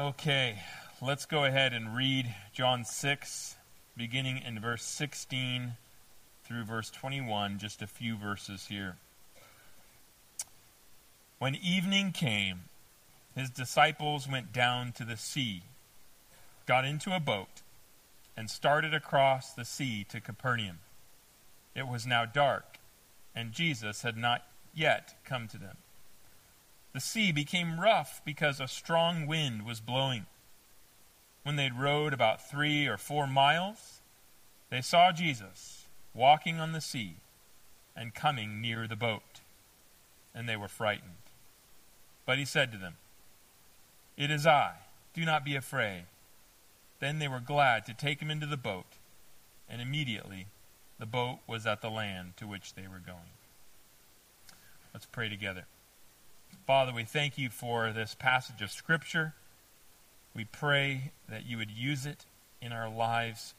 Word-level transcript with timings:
Okay, 0.00 0.62
let's 1.02 1.26
go 1.26 1.44
ahead 1.44 1.74
and 1.74 1.94
read 1.94 2.34
John 2.54 2.86
6, 2.86 3.56
beginning 3.94 4.38
in 4.38 4.58
verse 4.58 4.82
16 4.82 5.72
through 6.42 6.64
verse 6.64 6.88
21, 6.88 7.58
just 7.58 7.82
a 7.82 7.86
few 7.86 8.16
verses 8.16 8.68
here. 8.68 8.96
When 11.38 11.54
evening 11.54 12.12
came, 12.12 12.60
his 13.36 13.50
disciples 13.50 14.26
went 14.26 14.54
down 14.54 14.92
to 14.92 15.04
the 15.04 15.18
sea, 15.18 15.64
got 16.64 16.86
into 16.86 17.14
a 17.14 17.20
boat, 17.20 17.60
and 18.34 18.48
started 18.48 18.94
across 18.94 19.52
the 19.52 19.66
sea 19.66 20.06
to 20.08 20.18
Capernaum. 20.18 20.78
It 21.74 21.86
was 21.86 22.06
now 22.06 22.24
dark, 22.24 22.78
and 23.36 23.52
Jesus 23.52 24.00
had 24.00 24.16
not 24.16 24.46
yet 24.74 25.16
come 25.26 25.46
to 25.48 25.58
them. 25.58 25.76
The 26.92 27.00
sea 27.00 27.30
became 27.30 27.80
rough 27.80 28.20
because 28.24 28.60
a 28.60 28.66
strong 28.68 29.26
wind 29.26 29.64
was 29.64 29.80
blowing. 29.80 30.26
When 31.42 31.56
they'd 31.56 31.78
rowed 31.78 32.12
about 32.12 32.48
three 32.48 32.86
or 32.86 32.96
four 32.96 33.26
miles, 33.26 34.00
they 34.70 34.80
saw 34.80 35.12
Jesus 35.12 35.86
walking 36.14 36.58
on 36.58 36.72
the 36.72 36.80
sea 36.80 37.16
and 37.96 38.14
coming 38.14 38.60
near 38.60 38.86
the 38.86 38.96
boat, 38.96 39.40
and 40.34 40.48
they 40.48 40.56
were 40.56 40.68
frightened. 40.68 41.10
But 42.26 42.38
he 42.38 42.44
said 42.44 42.72
to 42.72 42.78
them, 42.78 42.96
It 44.16 44.30
is 44.30 44.46
I, 44.46 44.74
do 45.14 45.24
not 45.24 45.44
be 45.44 45.56
afraid. 45.56 46.04
Then 46.98 47.18
they 47.18 47.28
were 47.28 47.40
glad 47.40 47.86
to 47.86 47.94
take 47.94 48.20
him 48.20 48.30
into 48.30 48.46
the 48.46 48.56
boat, 48.56 48.98
and 49.68 49.80
immediately 49.80 50.46
the 50.98 51.06
boat 51.06 51.38
was 51.46 51.66
at 51.66 51.80
the 51.80 51.90
land 51.90 52.36
to 52.36 52.46
which 52.46 52.74
they 52.74 52.82
were 52.82 53.02
going. 53.04 53.34
Let's 54.92 55.06
pray 55.06 55.28
together. 55.28 55.64
Father, 56.66 56.92
we 56.94 57.04
thank 57.04 57.36
you 57.38 57.50
for 57.50 57.92
this 57.92 58.14
passage 58.14 58.62
of 58.62 58.70
Scripture. 58.70 59.34
We 60.34 60.44
pray 60.44 61.12
that 61.28 61.46
you 61.46 61.58
would 61.58 61.70
use 61.70 62.06
it 62.06 62.24
in 62.62 62.72
our 62.72 62.88
lives 62.88 63.54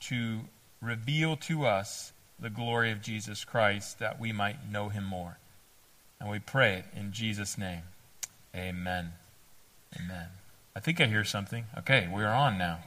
to 0.00 0.40
reveal 0.82 1.36
to 1.36 1.64
us 1.64 2.12
the 2.38 2.50
glory 2.50 2.90
of 2.90 3.00
Jesus 3.00 3.44
Christ 3.44 3.98
that 3.98 4.20
we 4.20 4.32
might 4.32 4.70
know 4.70 4.88
him 4.90 5.04
more. 5.04 5.38
And 6.20 6.30
we 6.30 6.38
pray 6.38 6.74
it 6.74 6.84
in 6.94 7.12
Jesus' 7.12 7.56
name. 7.56 7.82
Amen. 8.54 9.12
Amen. 9.98 10.28
I 10.74 10.80
think 10.80 11.00
I 11.00 11.06
hear 11.06 11.24
something. 11.24 11.64
Okay, 11.78 12.08
we're 12.12 12.26
on 12.26 12.58
now. 12.58 12.80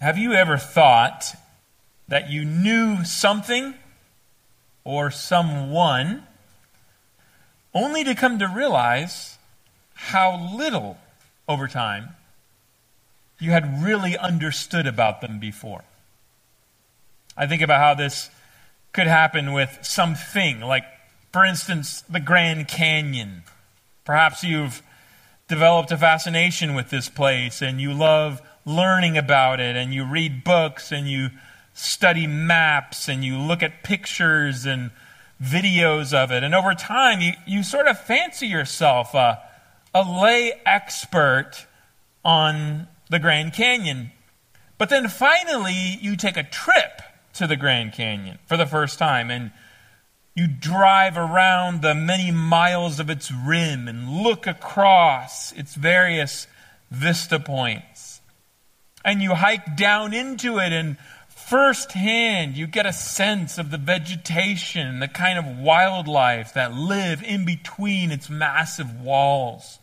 Have 0.00 0.16
you 0.16 0.32
ever 0.32 0.56
thought 0.56 1.34
that 2.08 2.30
you 2.30 2.44
knew 2.44 3.04
something 3.04 3.74
or 4.84 5.10
someone 5.10 6.26
only 7.74 8.04
to 8.04 8.14
come 8.14 8.38
to 8.38 8.46
realize 8.46 9.38
how 9.94 10.50
little 10.56 10.98
over 11.48 11.68
time 11.68 12.10
you 13.38 13.50
had 13.50 13.82
really 13.82 14.16
understood 14.16 14.86
about 14.86 15.20
them 15.20 15.38
before. 15.38 15.84
I 17.36 17.46
think 17.46 17.62
about 17.62 17.80
how 17.80 17.94
this 17.94 18.30
could 18.92 19.06
happen 19.06 19.52
with 19.52 19.78
something, 19.82 20.60
like, 20.60 20.84
for 21.32 21.44
instance, 21.44 22.02
the 22.02 22.20
Grand 22.20 22.68
Canyon. 22.68 23.44
Perhaps 24.04 24.42
you've 24.42 24.82
developed 25.48 25.90
a 25.90 25.96
fascination 25.96 26.74
with 26.74 26.90
this 26.90 27.08
place 27.08 27.62
and 27.62 27.80
you 27.80 27.92
love 27.92 28.42
learning 28.64 29.16
about 29.16 29.60
it 29.60 29.76
and 29.76 29.94
you 29.94 30.04
read 30.04 30.44
books 30.44 30.92
and 30.92 31.08
you 31.08 31.30
study 31.80 32.26
maps 32.26 33.08
and 33.08 33.24
you 33.24 33.38
look 33.38 33.62
at 33.62 33.82
pictures 33.82 34.66
and 34.66 34.90
videos 35.42 36.12
of 36.12 36.30
it. 36.30 36.44
And 36.44 36.54
over 36.54 36.74
time, 36.74 37.20
you, 37.20 37.32
you 37.46 37.62
sort 37.62 37.86
of 37.86 37.98
fancy 37.98 38.46
yourself 38.46 39.14
a, 39.14 39.40
a 39.94 40.02
lay 40.02 40.52
expert 40.66 41.66
on 42.22 42.86
the 43.08 43.18
Grand 43.18 43.54
Canyon. 43.54 44.12
But 44.76 44.90
then 44.90 45.08
finally, 45.08 45.98
you 46.00 46.16
take 46.16 46.36
a 46.36 46.42
trip 46.42 47.00
to 47.34 47.46
the 47.46 47.56
Grand 47.56 47.94
Canyon 47.94 48.38
for 48.46 48.58
the 48.58 48.66
first 48.66 48.98
time 48.98 49.30
and 49.30 49.50
you 50.34 50.46
drive 50.46 51.16
around 51.16 51.80
the 51.80 51.94
many 51.94 52.30
miles 52.30 53.00
of 53.00 53.08
its 53.08 53.32
rim 53.32 53.88
and 53.88 54.22
look 54.22 54.46
across 54.46 55.52
its 55.52 55.74
various 55.74 56.46
vista 56.90 57.40
points. 57.40 58.20
And 59.02 59.22
you 59.22 59.34
hike 59.34 59.76
down 59.76 60.12
into 60.12 60.58
it 60.58 60.72
and 60.72 60.98
firsthand, 61.50 62.56
you 62.56 62.68
get 62.68 62.86
a 62.86 62.92
sense 62.92 63.58
of 63.58 63.72
the 63.72 63.76
vegetation, 63.76 65.00
the 65.00 65.08
kind 65.08 65.36
of 65.36 65.58
wildlife 65.58 66.54
that 66.54 66.72
live 66.72 67.24
in 67.24 67.44
between 67.44 68.12
its 68.12 68.30
massive 68.30 69.00
walls. 69.00 69.80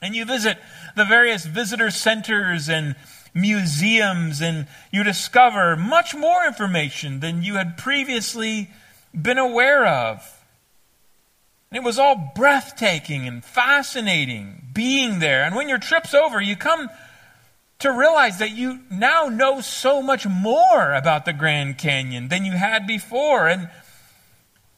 And 0.00 0.16
you 0.16 0.24
visit 0.24 0.56
the 0.96 1.04
various 1.04 1.44
visitor 1.44 1.90
centers 1.90 2.70
and 2.70 2.96
museums, 3.34 4.40
and 4.40 4.66
you 4.90 5.04
discover 5.04 5.76
much 5.76 6.14
more 6.14 6.46
information 6.46 7.20
than 7.20 7.42
you 7.42 7.56
had 7.56 7.76
previously 7.76 8.70
been 9.12 9.36
aware 9.36 9.86
of. 9.86 10.42
And 11.70 11.76
it 11.76 11.84
was 11.84 11.98
all 11.98 12.32
breathtaking 12.34 13.28
and 13.28 13.44
fascinating 13.44 14.68
being 14.72 15.18
there. 15.18 15.44
And 15.44 15.54
when 15.54 15.68
your 15.68 15.78
trip's 15.78 16.14
over, 16.14 16.40
you 16.40 16.56
come 16.56 16.88
to 17.78 17.92
realize 17.92 18.38
that 18.38 18.50
you 18.50 18.80
now 18.90 19.24
know 19.26 19.60
so 19.60 20.02
much 20.02 20.26
more 20.26 20.92
about 20.94 21.24
the 21.24 21.32
Grand 21.32 21.78
Canyon 21.78 22.28
than 22.28 22.44
you 22.44 22.52
had 22.52 22.86
before. 22.86 23.46
And 23.46 23.70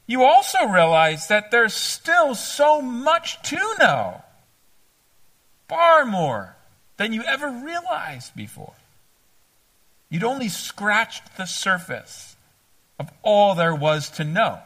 you 0.07 0.23
also 0.23 0.67
realize 0.67 1.29
that 1.29 1.51
there's 1.51 1.75
still 1.75 2.35
so 2.35 2.83
much 2.83 3.41
to 3.49 3.75
know. 3.79 4.23
Far 5.69 6.05
more 6.05 6.57
than 6.97 7.13
you 7.13 7.23
ever 7.23 7.49
realized 7.49 8.37
before. 8.37 8.75
You'd 10.11 10.25
only 10.25 10.49
scratched 10.49 11.37
the 11.37 11.47
surface 11.47 12.37
of 12.99 13.11
all 13.23 13.55
there 13.55 13.75
was 13.75 14.11
to 14.11 14.25
know 14.25 14.59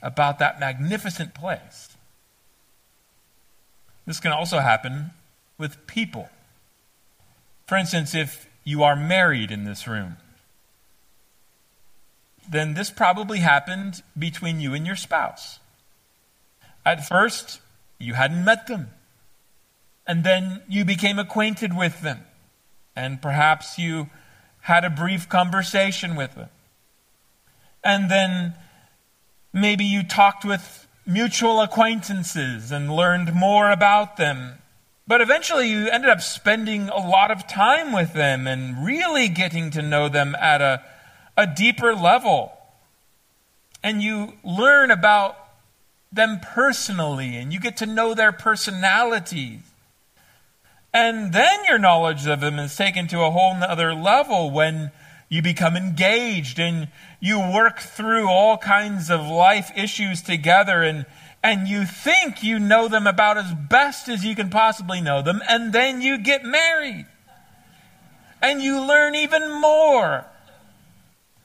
about 0.00 0.38
that 0.38 0.60
magnificent 0.60 1.34
place. 1.34 1.96
This 4.06 4.20
can 4.20 4.32
also 4.32 4.60
happen 4.60 5.10
with 5.58 5.86
people. 5.86 6.30
For 7.68 7.76
instance, 7.76 8.14
if 8.14 8.48
you 8.64 8.82
are 8.82 8.96
married 8.96 9.50
in 9.50 9.64
this 9.64 9.86
room, 9.86 10.16
then 12.50 12.72
this 12.72 12.88
probably 12.88 13.40
happened 13.40 14.02
between 14.18 14.58
you 14.58 14.72
and 14.72 14.86
your 14.86 14.96
spouse. 14.96 15.60
At 16.86 17.06
first, 17.06 17.60
you 17.98 18.14
hadn't 18.14 18.42
met 18.42 18.68
them. 18.68 18.88
And 20.06 20.24
then 20.24 20.62
you 20.66 20.86
became 20.86 21.18
acquainted 21.18 21.76
with 21.76 22.00
them. 22.00 22.24
And 22.96 23.20
perhaps 23.20 23.78
you 23.78 24.08
had 24.62 24.82
a 24.82 24.90
brief 24.90 25.28
conversation 25.28 26.16
with 26.16 26.36
them. 26.36 26.48
And 27.84 28.10
then 28.10 28.54
maybe 29.52 29.84
you 29.84 30.02
talked 30.02 30.42
with 30.42 30.88
mutual 31.04 31.60
acquaintances 31.60 32.72
and 32.72 32.90
learned 32.90 33.34
more 33.34 33.70
about 33.70 34.16
them. 34.16 34.54
But 35.08 35.22
eventually, 35.22 35.70
you 35.70 35.88
ended 35.88 36.10
up 36.10 36.20
spending 36.20 36.90
a 36.90 36.98
lot 36.98 37.30
of 37.30 37.48
time 37.48 37.92
with 37.92 38.12
them 38.12 38.46
and 38.46 38.84
really 38.84 39.28
getting 39.28 39.70
to 39.70 39.80
know 39.80 40.10
them 40.10 40.36
at 40.38 40.60
a, 40.60 40.82
a 41.34 41.46
deeper 41.46 41.94
level. 41.94 42.52
And 43.82 44.02
you 44.02 44.34
learn 44.44 44.90
about 44.90 45.34
them 46.12 46.40
personally, 46.42 47.36
and 47.36 47.54
you 47.54 47.58
get 47.58 47.78
to 47.78 47.86
know 47.86 48.12
their 48.12 48.32
personalities. 48.32 49.60
And 50.92 51.32
then 51.32 51.64
your 51.66 51.78
knowledge 51.78 52.26
of 52.26 52.40
them 52.40 52.58
is 52.58 52.76
taken 52.76 53.08
to 53.08 53.22
a 53.22 53.30
whole 53.30 53.54
other 53.62 53.94
level 53.94 54.50
when 54.50 54.90
you 55.30 55.40
become 55.40 55.74
engaged 55.74 56.58
and 56.58 56.88
you 57.20 57.38
work 57.38 57.80
through 57.80 58.28
all 58.28 58.58
kinds 58.58 59.10
of 59.10 59.26
life 59.26 59.70
issues 59.76 60.20
together 60.20 60.82
and 60.82 61.06
and 61.42 61.68
you 61.68 61.84
think 61.84 62.42
you 62.42 62.58
know 62.58 62.88
them 62.88 63.06
about 63.06 63.38
as 63.38 63.52
best 63.52 64.08
as 64.08 64.24
you 64.24 64.34
can 64.34 64.50
possibly 64.50 65.00
know 65.00 65.22
them, 65.22 65.40
and 65.48 65.72
then 65.72 66.00
you 66.00 66.18
get 66.18 66.44
married. 66.44 67.06
And 68.40 68.62
you 68.62 68.80
learn 68.80 69.14
even 69.14 69.60
more. 69.60 70.26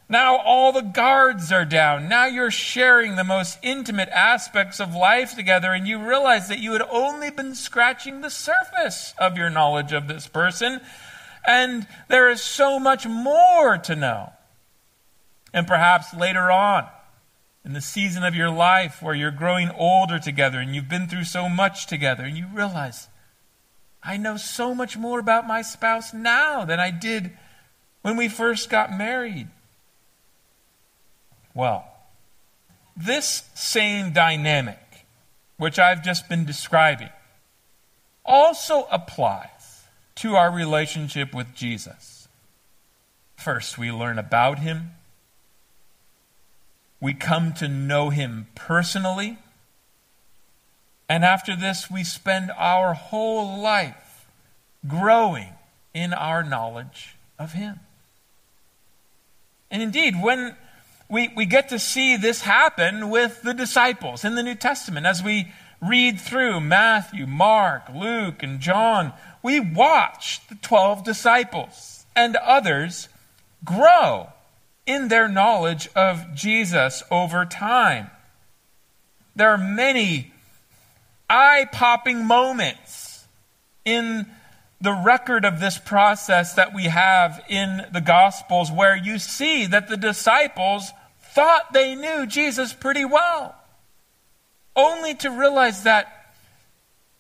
Now 0.09 0.37
all 0.37 0.71
the 0.71 0.81
guards 0.81 1.51
are 1.51 1.65
down. 1.65 2.07
Now 2.07 2.25
you're 2.25 2.51
sharing 2.51 3.15
the 3.15 3.23
most 3.23 3.57
intimate 3.63 4.09
aspects 4.09 4.79
of 4.79 4.93
life 4.93 5.35
together, 5.35 5.71
and 5.71 5.87
you 5.87 5.97
realize 6.07 6.49
that 6.49 6.59
you 6.59 6.73
had 6.73 6.83
only 6.89 7.31
been 7.31 7.55
scratching 7.55 8.21
the 8.21 8.29
surface 8.29 9.13
of 9.17 9.37
your 9.37 9.49
knowledge 9.49 9.91
of 9.91 10.07
this 10.07 10.27
person, 10.27 10.81
and 11.47 11.87
there 12.09 12.29
is 12.29 12.41
so 12.41 12.79
much 12.79 13.07
more 13.07 13.77
to 13.77 13.95
know. 13.95 14.33
And 15.53 15.67
perhaps 15.67 16.13
later 16.13 16.51
on, 16.51 16.87
in 17.65 17.73
the 17.73 17.81
season 17.81 18.23
of 18.23 18.35
your 18.35 18.49
life 18.49 19.01
where 19.01 19.15
you're 19.15 19.31
growing 19.31 19.69
older 19.71 20.19
together 20.19 20.59
and 20.59 20.75
you've 20.75 20.89
been 20.89 21.07
through 21.07 21.23
so 21.23 21.47
much 21.47 21.87
together, 21.87 22.23
and 22.23 22.37
you 22.37 22.47
realize, 22.53 23.07
I 24.03 24.17
know 24.17 24.35
so 24.37 24.75
much 24.75 24.97
more 24.97 25.19
about 25.19 25.47
my 25.47 25.61
spouse 25.61 26.13
now 26.13 26.65
than 26.65 26.79
I 26.79 26.91
did 26.91 27.31
when 28.01 28.17
we 28.17 28.27
first 28.27 28.69
got 28.69 28.97
married. 28.97 29.47
Well, 31.53 31.85
this 32.97 33.43
same 33.53 34.11
dynamic, 34.11 35.05
which 35.57 35.79
I've 35.79 36.03
just 36.03 36.27
been 36.27 36.45
describing, 36.45 37.09
also 38.25 38.87
applies 38.91 39.83
to 40.15 40.35
our 40.35 40.51
relationship 40.51 41.33
with 41.33 41.53
Jesus. 41.55 42.27
First, 43.37 43.77
we 43.77 43.91
learn 43.91 44.19
about 44.19 44.59
him. 44.59 44.91
We 47.03 47.13
come 47.13 47.51
to 47.55 47.67
know 47.67 48.11
him 48.11 48.47
personally. 48.55 49.37
And 51.09 51.25
after 51.25 51.53
this, 51.53 51.91
we 51.91 52.05
spend 52.05 52.49
our 52.57 52.93
whole 52.93 53.59
life 53.59 54.25
growing 54.87 55.49
in 55.93 56.13
our 56.13 56.43
knowledge 56.43 57.17
of 57.37 57.51
him. 57.51 57.81
And 59.69 59.83
indeed, 59.83 60.15
when 60.23 60.55
we, 61.09 61.27
we 61.35 61.45
get 61.45 61.67
to 61.69 61.77
see 61.77 62.15
this 62.15 62.43
happen 62.43 63.09
with 63.09 63.41
the 63.41 63.53
disciples 63.53 64.23
in 64.23 64.35
the 64.35 64.43
New 64.43 64.55
Testament, 64.55 65.05
as 65.05 65.21
we 65.21 65.51
read 65.81 66.21
through 66.21 66.61
Matthew, 66.61 67.27
Mark, 67.27 67.89
Luke, 67.93 68.41
and 68.41 68.61
John, 68.61 69.11
we 69.43 69.59
watch 69.59 70.39
the 70.47 70.55
12 70.55 71.03
disciples 71.03 72.05
and 72.15 72.37
others 72.37 73.09
grow 73.65 74.29
in 74.85 75.07
their 75.07 75.27
knowledge 75.27 75.87
of 75.95 76.33
Jesus 76.35 77.03
over 77.09 77.45
time. 77.45 78.09
There 79.35 79.49
are 79.49 79.57
many 79.57 80.31
eye 81.29 81.67
popping 81.71 82.25
moments 82.25 83.25
in 83.85 84.27
the 84.79 84.93
record 84.93 85.45
of 85.45 85.59
this 85.59 85.77
process 85.77 86.53
that 86.55 86.73
we 86.73 86.83
have 86.83 87.43
in 87.47 87.85
the 87.91 88.01
Gospels 88.01 88.71
where 88.71 88.97
you 88.97 89.17
see 89.17 89.65
that 89.65 89.87
the 89.87 89.97
disciples 89.97 90.91
thought 91.21 91.73
they 91.73 91.95
knew 91.95 92.27
Jesus 92.27 92.73
pretty 92.73 93.05
well, 93.05 93.55
only 94.75 95.15
to 95.15 95.29
realize 95.29 95.83
that 95.83 96.33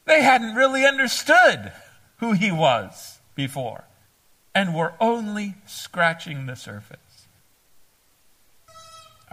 they 0.05 0.21
hadn't 0.21 0.55
really 0.55 0.85
understood 0.85 1.71
who 2.17 2.33
he 2.33 2.51
was 2.51 3.19
before 3.35 3.85
and 4.53 4.75
were 4.75 4.93
only 4.99 5.55
scratching 5.65 6.45
the 6.45 6.55
surface. 6.55 7.02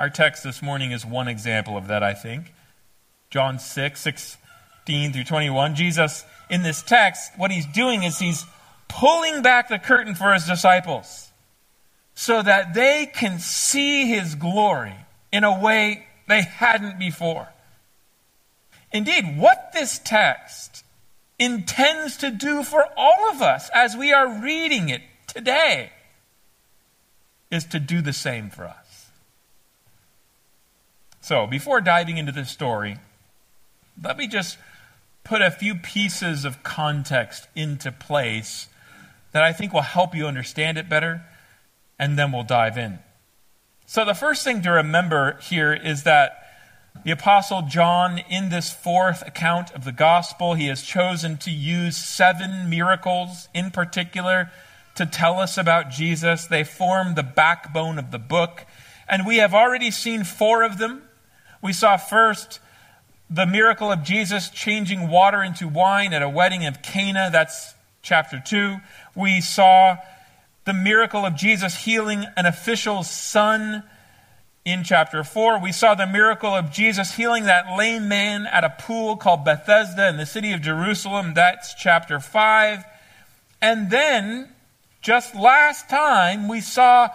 Our 0.01 0.09
text 0.09 0.43
this 0.43 0.63
morning 0.63 0.93
is 0.93 1.05
one 1.05 1.29
example 1.29 1.77
of 1.77 1.89
that, 1.89 2.03
I 2.03 2.15
think. 2.15 2.55
John 3.29 3.59
6, 3.59 4.01
16 4.01 5.13
through 5.13 5.25
21. 5.25 5.75
Jesus 5.75 6.25
in 6.49 6.63
this 6.63 6.81
text, 6.81 7.33
what 7.37 7.51
he's 7.51 7.67
doing 7.67 8.03
is 8.03 8.19
he's 8.19 8.47
pulling 8.89 9.43
back 9.43 9.69
the 9.69 9.79
curtain 9.79 10.15
for 10.15 10.33
his 10.33 10.47
disciples 10.47 11.29
so 12.15 12.41
that 12.41 12.73
they 12.73 13.11
can 13.13 13.41
see 13.41 14.07
his 14.07 14.37
glory 14.37 14.95
in 15.31 15.45
a 15.45 15.61
way 15.61 16.07
they 16.27 16.41
hadn't 16.45 16.99
before. 16.99 17.49
Indeed, 18.93 19.37
what 19.37 19.73
this 19.75 19.99
text 20.03 20.83
intends 21.39 22.17
to 22.17 22.31
do 22.31 22.63
for 22.63 22.87
all 22.97 23.29
of 23.29 23.43
us 23.43 23.69
as 23.75 23.99
we 23.99 24.15
are 24.15 24.41
reading 24.41 24.89
it 24.89 25.03
today 25.27 25.93
is 27.51 27.67
to 27.67 27.79
do 27.79 28.01
the 28.01 28.15
same 28.15 28.49
for 28.49 28.65
us. 28.65 28.80
So, 31.21 31.47
before 31.47 31.81
diving 31.81 32.17
into 32.17 32.33
this 32.33 32.51
story, 32.51 32.97
let 34.03 34.17
me 34.17 34.27
just 34.27 34.59
put 35.23 35.43
a 35.43 35.51
few 35.51 35.75
pieces 35.75 36.45
of 36.45 36.63
context 36.63 37.47
into 37.55 37.93
place 37.93 38.69
that 39.33 39.43
I 39.43 39.53
think 39.53 39.73
will 39.73 39.83
help 39.83 40.15
you 40.15 40.27
understand 40.27 40.79
it 40.79 40.89
better, 40.89 41.23
and 41.99 42.19
then 42.19 42.33
we'll 42.33 42.43
dive 42.43 42.79
in. 42.79 42.99
So, 43.87 44.05
the 44.05 44.15
first 44.15 44.45
thing 44.45 44.63
to 44.63 44.71
remember 44.71 45.39
here 45.43 45.73
is 45.73 46.05
that 46.05 46.41
the 47.05 47.13
Apostle 47.13 47.63
John, 47.63 48.19
in 48.19 48.49
this 48.49 48.73
fourth 48.73 49.27
account 49.27 49.73
of 49.73 49.85
the 49.85 49.93
gospel, 49.93 50.55
he 50.55 50.67
has 50.67 50.83
chosen 50.83 51.37
to 51.39 51.51
use 51.51 51.97
seven 51.97 52.69
miracles 52.69 53.49
in 53.55 53.71
particular 53.71 54.51
to 54.97 55.07
tell 55.07 55.39
us 55.39 55.57
about 55.57 55.91
Jesus. 55.91 56.47
They 56.47 56.65
form 56.65 57.15
the 57.15 57.23
backbone 57.23 57.99
of 57.99 58.11
the 58.11 58.19
book, 58.19 58.67
and 59.09 59.27
we 59.27 59.37
have 59.37 59.55
already 59.55 59.91
seen 59.91 60.25
four 60.25 60.63
of 60.63 60.79
them. 60.79 61.03
We 61.63 61.73
saw 61.73 61.97
first 61.97 62.61
the 63.29 63.47
miracle 63.47 63.93
of 63.93 64.03
Jesus 64.03 64.51
changing 64.51 65.09
water 65.09 65.43
into 65.43 65.69
wine 65.69 66.13
at 66.13 66.23
a 66.23 66.29
wedding 66.29 66.67
of 66.67 66.83
Cana. 66.83 67.29
That's 67.31 67.75
chapter 68.03 68.43
2. 68.45 68.77
We 69.15 69.41
saw 69.41 69.97
the 70.65 70.73
miracle 70.73 71.25
of 71.25 71.37
Jesus 71.37 71.77
healing 71.77 72.25
an 72.37 72.47
official's 72.47 73.11
son 73.11 73.83
in 74.65 74.85
chapter 74.85 75.23
4. 75.23 75.61
We 75.61 75.73
saw 75.73 75.95
the 75.95 76.07
miracle 76.07 76.51
of 76.51 76.71
Jesus 76.71 77.15
healing 77.15 77.45
that 77.45 77.77
lame 77.77 78.09
man 78.09 78.47
at 78.47 78.65
a 78.65 78.71
pool 78.71 79.17
called 79.17 79.45
Bethesda 79.45 80.09
in 80.09 80.17
the 80.17 80.27
city 80.27 80.53
of 80.53 80.61
Jerusalem. 80.61 81.35
That's 81.35 81.75
chapter 81.75 82.21
5. 82.21 82.85
And 83.63 83.91
then, 83.91 84.49
just 85.03 85.35
last 85.35 85.89
time, 85.89 86.49
we 86.49 86.61
saw 86.61 87.09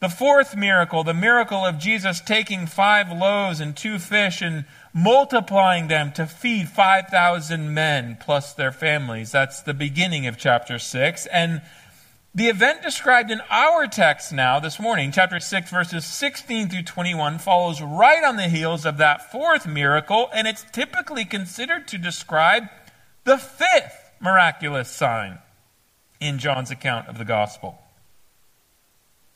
the 0.00 0.08
fourth 0.08 0.56
miracle, 0.56 1.02
the 1.02 1.14
miracle 1.14 1.64
of 1.64 1.78
Jesus 1.78 2.20
taking 2.20 2.66
five 2.66 3.10
loaves 3.10 3.58
and 3.58 3.76
two 3.76 3.98
fish 3.98 4.40
and 4.40 4.64
multiplying 4.94 5.88
them 5.88 6.12
to 6.12 6.26
feed 6.26 6.68
5,000 6.68 7.74
men 7.74 8.16
plus 8.20 8.52
their 8.52 8.70
families. 8.70 9.32
That's 9.32 9.60
the 9.62 9.74
beginning 9.74 10.26
of 10.26 10.38
chapter 10.38 10.78
6. 10.78 11.26
And 11.26 11.62
the 12.32 12.46
event 12.46 12.82
described 12.82 13.32
in 13.32 13.40
our 13.50 13.88
text 13.88 14.32
now, 14.32 14.60
this 14.60 14.78
morning, 14.78 15.10
chapter 15.10 15.40
6, 15.40 15.70
verses 15.70 16.04
16 16.04 16.68
through 16.68 16.82
21, 16.82 17.38
follows 17.38 17.82
right 17.82 18.22
on 18.22 18.36
the 18.36 18.48
heels 18.48 18.86
of 18.86 18.98
that 18.98 19.32
fourth 19.32 19.66
miracle, 19.66 20.28
and 20.32 20.46
it's 20.46 20.64
typically 20.70 21.24
considered 21.24 21.88
to 21.88 21.98
describe 21.98 22.64
the 23.24 23.38
fifth 23.38 24.12
miraculous 24.20 24.88
sign 24.88 25.38
in 26.20 26.38
John's 26.38 26.70
account 26.70 27.08
of 27.08 27.18
the 27.18 27.24
gospel. 27.24 27.82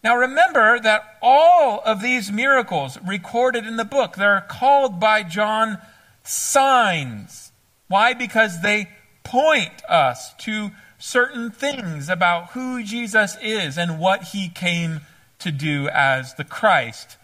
Now 0.02 0.16
remember 0.16 0.80
that 0.80 1.18
all 1.22 1.80
of 1.84 2.02
these 2.02 2.32
miracles 2.32 2.98
recorded 3.06 3.66
in 3.66 3.76
the 3.76 3.84
book, 3.84 4.16
they're 4.16 4.44
called 4.48 4.98
by 4.98 5.22
John 5.22 5.78
signs. 6.24 7.52
Why? 7.88 8.12
Because 8.12 8.62
they 8.62 8.90
point 9.22 9.84
us 9.88 10.34
to 10.40 10.70
certain 10.98 11.50
things 11.50 12.08
about 12.08 12.50
who 12.50 12.82
Jesus 12.82 13.36
is 13.40 13.78
and 13.78 14.00
what 14.00 14.24
he 14.24 14.48
came 14.48 15.02
to 15.38 15.52
do 15.52 15.88
as 15.88 16.34
the 16.34 16.44
Christ, 16.44 17.16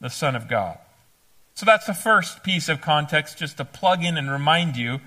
the 0.00 0.10
Son 0.10 0.34
of 0.34 0.48
God. 0.48 0.78
So 1.54 1.64
that's 1.64 1.86
the 1.86 1.94
first 1.94 2.42
piece 2.42 2.68
of 2.68 2.80
context, 2.80 3.38
just 3.38 3.56
to 3.56 3.64
plug 3.64 4.04
in 4.04 4.16
and 4.16 4.30
remind 4.30 4.76
you 4.76 5.00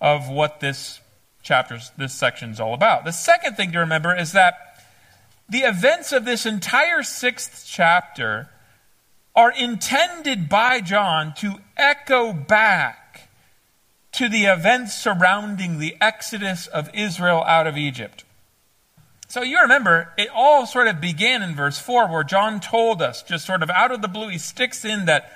of 0.00 0.28
what 0.28 0.60
this 0.60 1.00
chapter, 1.42 1.78
this 1.96 2.12
section 2.12 2.50
is 2.50 2.60
all 2.60 2.74
about. 2.74 3.04
The 3.04 3.12
second 3.12 3.56
thing 3.56 3.72
to 3.72 3.78
remember 3.78 4.14
is 4.14 4.32
that 4.32 4.65
the 5.48 5.60
events 5.60 6.12
of 6.12 6.24
this 6.24 6.46
entire 6.46 7.02
sixth 7.02 7.64
chapter 7.68 8.48
are 9.34 9.52
intended 9.52 10.48
by 10.48 10.80
John 10.80 11.34
to 11.34 11.56
echo 11.76 12.32
back 12.32 13.28
to 14.12 14.28
the 14.28 14.44
events 14.44 14.94
surrounding 14.94 15.78
the 15.78 15.96
exodus 16.00 16.66
of 16.66 16.88
Israel 16.94 17.44
out 17.46 17.66
of 17.66 17.76
Egypt. 17.76 18.24
So 19.28 19.42
you 19.42 19.60
remember, 19.60 20.12
it 20.16 20.28
all 20.34 20.66
sort 20.66 20.88
of 20.88 21.00
began 21.00 21.42
in 21.42 21.54
verse 21.54 21.78
4, 21.78 22.08
where 22.08 22.24
John 22.24 22.60
told 22.60 23.02
us, 23.02 23.22
just 23.22 23.44
sort 23.44 23.62
of 23.62 23.70
out 23.70 23.92
of 23.92 24.00
the 24.00 24.08
blue, 24.08 24.28
he 24.28 24.38
sticks 24.38 24.84
in 24.84 25.04
that 25.04 25.30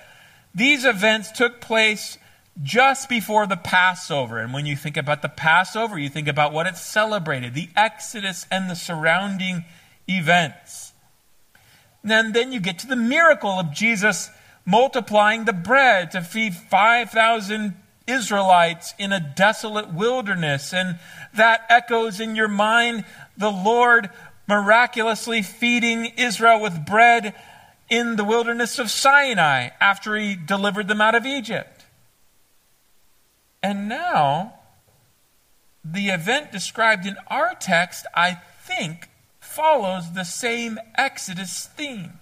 these 0.55 0.85
events 0.85 1.31
took 1.33 1.61
place 1.61 2.17
just 2.63 3.09
before 3.09 3.47
the 3.47 3.57
Passover. 3.57 4.39
And 4.39 4.53
when 4.53 4.65
you 4.65 4.77
think 4.77 4.97
about 4.97 5.23
the 5.23 5.29
Passover, 5.29 5.99
you 5.99 6.09
think 6.09 6.29
about 6.29 6.53
what 6.53 6.67
it 6.67 6.77
celebrated 6.77 7.55
the 7.55 7.69
Exodus 7.77 8.47
and 8.51 8.71
the 8.71 8.75
surrounding 8.75 9.65
events. 10.17 10.93
And 12.03 12.35
then 12.35 12.53
you 12.53 12.61
get 12.61 12.79
to 12.81 12.87
the 12.87 12.97
miracle 12.97 13.51
of 13.51 13.73
Jesus 13.73 14.31
multiplying 14.65 15.45
the 15.45 15.53
bread 15.53 16.11
to 16.13 16.23
feed 16.23 16.55
5,000 16.55 17.75
Israelites 18.07 18.95
in 18.99 19.13
a 19.13 19.21
desolate 19.21 19.93
wilderness. 19.93 20.73
And 20.73 20.99
that 21.35 21.65
echoes 21.69 22.21
in 22.21 22.37
your 22.37 22.49
mind 22.49 23.05
the 23.37 23.51
Lord 23.51 24.11
miraculously 24.49 25.43
feeding 25.43 26.07
Israel 26.17 26.61
with 26.61 26.87
bread 26.87 27.35
in 27.89 28.17
the 28.17 28.25
wilderness 28.25 28.79
of 28.79 28.91
Sinai 28.91 29.71
after 29.81 30.17
he 30.17 30.37
delivered 30.37 30.89
them 30.89 31.01
out 31.01 31.15
of 31.15 31.27
Egypt. 31.27 31.85
And 33.63 33.89
now, 33.89 34.55
the 35.85 36.09
event 36.09 36.53
described 36.53 37.07
in 37.07 37.17
our 37.27 37.55
text, 37.55 38.07
I 38.15 38.39
think, 38.63 39.10
follows 39.51 40.13
the 40.13 40.25
same 40.25 40.79
Exodus 40.97 41.69
theme. 41.77 42.15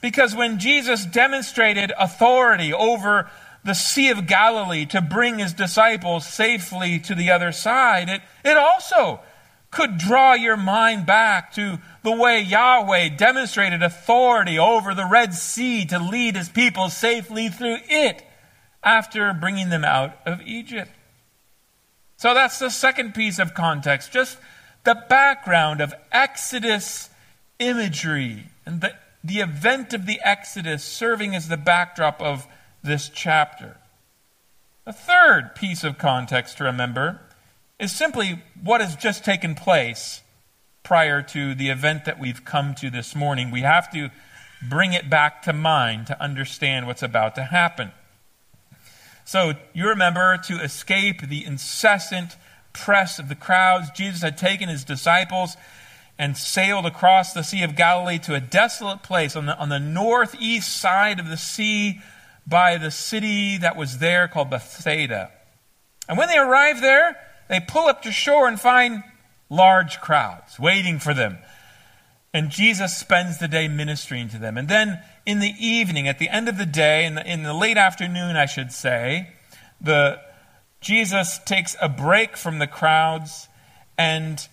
Because 0.00 0.34
when 0.34 0.58
Jesus 0.58 1.06
demonstrated 1.06 1.92
authority 1.98 2.72
over 2.72 3.30
the 3.64 3.74
Sea 3.74 4.10
of 4.10 4.26
Galilee 4.26 4.86
to 4.86 5.00
bring 5.00 5.38
his 5.38 5.52
disciples 5.52 6.26
safely 6.26 6.98
to 7.00 7.14
the 7.14 7.30
other 7.30 7.50
side, 7.50 8.08
it, 8.08 8.20
it 8.44 8.56
also 8.56 9.20
could 9.70 9.98
draw 9.98 10.34
your 10.34 10.56
mind 10.56 11.06
back 11.06 11.52
to 11.54 11.78
the 12.02 12.12
way 12.12 12.40
Yahweh 12.40 13.10
demonstrated 13.10 13.82
authority 13.82 14.58
over 14.58 14.94
the 14.94 15.06
Red 15.06 15.34
Sea 15.34 15.84
to 15.86 15.98
lead 15.98 16.36
his 16.36 16.48
people 16.48 16.88
safely 16.88 17.48
through 17.48 17.78
it 17.88 18.22
after 18.82 19.32
bringing 19.34 19.68
them 19.68 19.84
out 19.84 20.16
of 20.24 20.40
Egypt. 20.42 20.90
So 22.16 22.32
that's 22.32 22.58
the 22.58 22.70
second 22.70 23.14
piece 23.14 23.38
of 23.38 23.54
context, 23.54 24.12
just 24.12 24.38
the 24.86 24.94
background 24.94 25.80
of 25.80 25.92
Exodus 26.12 27.10
imagery 27.58 28.44
and 28.64 28.80
the, 28.80 28.94
the 29.22 29.40
event 29.40 29.92
of 29.92 30.06
the 30.06 30.20
Exodus 30.22 30.84
serving 30.84 31.34
as 31.34 31.48
the 31.48 31.56
backdrop 31.56 32.22
of 32.22 32.46
this 32.84 33.08
chapter. 33.08 33.78
The 34.84 34.92
third 34.92 35.56
piece 35.56 35.82
of 35.82 35.98
context 35.98 36.58
to 36.58 36.64
remember 36.64 37.20
is 37.80 37.90
simply 37.90 38.40
what 38.62 38.80
has 38.80 38.94
just 38.94 39.24
taken 39.24 39.56
place 39.56 40.22
prior 40.84 41.20
to 41.20 41.56
the 41.56 41.68
event 41.68 42.04
that 42.04 42.20
we've 42.20 42.44
come 42.44 42.72
to 42.76 42.88
this 42.88 43.16
morning. 43.16 43.50
We 43.50 43.62
have 43.62 43.90
to 43.90 44.10
bring 44.62 44.92
it 44.92 45.10
back 45.10 45.42
to 45.42 45.52
mind 45.52 46.06
to 46.06 46.22
understand 46.22 46.86
what's 46.86 47.02
about 47.02 47.34
to 47.34 47.42
happen. 47.42 47.90
So, 49.24 49.54
you 49.74 49.88
remember 49.88 50.38
to 50.44 50.62
escape 50.62 51.22
the 51.22 51.44
incessant 51.44 52.36
press 52.76 53.18
of 53.18 53.28
the 53.28 53.34
crowds, 53.34 53.90
Jesus 53.90 54.22
had 54.22 54.36
taken 54.36 54.68
his 54.68 54.84
disciples 54.84 55.56
and 56.18 56.36
sailed 56.36 56.86
across 56.86 57.32
the 57.32 57.42
Sea 57.42 57.62
of 57.62 57.76
Galilee 57.76 58.18
to 58.20 58.34
a 58.34 58.40
desolate 58.40 59.02
place 59.02 59.36
on 59.36 59.46
the, 59.46 59.58
on 59.58 59.68
the 59.68 59.78
northeast 59.78 60.80
side 60.80 61.18
of 61.18 61.28
the 61.28 61.36
sea 61.36 62.00
by 62.46 62.78
the 62.78 62.90
city 62.90 63.58
that 63.58 63.76
was 63.76 63.98
there 63.98 64.28
called 64.28 64.50
Bethsaida. 64.50 65.30
And 66.08 66.16
when 66.16 66.28
they 66.28 66.38
arrive 66.38 66.80
there, 66.80 67.16
they 67.48 67.60
pull 67.60 67.86
up 67.86 68.02
to 68.02 68.12
shore 68.12 68.48
and 68.48 68.60
find 68.60 69.02
large 69.50 70.00
crowds 70.00 70.58
waiting 70.58 70.98
for 70.98 71.12
them. 71.12 71.38
And 72.32 72.50
Jesus 72.50 72.96
spends 72.96 73.38
the 73.38 73.48
day 73.48 73.66
ministering 73.66 74.28
to 74.30 74.38
them. 74.38 74.58
And 74.58 74.68
then 74.68 75.02
in 75.24 75.40
the 75.40 75.54
evening, 75.58 76.06
at 76.06 76.18
the 76.18 76.28
end 76.28 76.48
of 76.48 76.58
the 76.58 76.66
day, 76.66 77.04
in 77.04 77.14
the, 77.14 77.26
in 77.26 77.42
the 77.42 77.54
late 77.54 77.78
afternoon, 77.78 78.36
I 78.36 78.46
should 78.46 78.72
say, 78.72 79.32
the, 79.80 80.20
Jesus 80.86 81.38
takes 81.38 81.74
a 81.82 81.88
break 81.88 82.36
from 82.36 82.60
the 82.60 82.68
crowds 82.68 83.48
and, 83.98 84.46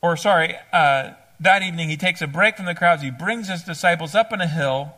or 0.00 0.16
sorry, 0.16 0.54
uh, 0.72 1.14
that 1.40 1.64
evening 1.64 1.88
he 1.88 1.96
takes 1.96 2.22
a 2.22 2.28
break 2.28 2.56
from 2.56 2.66
the 2.66 2.76
crowds. 2.76 3.02
He 3.02 3.10
brings 3.10 3.48
his 3.48 3.64
disciples 3.64 4.14
up 4.14 4.30
on 4.30 4.40
a 4.40 4.46
hill, 4.46 4.94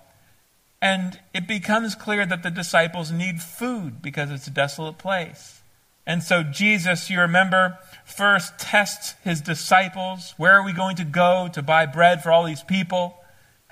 and 0.82 1.18
it 1.32 1.48
becomes 1.48 1.94
clear 1.94 2.26
that 2.26 2.42
the 2.42 2.50
disciples 2.50 3.10
need 3.10 3.40
food 3.40 4.02
because 4.02 4.30
it's 4.30 4.46
a 4.46 4.50
desolate 4.50 4.98
place. 4.98 5.62
And 6.06 6.22
so 6.22 6.42
Jesus, 6.42 7.08
you 7.08 7.20
remember, 7.20 7.78
first 8.04 8.58
tests 8.58 9.14
his 9.24 9.40
disciples. 9.40 10.34
Where 10.36 10.58
are 10.58 10.62
we 10.62 10.74
going 10.74 10.96
to 10.96 11.04
go 11.04 11.48
to 11.54 11.62
buy 11.62 11.86
bread 11.86 12.22
for 12.22 12.30
all 12.30 12.44
these 12.44 12.62
people? 12.62 13.16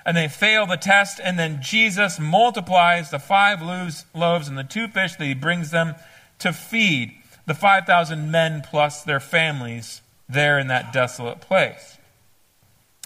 And 0.07 0.17
they 0.17 0.27
fail 0.27 0.65
the 0.65 0.77
test, 0.77 1.21
and 1.23 1.37
then 1.37 1.61
Jesus 1.61 2.19
multiplies 2.19 3.11
the 3.11 3.19
five 3.19 3.61
loaves 3.61 4.47
and 4.47 4.57
the 4.57 4.63
two 4.63 4.87
fish 4.87 5.15
that 5.17 5.25
he 5.25 5.35
brings 5.35 5.69
them 5.69 5.93
to 6.39 6.53
feed 6.53 7.13
the 7.45 7.53
5,000 7.53 8.31
men 8.31 8.63
plus 8.65 9.03
their 9.03 9.19
families 9.19 10.01
there 10.29 10.59
in 10.59 10.67
that 10.67 10.93
desolate 10.93 11.41
place. 11.41 11.97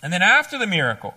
And 0.04 0.14
then 0.14 0.22
after 0.22 0.58
the 0.58 0.68
miracle, 0.68 1.14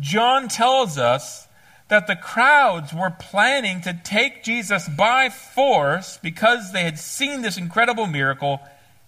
John 0.00 0.48
tells 0.48 0.98
us 0.98 1.48
that 1.88 2.06
the 2.06 2.16
crowds 2.16 2.92
were 2.92 3.10
planning 3.10 3.80
to 3.82 3.98
take 4.04 4.42
Jesus 4.42 4.88
by 4.88 5.28
force 5.28 6.18
because 6.22 6.72
they 6.72 6.84
had 6.84 6.98
seen 6.98 7.42
this 7.42 7.56
incredible 7.56 8.06
miracle 8.06 8.60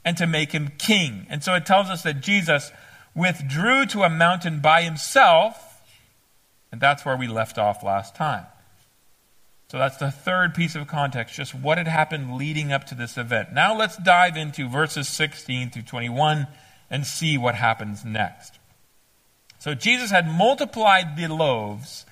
and 0.04 0.16
to 0.18 0.26
make 0.26 0.52
him 0.52 0.72
king. 0.78 1.26
And 1.30 1.42
so 1.42 1.54
it 1.54 1.64
tells 1.64 1.88
us 1.88 2.02
that 2.02 2.20
Jesus 2.20 2.70
withdrew 3.14 3.86
to 3.86 4.02
a 4.02 4.10
mountain 4.10 4.60
by 4.60 4.82
himself, 4.82 5.82
and 6.70 6.80
that's 6.80 7.04
where 7.04 7.16
we 7.16 7.26
left 7.26 7.58
off 7.58 7.82
last 7.82 8.14
time. 8.14 8.46
So 9.74 9.78
that's 9.78 9.96
the 9.96 10.12
third 10.12 10.54
piece 10.54 10.76
of 10.76 10.86
context, 10.86 11.34
just 11.34 11.52
what 11.52 11.78
had 11.78 11.88
happened 11.88 12.36
leading 12.36 12.70
up 12.70 12.84
to 12.84 12.94
this 12.94 13.18
event. 13.18 13.52
Now 13.52 13.76
let's 13.76 13.96
dive 13.96 14.36
into 14.36 14.68
verses 14.68 15.08
16 15.08 15.70
through 15.70 15.82
21 15.82 16.46
and 16.90 17.04
see 17.04 17.36
what 17.36 17.56
happens 17.56 18.04
next. 18.04 18.60
So 19.58 19.74
Jesus 19.74 20.12
had 20.12 20.28
multiplied 20.28 21.16
the 21.16 21.26
loaves 21.26 22.06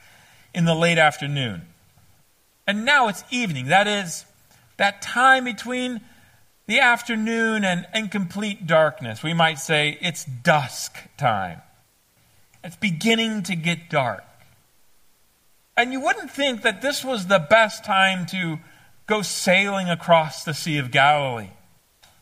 in 0.52 0.64
the 0.64 0.74
late 0.74 0.98
afternoon. 0.98 1.62
And 2.66 2.84
now 2.84 3.06
it's 3.06 3.22
evening. 3.30 3.66
That 3.66 3.86
is 3.86 4.24
that 4.76 5.00
time 5.00 5.44
between 5.44 6.00
the 6.66 6.80
afternoon 6.80 7.64
and, 7.64 7.86
and 7.94 8.10
complete 8.10 8.66
darkness. 8.66 9.22
We 9.22 9.34
might 9.34 9.60
say 9.60 9.96
it's 10.00 10.24
dusk 10.24 10.98
time. 11.16 11.62
It's 12.64 12.74
beginning 12.74 13.44
to 13.44 13.54
get 13.54 13.88
dark. 13.88 14.24
And 15.76 15.92
you 15.92 16.00
wouldn't 16.00 16.30
think 16.30 16.62
that 16.62 16.82
this 16.82 17.04
was 17.04 17.26
the 17.26 17.38
best 17.38 17.84
time 17.84 18.26
to 18.26 18.58
go 19.06 19.22
sailing 19.22 19.88
across 19.88 20.44
the 20.44 20.54
Sea 20.54 20.78
of 20.78 20.90
Galilee, 20.90 21.50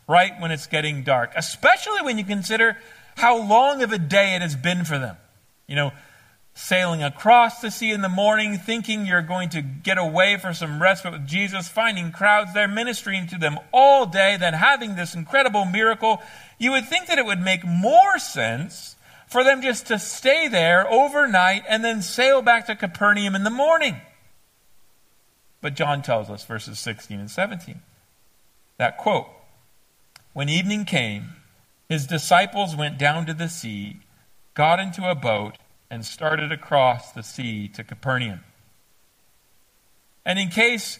right 0.07 0.33
when 0.39 0.51
it's 0.51 0.67
getting 0.67 1.03
dark, 1.03 1.33
especially 1.35 2.01
when 2.01 2.17
you 2.17 2.23
consider 2.23 2.77
how 3.17 3.37
long 3.37 3.83
of 3.83 3.91
a 3.91 3.97
day 3.97 4.35
it 4.35 4.41
has 4.41 4.55
been 4.55 4.85
for 4.85 4.97
them. 4.97 5.17
You 5.67 5.75
know, 5.75 5.91
sailing 6.53 7.01
across 7.01 7.61
the 7.61 7.71
sea 7.71 7.91
in 7.91 8.01
the 8.01 8.09
morning, 8.09 8.57
thinking 8.57 9.05
you're 9.05 9.21
going 9.21 9.49
to 9.49 9.61
get 9.61 9.97
away 9.97 10.37
for 10.37 10.53
some 10.53 10.81
respite 10.81 11.13
with 11.13 11.27
Jesus, 11.27 11.67
finding 11.67 12.11
crowds 12.11 12.53
there, 12.53 12.67
ministering 12.67 13.27
to 13.27 13.37
them 13.37 13.57
all 13.71 14.05
day, 14.05 14.37
then 14.37 14.53
having 14.53 14.95
this 14.95 15.13
incredible 15.15 15.65
miracle, 15.65 16.21
you 16.57 16.71
would 16.71 16.87
think 16.87 17.07
that 17.07 17.17
it 17.17 17.25
would 17.25 17.41
make 17.41 17.65
more 17.65 18.19
sense 18.19 18.95
for 19.31 19.45
them 19.45 19.61
just 19.61 19.87
to 19.87 19.97
stay 19.97 20.49
there 20.49 20.85
overnight 20.91 21.63
and 21.69 21.85
then 21.85 22.01
sail 22.01 22.41
back 22.41 22.65
to 22.67 22.75
Capernaum 22.75 23.33
in 23.33 23.45
the 23.45 23.49
morning. 23.49 24.01
But 25.61 25.73
John 25.73 26.01
tells 26.01 26.29
us, 26.29 26.43
verses 26.43 26.77
16 26.79 27.17
and 27.17 27.31
17, 27.31 27.81
that 28.77 28.97
quote, 28.97 29.27
When 30.33 30.49
evening 30.49 30.83
came, 30.83 31.35
his 31.87 32.05
disciples 32.05 32.75
went 32.75 32.97
down 32.97 33.25
to 33.25 33.33
the 33.33 33.47
sea, 33.47 34.01
got 34.53 34.81
into 34.81 35.09
a 35.09 35.15
boat, 35.15 35.57
and 35.89 36.05
started 36.05 36.51
across 36.51 37.13
the 37.13 37.23
sea 37.23 37.69
to 37.69 37.85
Capernaum. 37.85 38.41
And 40.25 40.39
in 40.39 40.49
case 40.49 40.99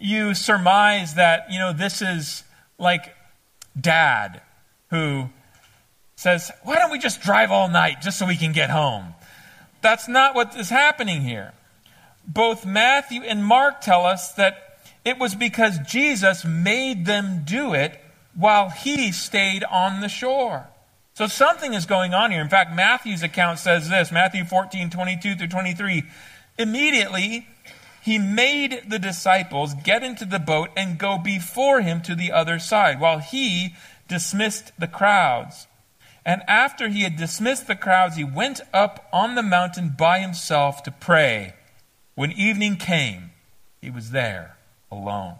you 0.00 0.34
surmise 0.34 1.14
that, 1.14 1.46
you 1.48 1.60
know, 1.60 1.72
this 1.72 2.02
is 2.02 2.42
like 2.76 3.14
dad 3.80 4.40
who 4.90 5.30
says, 6.18 6.50
Why 6.64 6.74
don't 6.74 6.90
we 6.90 6.98
just 6.98 7.22
drive 7.22 7.52
all 7.52 7.68
night 7.68 8.02
just 8.02 8.18
so 8.18 8.26
we 8.26 8.36
can 8.36 8.52
get 8.52 8.70
home? 8.70 9.14
That's 9.82 10.08
not 10.08 10.34
what 10.34 10.56
is 10.56 10.68
happening 10.68 11.22
here. 11.22 11.52
Both 12.26 12.66
Matthew 12.66 13.22
and 13.22 13.44
Mark 13.44 13.80
tell 13.80 14.04
us 14.04 14.32
that 14.32 14.80
it 15.04 15.18
was 15.18 15.36
because 15.36 15.78
Jesus 15.86 16.44
made 16.44 17.06
them 17.06 17.42
do 17.44 17.72
it 17.72 18.00
while 18.34 18.68
he 18.68 19.12
stayed 19.12 19.62
on 19.62 20.00
the 20.00 20.08
shore. 20.08 20.66
So 21.14 21.28
something 21.28 21.72
is 21.72 21.86
going 21.86 22.14
on 22.14 22.32
here. 22.32 22.40
In 22.40 22.48
fact, 22.48 22.74
Matthew's 22.74 23.22
account 23.22 23.60
says 23.60 23.88
this 23.88 24.10
Matthew 24.10 24.44
14, 24.44 24.90
22 24.90 25.36
through 25.36 25.46
23. 25.46 26.02
Immediately, 26.58 27.46
he 28.02 28.18
made 28.18 28.82
the 28.88 28.98
disciples 28.98 29.72
get 29.84 30.02
into 30.02 30.24
the 30.24 30.40
boat 30.40 30.70
and 30.76 30.98
go 30.98 31.16
before 31.16 31.80
him 31.80 32.02
to 32.02 32.16
the 32.16 32.32
other 32.32 32.58
side, 32.58 32.98
while 32.98 33.20
he 33.20 33.76
dismissed 34.08 34.72
the 34.78 34.88
crowds. 34.88 35.67
And 36.28 36.42
after 36.46 36.90
he 36.90 37.04
had 37.04 37.16
dismissed 37.16 37.66
the 37.68 37.74
crowds, 37.74 38.16
he 38.16 38.22
went 38.22 38.60
up 38.74 39.08
on 39.14 39.34
the 39.34 39.42
mountain 39.42 39.94
by 39.96 40.18
himself 40.18 40.82
to 40.82 40.90
pray. 40.90 41.54
When 42.16 42.32
evening 42.32 42.76
came, 42.76 43.30
he 43.80 43.88
was 43.88 44.10
there 44.10 44.58
alone. 44.92 45.36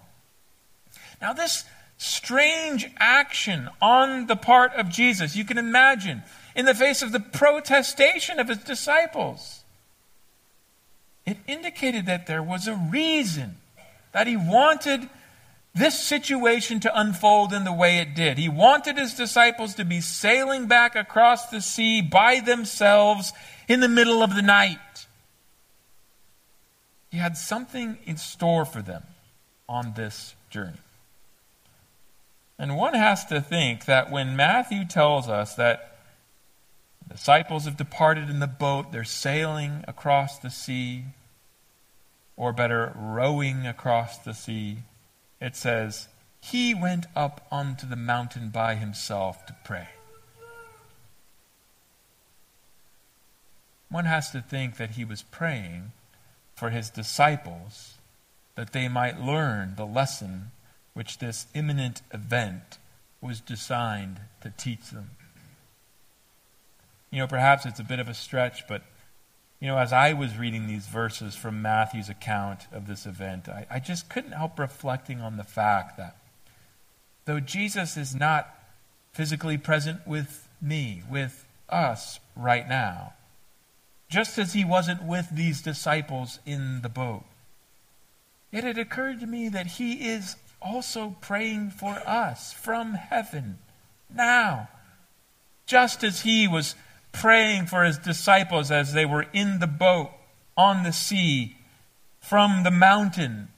Now, 1.20 1.34
this 1.34 1.66
strange 1.98 2.90
action 2.98 3.68
on 3.82 4.28
the 4.28 4.36
part 4.36 4.72
of 4.76 4.88
Jesus. 4.88 5.36
You 5.36 5.44
can 5.44 5.58
imagine 5.58 6.22
in 6.56 6.64
the 6.64 6.74
face 6.74 7.02
of 7.02 7.12
the 7.12 7.20
protestation 7.20 8.38
of 8.40 8.48
his 8.48 8.56
disciples. 8.56 9.64
It 11.26 11.36
indicated 11.46 12.06
that 12.06 12.26
there 12.26 12.42
was 12.42 12.66
a 12.66 12.74
reason 12.74 13.58
that 14.12 14.26
he 14.26 14.38
wanted 14.38 15.10
this 15.74 15.98
situation 15.98 16.80
to 16.80 17.00
unfold 17.00 17.52
in 17.52 17.64
the 17.64 17.72
way 17.72 17.98
it 17.98 18.14
did. 18.14 18.38
He 18.38 18.48
wanted 18.48 18.98
his 18.98 19.14
disciples 19.14 19.74
to 19.74 19.84
be 19.84 20.00
sailing 20.00 20.66
back 20.66 20.96
across 20.96 21.50
the 21.50 21.60
sea 21.60 22.02
by 22.02 22.40
themselves 22.40 23.32
in 23.68 23.80
the 23.80 23.88
middle 23.88 24.22
of 24.22 24.34
the 24.34 24.42
night. 24.42 24.78
He 27.10 27.18
had 27.18 27.36
something 27.36 27.98
in 28.04 28.16
store 28.16 28.64
for 28.64 28.82
them 28.82 29.04
on 29.68 29.94
this 29.94 30.34
journey. 30.50 30.78
And 32.58 32.76
one 32.76 32.94
has 32.94 33.24
to 33.26 33.40
think 33.40 33.84
that 33.84 34.10
when 34.10 34.34
Matthew 34.34 34.84
tells 34.84 35.28
us 35.28 35.54
that 35.54 35.96
the 37.06 37.14
disciples 37.14 37.66
have 37.66 37.76
departed 37.76 38.28
in 38.28 38.40
the 38.40 38.48
boat, 38.48 38.90
they're 38.90 39.04
sailing 39.04 39.84
across 39.86 40.38
the 40.38 40.50
sea, 40.50 41.04
or 42.36 42.52
better, 42.52 42.92
rowing 42.96 43.66
across 43.66 44.18
the 44.18 44.34
sea, 44.34 44.78
it 45.40 45.56
says, 45.56 46.08
He 46.40 46.74
went 46.74 47.06
up 47.14 47.46
onto 47.50 47.86
the 47.86 47.96
mountain 47.96 48.50
by 48.50 48.74
himself 48.74 49.46
to 49.46 49.56
pray. 49.64 49.88
One 53.90 54.04
has 54.04 54.30
to 54.32 54.40
think 54.40 54.76
that 54.76 54.90
he 54.90 55.04
was 55.04 55.22
praying 55.22 55.92
for 56.54 56.70
his 56.70 56.90
disciples 56.90 57.94
that 58.54 58.72
they 58.72 58.88
might 58.88 59.20
learn 59.20 59.74
the 59.76 59.86
lesson 59.86 60.50
which 60.92 61.18
this 61.18 61.46
imminent 61.54 62.02
event 62.12 62.78
was 63.20 63.40
designed 63.40 64.20
to 64.40 64.52
teach 64.56 64.90
them. 64.90 65.10
You 67.10 67.20
know, 67.20 67.26
perhaps 67.26 67.64
it's 67.64 67.80
a 67.80 67.84
bit 67.84 68.00
of 68.00 68.08
a 68.08 68.14
stretch, 68.14 68.66
but, 68.66 68.82
you 69.60 69.66
know, 69.66 69.78
as 69.78 69.92
I 69.92 70.12
was 70.12 70.36
reading 70.36 70.66
these 70.66 70.86
verses 70.86 71.34
from 71.34 71.62
Matthew's 71.62 72.08
account 72.08 72.66
of 72.72 72.86
this 72.86 73.06
event, 73.06 73.48
I, 73.48 73.66
I 73.70 73.78
just 73.80 74.08
couldn't 74.08 74.32
help 74.32 74.58
reflecting 74.58 75.20
on 75.20 75.36
the 75.36 75.44
fact 75.44 75.96
that 75.96 76.16
though 77.24 77.40
Jesus 77.40 77.96
is 77.96 78.14
not 78.14 78.54
physically 79.12 79.58
present 79.58 80.06
with 80.06 80.48
me, 80.62 81.02
with 81.10 81.44
us 81.68 82.20
right 82.36 82.68
now, 82.68 83.14
just 84.08 84.38
as 84.38 84.52
he 84.52 84.64
wasn't 84.64 85.02
with 85.02 85.28
these 85.32 85.60
disciples 85.60 86.38
in 86.46 86.80
the 86.82 86.88
boat, 86.88 87.24
yet 88.52 88.64
it 88.64 88.78
occurred 88.78 89.18
to 89.20 89.26
me 89.26 89.48
that 89.48 89.66
he 89.66 90.08
is 90.08 90.36
also 90.62 91.16
praying 91.20 91.70
for 91.70 92.00
us 92.06 92.52
from 92.52 92.94
heaven 92.94 93.58
now, 94.08 94.68
just 95.66 96.02
as 96.04 96.22
he 96.22 96.46
was 96.48 96.74
praying 97.12 97.66
for 97.66 97.84
his 97.84 97.98
disciples 97.98 98.70
as 98.70 98.92
they 98.92 99.04
were 99.04 99.26
in 99.32 99.58
the 99.58 99.66
boat 99.66 100.10
on 100.56 100.82
the 100.82 100.92
sea 100.92 101.56
from 102.20 102.62
the 102.62 102.70
mountain. 102.70 103.48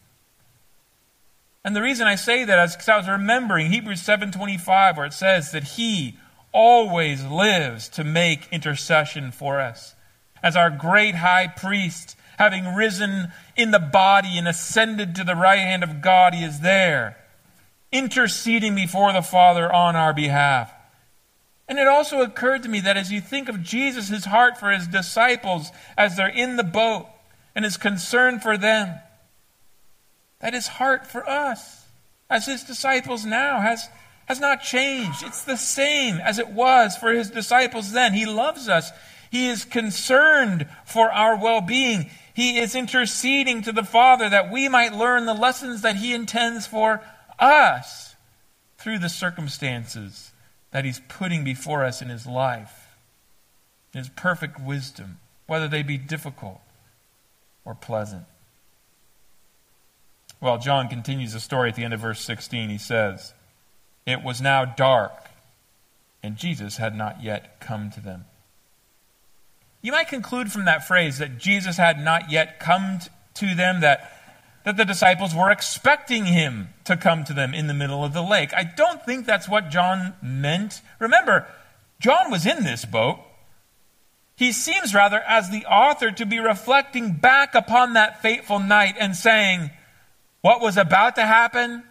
And 1.64 1.76
the 1.76 1.82
reason 1.82 2.06
I 2.06 2.14
say 2.14 2.44
that 2.44 2.64
is 2.64 2.74
because 2.74 2.88
I 2.88 2.96
was 2.96 3.08
remembering 3.08 3.70
Hebrews 3.70 4.02
7:25 4.02 4.96
where 4.96 5.06
it 5.06 5.12
says 5.12 5.52
that 5.52 5.64
he 5.64 6.18
always 6.52 7.24
lives 7.24 7.88
to 7.90 8.04
make 8.04 8.48
intercession 8.50 9.30
for 9.30 9.60
us. 9.60 9.94
As 10.42 10.56
our 10.56 10.70
great 10.70 11.16
high 11.16 11.48
priest, 11.48 12.16
having 12.38 12.74
risen 12.74 13.32
in 13.56 13.70
the 13.70 13.78
body 13.78 14.38
and 14.38 14.48
ascended 14.48 15.14
to 15.14 15.24
the 15.24 15.36
right 15.36 15.60
hand 15.60 15.82
of 15.82 16.00
God, 16.00 16.34
he 16.34 16.42
is 16.42 16.60
there, 16.60 17.18
interceding 17.92 18.74
before 18.74 19.12
the 19.12 19.22
Father 19.22 19.70
on 19.70 19.94
our 19.94 20.14
behalf. 20.14 20.72
And 21.70 21.78
it 21.78 21.86
also 21.86 22.20
occurred 22.20 22.64
to 22.64 22.68
me 22.68 22.80
that 22.80 22.96
as 22.96 23.12
you 23.12 23.20
think 23.20 23.48
of 23.48 23.62
Jesus, 23.62 24.08
his 24.08 24.24
heart 24.24 24.58
for 24.58 24.72
his 24.72 24.88
disciples 24.88 25.70
as 25.96 26.16
they're 26.16 26.26
in 26.26 26.56
the 26.56 26.64
boat 26.64 27.06
and 27.54 27.64
his 27.64 27.76
concern 27.76 28.40
for 28.40 28.58
them, 28.58 28.98
that 30.40 30.52
his 30.52 30.66
heart 30.66 31.06
for 31.06 31.26
us 31.30 31.86
as 32.28 32.46
his 32.46 32.64
disciples 32.64 33.24
now 33.24 33.60
has, 33.60 33.88
has 34.26 34.40
not 34.40 34.64
changed. 34.64 35.22
It's 35.22 35.44
the 35.44 35.56
same 35.56 36.16
as 36.16 36.40
it 36.40 36.48
was 36.48 36.96
for 36.96 37.12
his 37.12 37.30
disciples 37.30 37.92
then. 37.92 38.14
He 38.14 38.26
loves 38.26 38.68
us. 38.68 38.90
He 39.30 39.46
is 39.46 39.64
concerned 39.64 40.66
for 40.84 41.12
our 41.12 41.40
well 41.40 41.60
being. 41.60 42.10
He 42.34 42.58
is 42.58 42.74
interceding 42.74 43.62
to 43.62 43.70
the 43.70 43.84
Father 43.84 44.28
that 44.28 44.50
we 44.50 44.68
might 44.68 44.92
learn 44.92 45.24
the 45.24 45.34
lessons 45.34 45.82
that 45.82 45.94
he 45.94 46.14
intends 46.14 46.66
for 46.66 47.00
us 47.38 48.16
through 48.76 48.98
the 48.98 49.08
circumstances 49.08 50.29
that 50.70 50.84
He's 50.84 51.00
putting 51.08 51.44
before 51.44 51.84
us 51.84 52.00
in 52.02 52.08
His 52.08 52.26
life, 52.26 52.96
His 53.92 54.08
perfect 54.08 54.60
wisdom, 54.60 55.18
whether 55.46 55.68
they 55.68 55.82
be 55.82 55.98
difficult 55.98 56.60
or 57.64 57.74
pleasant. 57.74 58.24
Well, 60.40 60.58
John 60.58 60.88
continues 60.88 61.34
the 61.34 61.40
story 61.40 61.68
at 61.68 61.76
the 61.76 61.84
end 61.84 61.92
of 61.92 62.00
verse 62.00 62.20
16. 62.20 62.70
He 62.70 62.78
says, 62.78 63.34
It 64.06 64.22
was 64.22 64.40
now 64.40 64.64
dark, 64.64 65.28
and 66.22 66.36
Jesus 66.36 66.78
had 66.78 66.96
not 66.96 67.22
yet 67.22 67.60
come 67.60 67.90
to 67.90 68.00
them. 68.00 68.24
You 69.82 69.92
might 69.92 70.08
conclude 70.08 70.52
from 70.52 70.66
that 70.66 70.86
phrase 70.86 71.18
that 71.18 71.38
Jesus 71.38 71.76
had 71.76 72.02
not 72.02 72.30
yet 72.30 72.60
come 72.60 73.00
to 73.34 73.54
them, 73.54 73.80
that 73.80 74.19
that 74.64 74.76
the 74.76 74.84
disciples 74.84 75.34
were 75.34 75.50
expecting 75.50 76.26
him 76.26 76.68
to 76.84 76.96
come 76.96 77.24
to 77.24 77.32
them 77.32 77.54
in 77.54 77.66
the 77.66 77.74
middle 77.74 78.04
of 78.04 78.12
the 78.12 78.22
lake. 78.22 78.52
I 78.54 78.64
don't 78.64 79.02
think 79.04 79.26
that's 79.26 79.48
what 79.48 79.70
John 79.70 80.14
meant. 80.22 80.82
Remember, 80.98 81.46
John 81.98 82.30
was 82.30 82.46
in 82.46 82.64
this 82.64 82.84
boat. 82.84 83.20
He 84.36 84.52
seems 84.52 84.94
rather, 84.94 85.20
as 85.20 85.50
the 85.50 85.66
author, 85.66 86.10
to 86.10 86.26
be 86.26 86.38
reflecting 86.38 87.14
back 87.14 87.54
upon 87.54 87.94
that 87.94 88.22
fateful 88.22 88.58
night 88.58 88.94
and 88.98 89.14
saying, 89.14 89.70
what 90.40 90.60
was 90.60 90.76
about 90.76 91.16
to 91.16 91.26
happen 91.26 91.84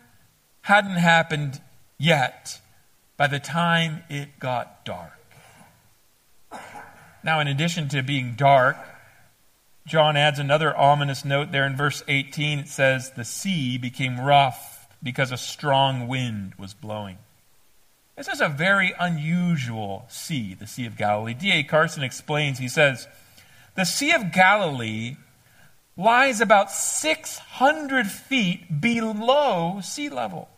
hadn't 0.62 0.98
happened 0.98 1.62
yet 1.98 2.60
by 3.18 3.28
the 3.28 3.40
time 3.40 4.04
it 4.10 4.40
got 4.40 4.84
dark. 4.86 5.14
Now, 7.24 7.40
in 7.40 7.48
addition 7.48 7.90
to 7.90 8.02
being 8.02 8.34
dark, 8.36 8.78
John 9.86 10.16
adds 10.18 10.40
another 10.40 10.76
ominous 10.76 11.26
note 11.26 11.52
there 11.52 11.66
in 11.66 11.76
verse 11.76 12.04
18. 12.08 12.60
It 12.60 12.68
says, 12.68 13.12
The 13.12 13.26
sea 13.26 13.78
became 13.78 14.20
rough 14.20 14.88
because 15.02 15.32
a 15.32 15.38
strong 15.38 16.08
wind 16.08 16.54
was 16.58 16.74
blowing. 16.74 17.18
This 18.16 18.28
is 18.28 18.42
a 18.42 18.50
very 18.50 18.94
unusual 19.00 20.06
sea, 20.10 20.54
the 20.54 20.68
Sea 20.68 20.86
of 20.86 20.98
Galilee. 20.98 21.34
D.A. 21.34 21.64
Carson 21.64 22.04
explains, 22.04 22.60
he 22.60 22.68
says, 22.68 23.08
The 23.76 23.86
Sea 23.86 24.12
of 24.12 24.34
Galilee 24.34 25.16
lies 25.96 26.42
about 26.42 26.72
600 26.72 28.08
feet 28.08 28.82
below 28.82 29.80
sea 29.82 30.10
level. 30.10 30.50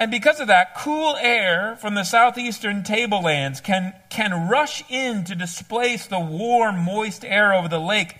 And 0.00 0.10
because 0.10 0.40
of 0.40 0.46
that, 0.46 0.74
cool 0.74 1.14
air 1.20 1.76
from 1.76 1.94
the 1.94 2.04
southeastern 2.04 2.82
tablelands 2.82 3.60
can, 3.60 3.92
can 4.08 4.48
rush 4.48 4.82
in 4.90 5.24
to 5.24 5.34
displace 5.34 6.06
the 6.06 6.18
warm, 6.18 6.78
moist 6.78 7.22
air 7.22 7.52
over 7.52 7.68
the 7.68 7.78
lake, 7.78 8.16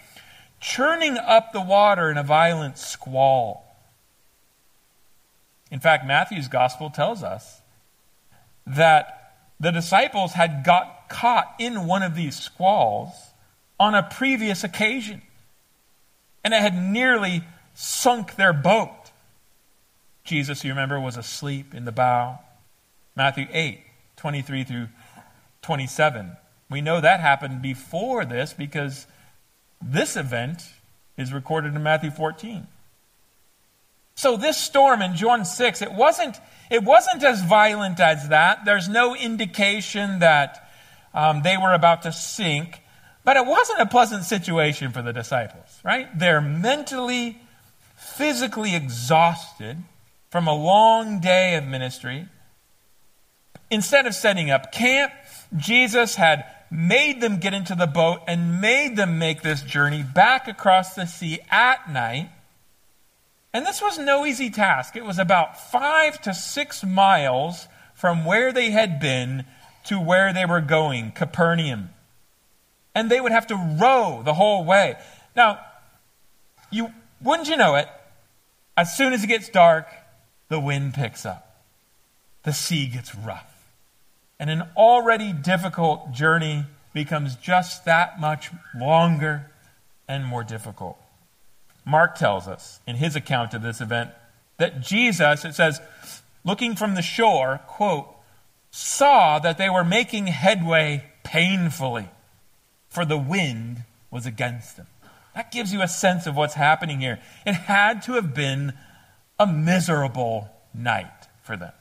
churning 0.60 1.16
up 1.16 1.54
the 1.54 1.60
water 1.62 2.10
in 2.10 2.18
a 2.18 2.22
violent 2.22 2.76
squall. 2.76 3.64
In 5.70 5.80
fact, 5.80 6.06
Matthew's 6.06 6.48
gospel 6.48 6.90
tells 6.90 7.22
us 7.22 7.62
that 8.66 9.32
the 9.58 9.70
disciples 9.70 10.34
had 10.34 10.64
got 10.64 11.08
caught 11.08 11.54
in 11.58 11.86
one 11.86 12.02
of 12.02 12.14
these 12.14 12.38
squalls 12.38 13.10
on 13.78 13.94
a 13.94 14.02
previous 14.02 14.64
occasion, 14.64 15.22
and 16.44 16.52
it 16.52 16.60
had 16.60 16.76
nearly 16.76 17.42
sunk 17.72 18.36
their 18.36 18.52
boat. 18.52 18.99
Jesus, 20.24 20.64
you 20.64 20.70
remember, 20.70 21.00
was 21.00 21.16
asleep 21.16 21.74
in 21.74 21.84
the 21.84 21.92
bow. 21.92 22.38
Matthew 23.16 23.46
8, 23.52 23.80
23 24.16 24.64
through 24.64 24.88
27. 25.62 26.36
We 26.70 26.80
know 26.80 27.00
that 27.00 27.20
happened 27.20 27.62
before 27.62 28.24
this 28.24 28.52
because 28.52 29.06
this 29.82 30.16
event 30.16 30.62
is 31.16 31.32
recorded 31.32 31.74
in 31.74 31.82
Matthew 31.82 32.10
14. 32.10 32.66
So 34.14 34.36
this 34.36 34.56
storm 34.56 35.02
in 35.02 35.16
John 35.16 35.44
6, 35.44 35.82
it 35.82 35.92
wasn't, 35.92 36.36
it 36.70 36.84
wasn't 36.84 37.22
as 37.24 37.42
violent 37.42 38.00
as 38.00 38.28
that. 38.28 38.64
There's 38.64 38.88
no 38.88 39.16
indication 39.16 40.18
that 40.18 40.70
um, 41.14 41.42
they 41.42 41.56
were 41.56 41.72
about 41.72 42.02
to 42.02 42.12
sink, 42.12 42.82
but 43.24 43.36
it 43.36 43.46
wasn't 43.46 43.80
a 43.80 43.86
pleasant 43.86 44.24
situation 44.24 44.92
for 44.92 45.02
the 45.02 45.12
disciples, 45.12 45.80
right? 45.84 46.06
They're 46.18 46.40
mentally, 46.40 47.40
physically 47.96 48.76
exhausted 48.76 49.78
from 50.30 50.46
a 50.46 50.54
long 50.54 51.20
day 51.20 51.56
of 51.56 51.64
ministry. 51.64 52.28
Instead 53.70 54.06
of 54.06 54.14
setting 54.14 54.50
up 54.50 54.72
camp, 54.72 55.12
Jesus 55.56 56.14
had 56.14 56.44
made 56.70 57.20
them 57.20 57.38
get 57.38 57.52
into 57.52 57.74
the 57.74 57.86
boat 57.86 58.20
and 58.28 58.60
made 58.60 58.96
them 58.96 59.18
make 59.18 59.42
this 59.42 59.62
journey 59.62 60.02
back 60.02 60.46
across 60.46 60.94
the 60.94 61.06
sea 61.06 61.40
at 61.50 61.90
night. 61.90 62.30
And 63.52 63.66
this 63.66 63.82
was 63.82 63.98
no 63.98 64.24
easy 64.24 64.50
task. 64.50 64.94
It 64.94 65.04
was 65.04 65.18
about 65.18 65.60
five 65.70 66.20
to 66.22 66.32
six 66.32 66.84
miles 66.84 67.66
from 67.94 68.24
where 68.24 68.52
they 68.52 68.70
had 68.70 69.00
been 69.00 69.44
to 69.84 70.00
where 70.00 70.32
they 70.32 70.46
were 70.46 70.60
going, 70.60 71.10
Capernaum. 71.10 71.90
And 72.94 73.10
they 73.10 73.20
would 73.20 73.32
have 73.32 73.48
to 73.48 73.76
row 73.80 74.22
the 74.24 74.34
whole 74.34 74.64
way. 74.64 74.96
Now, 75.34 75.58
you 76.70 76.92
wouldn't 77.20 77.48
you 77.48 77.56
know 77.56 77.74
it? 77.74 77.88
As 78.76 78.96
soon 78.96 79.12
as 79.12 79.24
it 79.24 79.26
gets 79.26 79.48
dark, 79.48 79.88
the 80.50 80.60
wind 80.60 80.92
picks 80.92 81.24
up, 81.24 81.62
the 82.42 82.52
sea 82.52 82.86
gets 82.86 83.14
rough. 83.14 83.46
And 84.38 84.50
an 84.50 84.64
already 84.76 85.32
difficult 85.32 86.12
journey 86.12 86.64
becomes 86.92 87.36
just 87.36 87.84
that 87.86 88.20
much 88.20 88.50
longer 88.74 89.50
and 90.08 90.24
more 90.24 90.44
difficult. 90.44 90.98
Mark 91.86 92.16
tells 92.16 92.48
us 92.48 92.80
in 92.86 92.96
his 92.96 93.16
account 93.16 93.54
of 93.54 93.62
this 93.62 93.80
event 93.80 94.10
that 94.58 94.80
Jesus, 94.80 95.44
it 95.44 95.54
says, 95.54 95.80
looking 96.44 96.74
from 96.74 96.94
the 96.94 97.02
shore, 97.02 97.60
quote, 97.66 98.08
saw 98.70 99.38
that 99.38 99.56
they 99.56 99.70
were 99.70 99.84
making 99.84 100.26
headway 100.26 101.04
painfully, 101.22 102.08
for 102.88 103.04
the 103.04 103.18
wind 103.18 103.84
was 104.10 104.26
against 104.26 104.76
them. 104.76 104.86
That 105.34 105.52
gives 105.52 105.72
you 105.72 105.80
a 105.80 105.88
sense 105.88 106.26
of 106.26 106.36
what's 106.36 106.54
happening 106.54 107.00
here. 107.00 107.20
It 107.46 107.52
had 107.52 108.02
to 108.02 108.14
have 108.14 108.34
been 108.34 108.72
a 109.40 109.46
miserable 109.46 110.50
night 110.74 111.28
for 111.42 111.56
them. 111.56 111.72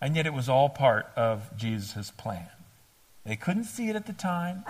And 0.00 0.16
yet 0.16 0.26
it 0.26 0.32
was 0.32 0.48
all 0.48 0.70
part 0.70 1.06
of 1.14 1.54
Jesus' 1.58 2.10
plan. 2.10 2.48
They 3.26 3.36
couldn't 3.36 3.64
see 3.64 3.90
it 3.90 3.96
at 3.96 4.06
the 4.06 4.14
time. 4.14 4.64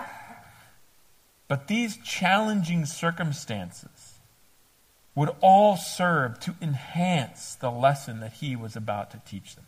But 1.47 1.69
these 1.69 1.97
challenging 1.97 2.85
circumstances 2.85 4.19
would 5.15 5.29
all 5.39 5.77
serve 5.77 6.39
to 6.41 6.55
enhance 6.61 7.55
the 7.55 7.71
lesson 7.71 8.19
that 8.19 8.33
he 8.33 8.57
was 8.57 8.75
about 8.75 9.11
to 9.11 9.21
teach 9.25 9.55
them. 9.55 9.65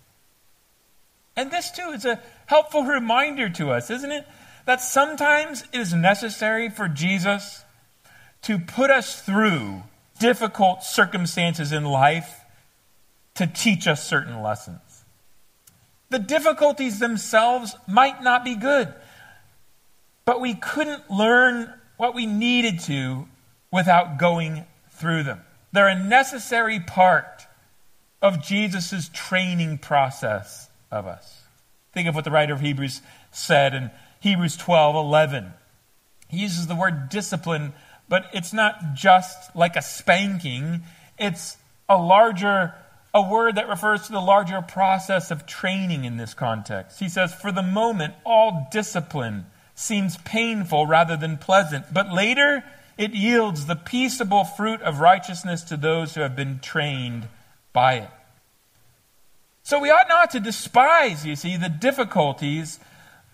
And 1.36 1.50
this, 1.50 1.72
too, 1.72 1.92
is 1.92 2.06
a 2.06 2.22
helpful 2.46 2.84
reminder 2.84 3.50
to 3.50 3.72
us, 3.72 3.90
isn't 3.90 4.12
it? 4.12 4.28
That 4.66 4.82
sometimes 4.82 5.64
it 5.74 5.80
is 5.80 5.94
necessary 5.94 6.70
for 6.70 6.90
Jesus 6.90 7.64
to 8.44 8.60
put 8.60 8.92
us 8.92 9.22
through 9.22 9.84
difficult 10.20 10.84
circumstances 10.84 11.72
in 11.72 11.86
life 11.86 12.42
to 13.36 13.48
teach 13.48 13.88
us 13.88 14.08
certain 14.08 14.42
lessons. 14.42 14.80
The 16.10 16.20
difficulties 16.20 17.00
themselves 17.00 17.76
might 17.88 18.22
not 18.22 18.44
be 18.44 18.56
good, 18.56 18.94
but 20.26 20.40
we 20.40 20.54
couldn't 20.54 21.10
learn 21.10 21.74
what 21.98 22.14
we 22.14 22.26
needed 22.26 22.80
to 22.82 23.28
without 23.72 24.20
going 24.20 24.66
through 24.92 25.24
them. 25.24 25.42
They're 25.72 25.88
a 25.88 26.04
necessary 26.04 26.80
part 26.80 27.48
of 28.22 28.44
Jesus' 28.44 29.10
training 29.12 29.80
process 29.80 30.70
of 30.92 31.08
us. 31.08 31.42
Think 31.92 32.08
of 32.08 32.16
what 32.16 32.24
the 32.24 32.32
writer 32.32 32.54
of 32.54 32.62
Hebrews 32.62 33.02
said 33.32 33.74
in 33.74 33.92
Hebrews 34.20 34.56
12 34.58 34.96
11. 34.96 35.54
He 36.30 36.38
uses 36.38 36.68
the 36.68 36.76
word 36.76 37.10
discipline, 37.10 37.74
but 38.10 38.26
it's 38.34 38.54
not 38.54 38.94
just 38.94 39.56
like 39.56 39.76
a 39.76 39.82
spanking, 39.82 40.84
it's 41.18 41.58
a 41.90 41.98
larger 41.98 42.74
a 43.14 43.22
word 43.22 43.56
that 43.56 43.70
refers 43.70 44.08
to 44.08 44.12
the 44.12 44.20
larger 44.20 44.62
process 44.62 45.30
of 45.30 45.46
training 45.46 46.04
in 46.04 46.18
this 46.18 46.34
context. 46.34 47.00
He 47.00 47.10
says, 47.10 47.32
For 47.34 47.52
the 47.52 47.62
moment, 47.62 48.16
all 48.26 48.68
discipline 48.72 49.46
seems 49.76 50.18
painful 50.18 50.88
rather 50.88 51.16
than 51.16 51.38
pleasant, 51.38 51.94
but 51.94 52.12
later 52.12 52.64
it 52.98 53.14
yields 53.14 53.66
the 53.66 53.76
peaceable 53.76 54.44
fruit 54.44 54.82
of 54.82 55.00
righteousness 55.00 55.64
to 55.64 55.78
those 55.78 56.16
who 56.16 56.22
have 56.22 56.36
been 56.36 56.60
trained 56.60 57.28
by 57.72 57.96
it. 57.96 58.10
So 59.64 59.80
we 59.80 59.90
ought 59.90 60.10
not 60.10 60.32
to 60.32 60.40
despise, 60.40 61.26
you 61.26 61.36
see, 61.36 61.56
the 61.56 61.70
difficulties 61.70 62.80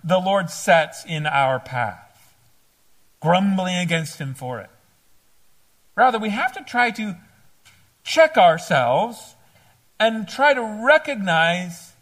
the 0.03 0.19
Lord 0.19 0.49
sets 0.49 1.03
in 1.05 1.25
our 1.25 1.59
path, 1.59 2.08
grumbling 3.19 3.75
against 3.75 4.19
Him 4.19 4.33
for 4.33 4.59
it. 4.59 4.69
Rather, 5.95 6.19
we 6.19 6.29
have 6.29 6.53
to 6.53 6.63
try 6.63 6.91
to 6.91 7.17
check 8.03 8.37
ourselves 8.37 9.35
and 9.99 10.27
try 10.27 10.53
to 10.53 10.81
recognize 10.85 11.93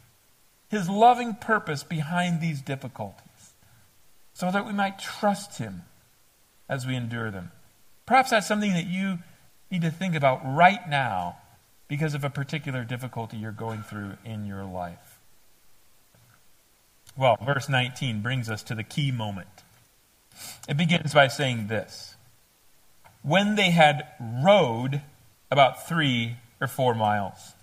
His 0.70 0.90
loving 0.90 1.34
purpose 1.34 1.84
behind 1.84 2.42
these 2.42 2.62
difficulties 2.62 3.54
so 4.34 4.52
that 4.52 4.66
we 4.66 4.74
might 4.74 5.00
trust 5.00 5.58
Him 5.58 5.84
as 6.70 6.86
we 6.86 6.96
endure 6.96 7.32
them. 7.32 7.52
Perhaps 8.06 8.30
that's 8.30 8.48
something 8.48 8.74
that 8.74 8.88
you 8.88 9.20
need 9.72 9.82
to 9.82 9.92
think 9.92 10.16
about 10.16 10.42
right 10.46 10.88
now 10.90 11.38
because 11.88 12.14
of 12.14 12.24
a 12.24 12.30
particular 12.30 12.84
difficulty 12.84 13.38
you're 13.38 13.52
going 13.52 13.82
through 13.82 14.14
in 14.24 14.46
your 14.46 14.64
life. 14.64 15.20
Well, 17.18 17.38
verse 17.44 17.68
19 17.68 18.22
brings 18.22 18.50
us 18.50 18.62
to 18.64 18.76
the 18.76 18.84
key 18.84 19.12
moment. 19.12 19.64
It 20.68 20.78
begins 20.78 21.14
by 21.14 21.28
saying 21.28 21.68
this 21.68 22.16
When 23.22 23.56
they 23.56 23.72
had 23.72 24.08
rowed 24.20 25.02
about 25.50 25.88
three 25.88 26.38
or 26.60 26.68
four 26.68 26.94
miles, 26.94 27.54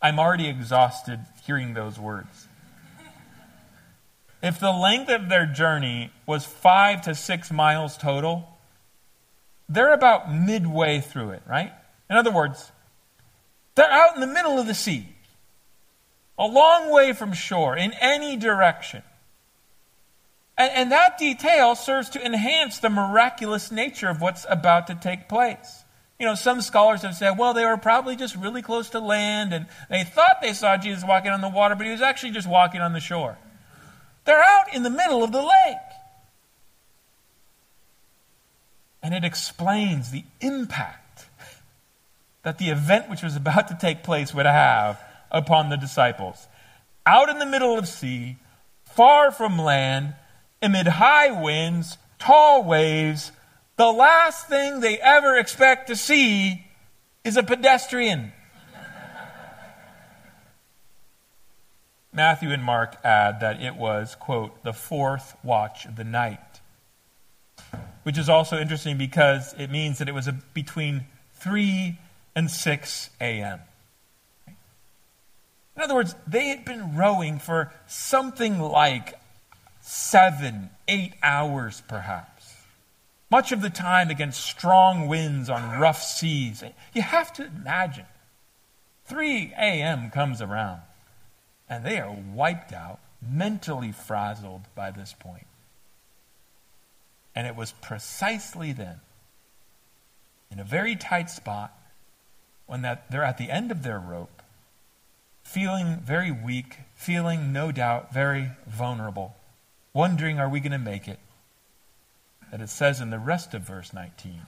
I'm 0.00 0.18
already 0.18 0.48
exhausted 0.48 1.20
hearing 1.44 1.74
those 1.74 1.98
words. 1.98 2.48
If 4.42 4.60
the 4.60 4.70
length 4.70 5.10
of 5.10 5.28
their 5.28 5.46
journey 5.46 6.12
was 6.26 6.44
five 6.44 7.02
to 7.02 7.14
six 7.14 7.50
miles 7.50 7.96
total, 7.96 8.46
they're 9.68 9.92
about 9.92 10.32
midway 10.32 11.00
through 11.00 11.30
it, 11.30 11.42
right? 11.48 11.72
In 12.08 12.16
other 12.16 12.30
words, 12.30 12.70
they're 13.74 13.90
out 13.90 14.14
in 14.14 14.20
the 14.20 14.26
middle 14.26 14.58
of 14.58 14.66
the 14.66 14.74
sea, 14.74 15.08
a 16.38 16.46
long 16.46 16.90
way 16.90 17.12
from 17.12 17.32
shore, 17.32 17.76
in 17.76 17.92
any 17.94 18.36
direction. 18.36 19.02
And, 20.58 20.72
and, 20.72 20.92
that 20.92 21.18
detail 21.18 21.74
serves 21.74 22.08
to 22.10 22.24
enhance 22.24 22.78
the 22.78 22.88
miraculous 22.88 23.70
nature 23.70 24.08
of 24.08 24.22
what's 24.22 24.46
about 24.48 24.86
to 24.86 24.94
take 24.94 25.28
place. 25.28 25.84
You 26.18 26.24
know, 26.24 26.34
some 26.34 26.62
scholars 26.62 27.02
have 27.02 27.14
said, 27.14 27.36
well, 27.38 27.52
they 27.52 27.64
were 27.64 27.76
probably 27.76 28.16
just 28.16 28.36
really 28.36 28.62
close 28.62 28.90
to 28.90 29.00
land 29.00 29.52
and 29.52 29.66
they 29.90 30.02
thought 30.02 30.38
they 30.40 30.54
saw 30.54 30.78
Jesus 30.78 31.04
walking 31.06 31.30
on 31.30 31.42
the 31.42 31.48
water, 31.48 31.74
but 31.74 31.84
he 31.84 31.92
was 31.92 32.00
actually 32.00 32.32
just 32.32 32.48
walking 32.48 32.80
on 32.80 32.94
the 32.94 33.00
shore. 33.00 33.36
They're 34.24 34.42
out 34.42 34.74
in 34.74 34.82
the 34.82 34.90
middle 34.90 35.22
of 35.22 35.30
the 35.30 35.42
lake. 35.42 35.76
And 39.02 39.14
it 39.14 39.24
explains 39.24 40.10
the 40.10 40.24
impact 40.40 41.26
that 42.42 42.58
the 42.58 42.70
event 42.70 43.10
which 43.10 43.22
was 43.22 43.36
about 43.36 43.68
to 43.68 43.78
take 43.78 44.02
place 44.02 44.32
would 44.32 44.46
have 44.46 45.00
upon 45.30 45.68
the 45.68 45.76
disciples. 45.76 46.46
Out 47.04 47.28
in 47.28 47.38
the 47.38 47.46
middle 47.46 47.78
of 47.78 47.86
sea, 47.86 48.36
far 48.84 49.30
from 49.30 49.58
land, 49.58 50.14
amid 50.62 50.86
high 50.86 51.30
winds, 51.30 51.98
tall 52.18 52.64
waves, 52.64 53.32
the 53.76 53.90
last 53.90 54.48
thing 54.48 54.80
they 54.80 54.98
ever 54.98 55.36
expect 55.36 55.88
to 55.88 55.96
see 55.96 56.66
is 57.24 57.36
a 57.36 57.42
pedestrian. 57.42 58.32
Matthew 62.12 62.50
and 62.50 62.62
Mark 62.62 62.96
add 63.04 63.40
that 63.40 63.60
it 63.60 63.76
was, 63.76 64.14
quote, 64.14 64.62
the 64.64 64.72
fourth 64.72 65.36
watch 65.44 65.84
of 65.84 65.96
the 65.96 66.04
night, 66.04 66.40
which 68.04 68.16
is 68.16 68.30
also 68.30 68.58
interesting 68.58 68.96
because 68.96 69.54
it 69.58 69.70
means 69.70 69.98
that 69.98 70.08
it 70.08 70.14
was 70.14 70.26
a, 70.26 70.32
between 70.54 71.04
3 71.34 71.98
and 72.34 72.50
6 72.50 73.10
a.m. 73.20 73.60
In 75.76 75.82
other 75.82 75.94
words, 75.94 76.14
they 76.26 76.48
had 76.48 76.64
been 76.64 76.96
rowing 76.96 77.38
for 77.38 77.70
something 77.86 78.60
like 78.60 79.18
seven, 79.86 80.68
eight 80.88 81.14
hours 81.22 81.80
perhaps. 81.88 82.54
Much 83.30 83.52
of 83.52 83.62
the 83.62 83.70
time 83.70 84.10
against 84.10 84.44
strong 84.44 85.06
winds 85.06 85.48
on 85.48 85.78
rough 85.78 86.02
seas. 86.02 86.62
You 86.92 87.02
have 87.02 87.32
to 87.34 87.46
imagine 87.46 88.06
3 89.06 89.54
a.m. 89.56 90.10
comes 90.10 90.42
around. 90.42 90.80
And 91.68 91.84
they 91.84 92.00
are 92.00 92.16
wiped 92.34 92.72
out, 92.72 92.98
mentally 93.22 93.92
frazzled 93.92 94.62
by 94.74 94.90
this 94.90 95.14
point. 95.18 95.46
And 97.34 97.46
it 97.46 97.54
was 97.56 97.72
precisely 97.72 98.72
then, 98.72 99.00
in 100.50 100.58
a 100.58 100.64
very 100.64 100.96
tight 100.96 101.30
spot, 101.30 101.72
when 102.66 102.82
that 102.82 103.10
they're 103.10 103.24
at 103.24 103.38
the 103.38 103.50
end 103.50 103.70
of 103.70 103.82
their 103.82 104.00
rope, 104.00 104.42
feeling 105.44 106.00
very 106.04 106.32
weak, 106.32 106.78
feeling 106.94 107.52
no 107.52 107.70
doubt 107.70 108.12
very 108.12 108.50
vulnerable, 108.66 109.35
wondering, 109.96 110.38
are 110.38 110.48
we 110.48 110.60
going 110.60 110.72
to 110.72 110.78
make 110.78 111.08
it? 111.08 111.18
That 112.50 112.60
it 112.60 112.68
says 112.68 113.00
in 113.00 113.08
the 113.08 113.18
rest 113.18 113.54
of 113.54 113.62
verse 113.62 113.94
19, 113.94 114.42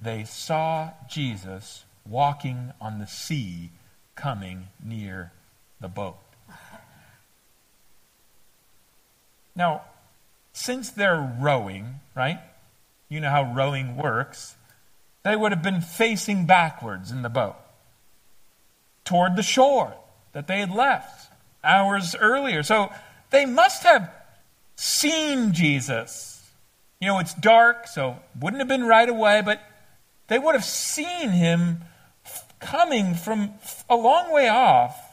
they 0.00 0.22
saw 0.22 0.90
Jesus 1.10 1.84
walking 2.08 2.72
on 2.80 3.00
the 3.00 3.06
sea 3.06 3.70
coming 4.14 4.68
near 4.82 5.32
the 5.80 5.88
boat. 5.88 6.18
Now, 9.56 9.82
since 10.52 10.90
they're 10.90 11.34
rowing, 11.40 12.00
right? 12.14 12.38
You 13.08 13.20
know 13.20 13.30
how 13.30 13.52
rowing 13.54 13.96
works. 13.96 14.54
They 15.24 15.34
would 15.34 15.50
have 15.50 15.62
been 15.62 15.80
facing 15.80 16.46
backwards 16.46 17.10
in 17.10 17.22
the 17.22 17.28
boat 17.28 17.56
toward 19.04 19.34
the 19.34 19.42
shore 19.42 19.94
that 20.32 20.46
they 20.46 20.60
had 20.60 20.70
left 20.70 21.32
hours 21.64 22.14
earlier. 22.14 22.62
So 22.62 22.92
they 23.30 23.46
must 23.46 23.82
have 23.82 24.10
seen 24.76 25.52
Jesus. 25.52 26.48
You 27.00 27.08
know, 27.08 27.18
it's 27.18 27.34
dark, 27.34 27.88
so 27.88 28.16
wouldn't 28.40 28.60
have 28.60 28.68
been 28.68 28.84
right 28.84 29.08
away, 29.08 29.42
but 29.44 29.60
they 30.28 30.38
would 30.38 30.54
have 30.54 30.64
seen 30.64 31.30
him 31.30 31.80
coming 32.60 33.14
from 33.14 33.54
a 33.88 33.96
long 33.96 34.32
way 34.32 34.48
off 34.48 35.06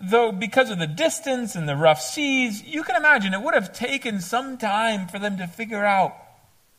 though 0.00 0.32
because 0.32 0.70
of 0.70 0.78
the 0.78 0.86
distance 0.86 1.54
and 1.54 1.68
the 1.68 1.76
rough 1.76 2.00
seas, 2.00 2.62
you 2.62 2.82
can 2.82 2.96
imagine 2.96 3.34
it 3.34 3.42
would 3.42 3.54
have 3.54 3.72
taken 3.72 4.20
some 4.20 4.58
time 4.58 5.08
for 5.08 5.18
them 5.18 5.38
to 5.38 5.46
figure 5.46 5.84
out 5.84 6.14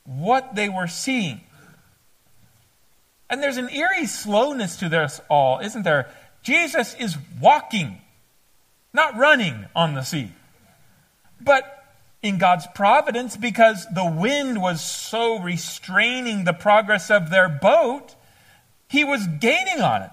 what 0.04 0.56
they 0.56 0.70
were 0.70 0.88
seeing. 0.88 1.41
And 3.30 3.43
there's 3.43 3.58
an 3.58 3.70
eerie 3.70 4.06
slowness 4.06 4.78
to 4.78 4.89
this 4.89 5.20
all, 5.30 5.60
isn't 5.60 5.84
there? 5.84 6.10
Jesus 6.43 6.93
is 6.96 7.17
walking, 7.41 8.02
not 8.93 9.17
running 9.17 9.65
on 9.76 9.96
the 9.96 10.04
sea. 10.04 10.32
But 11.39 11.86
in 12.21 12.38
God's 12.38 12.67
providence, 12.73 13.38
because 13.38 13.86
the 13.93 14.10
wind 14.10 14.62
was 14.62 14.82
so 14.82 15.39
restraining 15.39 16.43
the 16.43 16.54
progress 16.54 17.10
of 17.10 17.30
their 17.30 17.47
boat, 17.47 18.15
he 18.88 19.04
was 19.04 19.28
gaining 19.39 19.82
on 19.82 20.04
it 20.04 20.12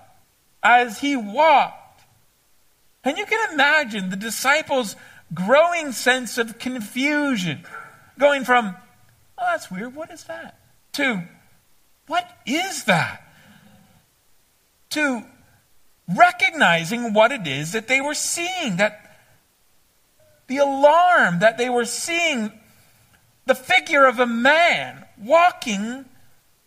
as 0.63 0.99
he 0.99 1.17
walked 1.17 1.85
and 3.05 3.19
you 3.19 3.27
can 3.27 3.53
imagine 3.53 4.09
the 4.09 4.17
disciples' 4.17 4.97
growing 5.33 5.93
sense 5.93 6.39
of 6.39 6.59
confusion, 6.59 7.65
going 8.19 8.45
from, 8.45 8.75
oh, 9.39 9.47
that's 9.47 9.71
weird, 9.71 9.95
what 9.95 10.11
is 10.11 10.25
that? 10.25 10.59
to, 10.95 11.23
What 12.07 12.29
is 12.47 12.85
that? 12.85 13.23
To 14.91 15.25
recognizing 16.09 17.13
what 17.13 17.33
it 17.33 17.47
is 17.47 17.73
that 17.73 17.89
they 17.89 18.01
were 18.01 18.15
seeing, 18.15 18.77
that 18.77 19.04
the 20.55 20.63
alarm 20.63 21.41
that 21.41 21.59
they 21.59 21.69
were 21.69 21.85
seeing 21.85 22.53
the 23.47 23.55
figure 23.55 24.07
of 24.07 24.19
a 24.19 24.27
man 24.27 25.05
walking 25.19 26.05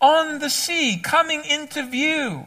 on 0.02 0.40
the 0.40 0.50
sea, 0.50 1.00
coming 1.02 1.44
into 1.44 1.84
view. 1.84 2.46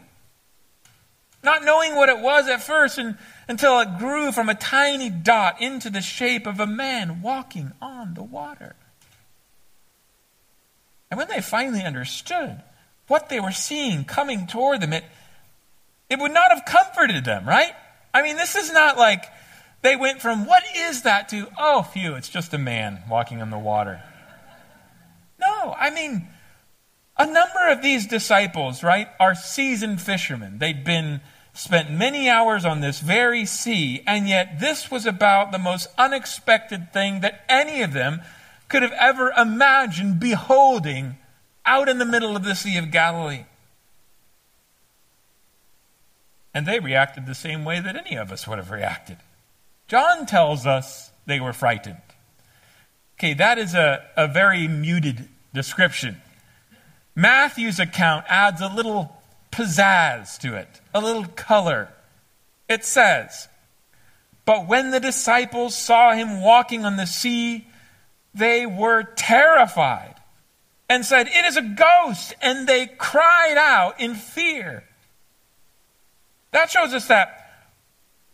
Not 1.42 1.64
knowing 1.64 1.96
what 1.96 2.10
it 2.10 2.20
was 2.20 2.48
at 2.48 2.62
first 2.62 2.98
and, 2.98 3.16
until 3.48 3.80
it 3.80 3.98
grew 3.98 4.30
from 4.30 4.48
a 4.48 4.54
tiny 4.54 5.08
dot 5.08 5.60
into 5.60 5.88
the 5.90 6.02
shape 6.02 6.46
of 6.46 6.60
a 6.60 6.66
man 6.66 7.22
walking 7.22 7.72
on 7.80 8.14
the 8.14 8.22
water. 8.22 8.76
And 11.10 11.18
when 11.18 11.28
they 11.28 11.40
finally 11.40 11.82
understood 11.82 12.62
what 13.08 13.30
they 13.30 13.40
were 13.40 13.50
seeing 13.50 14.04
coming 14.04 14.46
toward 14.46 14.80
them, 14.80 14.92
it, 14.92 15.04
it 16.08 16.18
would 16.20 16.32
not 16.32 16.50
have 16.50 16.64
comforted 16.66 17.24
them, 17.24 17.48
right? 17.48 17.72
I 18.12 18.22
mean, 18.22 18.36
this 18.36 18.54
is 18.54 18.70
not 18.70 18.98
like 18.98 19.24
they 19.82 19.96
went 19.96 20.20
from, 20.20 20.46
what 20.46 20.62
is 20.76 21.02
that, 21.02 21.28
to, 21.30 21.48
oh, 21.58 21.82
phew, 21.82 22.14
it's 22.14 22.28
just 22.28 22.52
a 22.52 22.58
man 22.58 23.02
walking 23.08 23.40
on 23.40 23.50
the 23.50 23.58
water. 23.58 24.02
No, 25.40 25.74
I 25.78 25.90
mean, 25.90 26.28
a 27.16 27.26
number 27.26 27.68
of 27.68 27.82
these 27.82 28.06
disciples, 28.06 28.82
right, 28.82 29.08
are 29.18 29.34
seasoned 29.34 30.00
fishermen. 30.00 30.58
They'd 30.58 30.84
been 30.84 31.20
spent 31.54 31.90
many 31.90 32.28
hours 32.28 32.64
on 32.64 32.80
this 32.80 33.00
very 33.00 33.44
sea, 33.44 34.02
and 34.06 34.28
yet 34.28 34.60
this 34.60 34.90
was 34.90 35.06
about 35.06 35.50
the 35.50 35.58
most 35.58 35.88
unexpected 35.98 36.92
thing 36.92 37.20
that 37.20 37.44
any 37.48 37.82
of 37.82 37.92
them 37.92 38.20
could 38.68 38.82
have 38.82 38.92
ever 38.92 39.32
imagined 39.36 40.20
beholding 40.20 41.16
out 41.66 41.88
in 41.88 41.98
the 41.98 42.04
middle 42.04 42.36
of 42.36 42.44
the 42.44 42.54
Sea 42.54 42.76
of 42.78 42.90
Galilee. 42.90 43.44
And 46.54 46.66
they 46.66 46.80
reacted 46.80 47.26
the 47.26 47.34
same 47.34 47.64
way 47.64 47.80
that 47.80 47.96
any 47.96 48.16
of 48.16 48.30
us 48.30 48.46
would 48.46 48.58
have 48.58 48.70
reacted. 48.70 49.18
John 49.90 50.24
tells 50.24 50.66
us 50.66 51.10
they 51.26 51.40
were 51.40 51.52
frightened. 51.52 52.00
Okay, 53.18 53.34
that 53.34 53.58
is 53.58 53.74
a, 53.74 54.06
a 54.16 54.28
very 54.28 54.68
muted 54.68 55.28
description. 55.52 56.22
Matthew's 57.16 57.80
account 57.80 58.24
adds 58.28 58.60
a 58.60 58.68
little 58.68 59.20
pizzazz 59.50 60.38
to 60.42 60.56
it, 60.56 60.80
a 60.94 61.00
little 61.00 61.24
color. 61.24 61.88
It 62.68 62.84
says, 62.84 63.48
But 64.44 64.68
when 64.68 64.92
the 64.92 65.00
disciples 65.00 65.74
saw 65.76 66.12
him 66.12 66.40
walking 66.40 66.84
on 66.84 66.94
the 66.94 67.04
sea, 67.04 67.66
they 68.32 68.66
were 68.66 69.02
terrified 69.02 70.14
and 70.88 71.04
said, 71.04 71.26
It 71.26 71.46
is 71.46 71.56
a 71.56 71.62
ghost, 71.62 72.32
and 72.40 72.68
they 72.68 72.86
cried 72.86 73.56
out 73.58 74.00
in 74.00 74.14
fear. 74.14 74.84
That 76.52 76.70
shows 76.70 76.94
us 76.94 77.08
that 77.08 77.66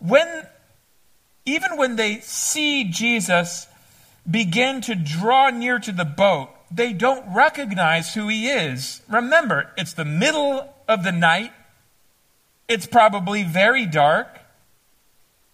when, 0.00 0.46
even 1.46 1.76
when 1.76 1.96
they 1.96 2.20
see 2.20 2.84
Jesus 2.84 3.68
begin 4.28 4.80
to 4.82 4.96
draw 4.96 5.50
near 5.50 5.78
to 5.78 5.92
the 5.92 6.04
boat, 6.04 6.50
they 6.70 6.92
don't 6.92 7.32
recognize 7.32 8.12
who 8.14 8.28
he 8.28 8.48
is. 8.48 9.00
Remember, 9.08 9.70
it's 9.76 9.92
the 9.92 10.04
middle 10.04 10.74
of 10.88 11.04
the 11.04 11.12
night. 11.12 11.52
It's 12.68 12.86
probably 12.86 13.44
very 13.44 13.86
dark. 13.86 14.40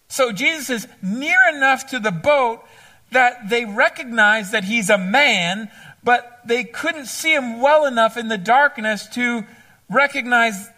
So 0.09 0.33
Jesus 0.33 0.85
is 0.85 0.89
near 1.03 1.39
enough 1.55 1.91
to 1.91 1.99
the 1.99 2.11
boat 2.11 2.65
that 3.11 3.51
they 3.51 3.67
recognize 3.67 4.51
that 4.51 4.65
he's 4.65 4.89
a 4.89 4.97
man, 4.97 5.71
but 6.03 6.41
they 6.47 6.65
couldn't 6.65 7.07
see 7.07 7.35
him 7.35 7.61
well 7.61 7.85
enough 7.85 8.17
in 8.17 8.29
the 8.29 8.39
darkness 8.39 9.07
to 9.09 9.45
recognize 9.91 10.71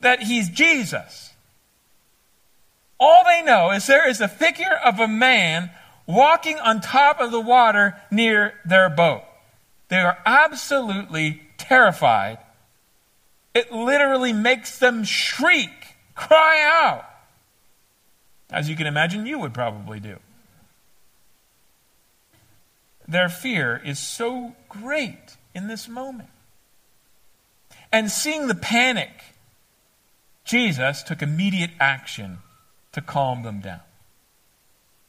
that 0.00 0.22
he's 0.22 0.48
Jesus. 0.48 1.27
All 3.00 3.22
they 3.24 3.42
know 3.42 3.70
is 3.70 3.86
there 3.86 4.08
is 4.08 4.20
a 4.20 4.28
figure 4.28 4.78
of 4.84 4.98
a 4.98 5.08
man 5.08 5.70
walking 6.06 6.58
on 6.58 6.80
top 6.80 7.20
of 7.20 7.30
the 7.30 7.40
water 7.40 7.96
near 8.10 8.54
their 8.64 8.88
boat. 8.88 9.22
They 9.88 10.00
are 10.00 10.18
absolutely 10.26 11.42
terrified. 11.58 12.38
It 13.54 13.72
literally 13.72 14.32
makes 14.32 14.78
them 14.78 15.04
shriek, 15.04 15.96
cry 16.14 16.60
out, 16.62 17.04
as 18.50 18.68
you 18.68 18.76
can 18.76 18.86
imagine 18.86 19.26
you 19.26 19.38
would 19.38 19.54
probably 19.54 20.00
do. 20.00 20.16
Their 23.06 23.28
fear 23.28 23.80
is 23.84 23.98
so 23.98 24.54
great 24.68 25.36
in 25.54 25.68
this 25.68 25.88
moment. 25.88 26.28
And 27.90 28.10
seeing 28.10 28.48
the 28.48 28.54
panic, 28.54 29.10
Jesus 30.44 31.02
took 31.02 31.22
immediate 31.22 31.70
action 31.80 32.38
to 32.98 33.06
calm 33.06 33.42
them 33.42 33.60
down. 33.60 33.80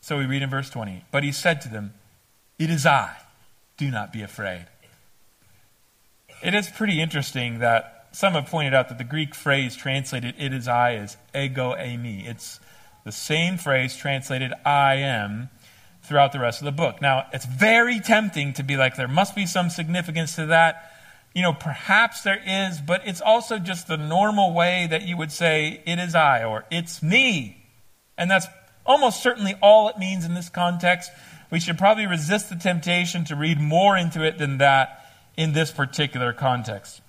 So 0.02 0.18
we 0.18 0.26
read 0.26 0.42
in 0.42 0.50
verse 0.50 0.70
20, 0.70 1.06
but 1.12 1.24
he 1.24 1.32
said 1.32 1.60
to 1.62 1.70
them, 1.70 1.94
It 2.58 2.70
is 2.70 2.86
I 2.86 3.16
do 3.78 3.90
not 3.90 4.14
be 4.14 4.22
afraid. 4.22 4.68
It 6.44 6.54
is 6.54 6.70
pretty 6.70 7.02
interesting 7.02 7.60
that 7.60 8.08
some 8.12 8.34
have 8.34 8.46
pointed 8.46 8.74
out 8.74 8.90
that 8.90 8.98
the 8.98 9.04
Greek 9.04 9.36
phrase 9.36 9.76
translated 9.76 10.36
it 10.38 10.54
is 10.54 10.68
I 10.68 10.94
is 10.94 11.18
ego 11.36 11.76
eimi. 11.76 12.26
It's 12.28 12.60
the 13.04 13.12
same 13.12 13.58
phrase 13.58 13.96
translated 13.96 14.54
I 14.66 14.96
am 14.96 15.50
throughout 16.04 16.32
the 16.32 16.40
rest 16.40 16.62
of 16.62 16.66
the 16.66 16.72
book. 16.72 17.02
Now, 17.02 17.28
it's 17.34 17.46
very 17.46 18.00
tempting 18.00 18.54
to 18.54 18.64
be 18.64 18.78
like, 18.78 18.96
there 18.96 19.08
must 19.08 19.36
be 19.36 19.46
some 19.46 19.70
significance 19.70 20.36
to 20.36 20.46
that. 20.48 20.92
You 21.36 21.44
know, 21.44 21.54
perhaps 21.54 22.22
there 22.22 22.42
is, 22.46 22.80
but 22.80 23.02
it's 23.06 23.22
also 23.22 23.60
just 23.60 23.88
the 23.88 23.98
normal 23.98 24.54
way 24.54 24.88
that 24.90 25.04
you 25.04 25.18
would 25.18 25.32
say, 25.32 25.82
it 25.86 26.00
is 26.00 26.16
I 26.16 26.44
or 26.44 26.66
it's 26.72 27.04
me. 27.04 27.59
And 28.20 28.30
that's 28.30 28.46
almost 28.86 29.24
certainly 29.24 29.56
all 29.62 29.90
it 29.90 29.98
means 29.98 30.26
in 30.26 30.36
this 30.36 30.50
context 30.50 31.10
we 31.52 31.60
should 31.60 31.78
probably 31.78 32.06
resist 32.06 32.50
the 32.50 32.56
temptation 32.56 33.26
to 33.26 33.36
read 33.36 33.60
more 33.60 33.98
into 33.98 34.24
it 34.24 34.38
than 34.38 34.60
that 34.60 35.04
in 35.36 35.54
this 35.54 35.72
particular 35.72 36.32
context. 36.32 37.02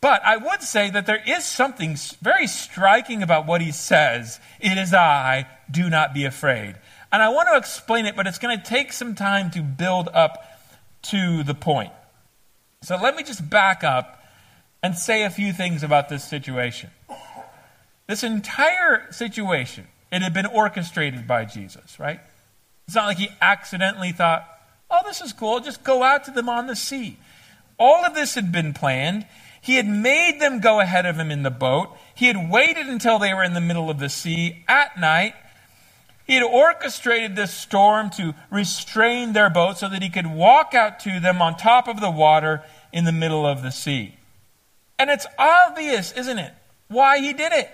But 0.00 0.22
I 0.24 0.36
would 0.36 0.62
say 0.62 0.90
that 0.90 1.06
there 1.06 1.22
is 1.26 1.44
something 1.44 1.96
very 2.22 2.46
striking 2.46 3.22
about 3.22 3.46
what 3.46 3.60
he 3.60 3.72
says 3.72 4.40
It 4.60 4.78
is 4.78 4.94
I, 4.94 5.46
do 5.70 5.90
not 5.90 6.14
be 6.14 6.24
afraid. 6.24 6.76
And 7.12 7.22
I 7.22 7.28
want 7.28 7.48
to 7.50 7.58
explain 7.58 8.06
it, 8.06 8.16
but 8.16 8.26
it's 8.26 8.38
going 8.38 8.56
to 8.56 8.64
take 8.64 8.92
some 8.92 9.14
time 9.14 9.50
to 9.50 9.60
build 9.60 10.08
up 10.14 10.44
to 11.02 11.42
the 11.42 11.54
point. 11.54 11.92
So 12.82 12.96
let 12.96 13.14
me 13.16 13.22
just 13.22 13.48
back 13.48 13.84
up 13.84 14.24
and 14.82 14.96
say 14.96 15.24
a 15.24 15.30
few 15.30 15.52
things 15.52 15.82
about 15.82 16.08
this 16.08 16.24
situation. 16.24 16.90
This 18.08 18.24
entire 18.24 19.10
situation, 19.12 19.86
it 20.12 20.22
had 20.22 20.34
been 20.34 20.46
orchestrated 20.46 21.26
by 21.26 21.46
Jesus, 21.46 21.98
right? 21.98 22.20
It's 22.86 22.94
not 22.94 23.06
like 23.06 23.18
he 23.18 23.30
accidentally 23.40 24.12
thought, 24.12 24.46
oh, 24.90 25.00
this 25.06 25.22
is 25.22 25.32
cool, 25.32 25.60
just 25.60 25.82
go 25.82 26.02
out 26.02 26.24
to 26.24 26.30
them 26.30 26.48
on 26.48 26.66
the 26.66 26.76
sea. 26.76 27.16
All 27.78 28.04
of 28.04 28.14
this 28.14 28.34
had 28.34 28.52
been 28.52 28.74
planned. 28.74 29.26
He 29.62 29.76
had 29.76 29.86
made 29.86 30.40
them 30.40 30.60
go 30.60 30.80
ahead 30.80 31.06
of 31.06 31.16
him 31.16 31.30
in 31.30 31.42
the 31.42 31.50
boat. 31.50 31.96
He 32.14 32.26
had 32.26 32.50
waited 32.50 32.88
until 32.88 33.18
they 33.18 33.32
were 33.32 33.42
in 33.42 33.54
the 33.54 33.60
middle 33.60 33.88
of 33.88 33.98
the 33.98 34.08
sea 34.08 34.64
at 34.68 35.00
night. 35.00 35.34
He 36.26 36.34
had 36.34 36.44
orchestrated 36.44 37.34
this 37.34 37.52
storm 37.52 38.10
to 38.10 38.34
restrain 38.50 39.32
their 39.32 39.50
boat 39.50 39.78
so 39.78 39.88
that 39.88 40.02
he 40.02 40.10
could 40.10 40.26
walk 40.26 40.74
out 40.74 41.00
to 41.00 41.20
them 41.20 41.40
on 41.40 41.56
top 41.56 41.88
of 41.88 42.00
the 42.00 42.10
water 42.10 42.62
in 42.92 43.04
the 43.04 43.12
middle 43.12 43.46
of 43.46 43.62
the 43.62 43.70
sea. 43.70 44.16
And 44.98 45.10
it's 45.10 45.26
obvious, 45.38 46.12
isn't 46.12 46.38
it, 46.38 46.52
why 46.88 47.18
he 47.18 47.32
did 47.32 47.52
it. 47.52 47.70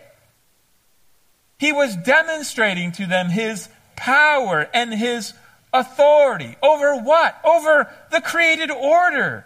He 1.59 1.73
was 1.73 1.97
demonstrating 1.97 2.93
to 2.93 3.07
them 3.07 3.29
his 3.29 3.69
power 3.97 4.69
and 4.73 4.95
his 4.95 5.35
authority. 5.73 6.57
Over 6.63 6.97
what? 6.97 7.39
Over 7.45 7.93
the 8.11 8.21
created 8.21 8.71
order. 8.71 9.45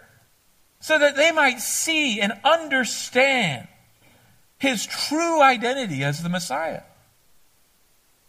So 0.80 0.98
that 0.98 1.16
they 1.16 1.32
might 1.32 1.60
see 1.60 2.20
and 2.20 2.32
understand 2.44 3.68
his 4.58 4.86
true 4.86 5.40
identity 5.40 6.04
as 6.04 6.22
the 6.22 6.28
Messiah. 6.28 6.82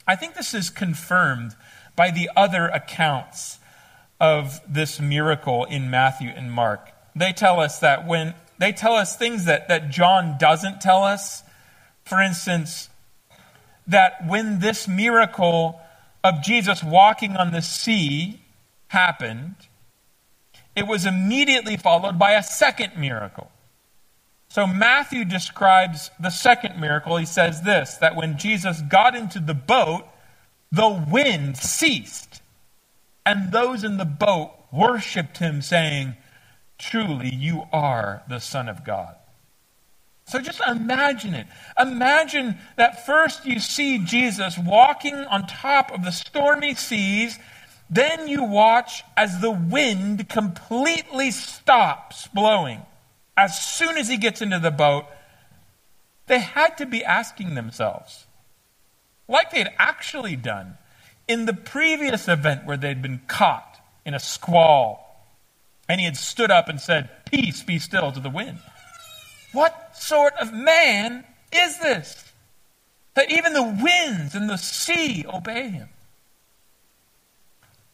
I 0.07 0.15
think 0.15 0.33
this 0.33 0.53
is 0.53 0.69
confirmed 0.69 1.55
by 1.95 2.11
the 2.11 2.29
other 2.35 2.67
accounts 2.67 3.59
of 4.19 4.61
this 4.67 4.99
miracle 4.99 5.65
in 5.65 5.89
Matthew 5.89 6.29
and 6.29 6.51
Mark. 6.51 6.89
They 7.15 7.33
tell 7.33 7.59
us 7.59 7.79
that 7.79 8.07
when 8.07 8.33
they 8.57 8.71
tell 8.71 8.95
us 8.95 9.15
things 9.15 9.45
that, 9.45 9.67
that 9.67 9.89
John 9.89 10.37
doesn't 10.39 10.81
tell 10.81 11.03
us. 11.03 11.43
For 12.05 12.21
instance, 12.21 12.89
that 13.87 14.25
when 14.27 14.59
this 14.59 14.87
miracle 14.87 15.79
of 16.23 16.41
Jesus 16.41 16.83
walking 16.83 17.35
on 17.35 17.51
the 17.51 17.61
sea 17.61 18.41
happened, 18.87 19.55
it 20.75 20.87
was 20.87 21.05
immediately 21.05 21.77
followed 21.77 22.17
by 22.17 22.31
a 22.31 22.43
second 22.43 22.93
miracle. 22.97 23.51
So 24.49 24.67
Matthew 24.67 25.25
describes 25.25 26.11
the 26.19 26.29
second 26.29 26.79
miracle. 26.79 27.17
He 27.17 27.25
says 27.25 27.63
this 27.63 27.95
that 27.95 28.15
when 28.15 28.37
Jesus 28.37 28.81
got 28.81 29.15
into 29.15 29.39
the 29.39 29.53
boat, 29.55 30.05
the 30.71 30.89
wind 30.89 31.57
ceased, 31.57 32.41
and 33.25 33.51
those 33.51 33.83
in 33.83 33.97
the 33.97 34.05
boat 34.05 34.51
worshiped 34.71 35.37
him, 35.37 35.61
saying, 35.61 36.15
truly 36.77 37.29
you 37.33 37.63
are 37.71 38.23
the 38.27 38.39
Son 38.39 38.67
of 38.67 38.83
God. 38.83 39.15
So 40.25 40.39
just 40.39 40.61
imagine 40.67 41.33
it. 41.33 41.47
Imagine 41.77 42.57
that 42.77 43.05
first 43.05 43.45
you 43.45 43.59
see 43.59 43.99
Jesus 43.99 44.57
walking 44.57 45.15
on 45.15 45.47
top 45.47 45.91
of 45.91 46.03
the 46.03 46.11
stormy 46.11 46.75
seas, 46.75 47.37
then 47.89 48.27
you 48.27 48.43
watch 48.43 49.03
as 49.17 49.41
the 49.41 49.51
wind 49.51 50.29
completely 50.29 51.31
stops 51.31 52.27
blowing. 52.27 52.81
As 53.35 53.61
soon 53.61 53.97
as 53.97 54.07
he 54.07 54.17
gets 54.17 54.41
into 54.41 54.59
the 54.59 54.71
boat, 54.71 55.05
they 56.27 56.39
had 56.39 56.77
to 56.77 56.85
be 56.85 57.03
asking 57.03 57.55
themselves, 57.55 58.25
like 59.27 59.51
they 59.51 59.59
had 59.59 59.73
actually 59.77 60.35
done 60.35 60.77
in 61.27 61.45
the 61.45 61.53
previous 61.53 62.27
event 62.27 62.65
where 62.65 62.77
they'd 62.77 63.01
been 63.01 63.21
caught 63.27 63.79
in 64.05 64.13
a 64.13 64.19
squall, 64.19 65.27
and 65.89 65.99
he 65.99 66.05
had 66.05 66.17
stood 66.17 66.51
up 66.51 66.69
and 66.69 66.79
said, 66.79 67.09
Peace, 67.25 67.61
be 67.63 67.77
still 67.77 68.11
to 68.11 68.19
the 68.19 68.29
wind. 68.29 68.59
What 69.53 69.95
sort 69.95 70.33
of 70.41 70.51
man 70.51 71.23
is 71.53 71.79
this? 71.79 72.31
That 73.13 73.31
even 73.31 73.53
the 73.53 73.63
winds 73.63 74.35
and 74.35 74.49
the 74.49 74.57
sea 74.57 75.23
obey 75.31 75.69
him. 75.69 75.89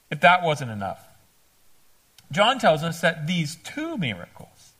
If 0.09 0.21
that 0.21 0.41
wasn't 0.41 0.71
enough, 0.71 1.05
John 2.31 2.57
tells 2.57 2.83
us 2.83 3.01
that 3.01 3.27
these 3.27 3.57
two 3.57 3.97
miracles 3.97 4.73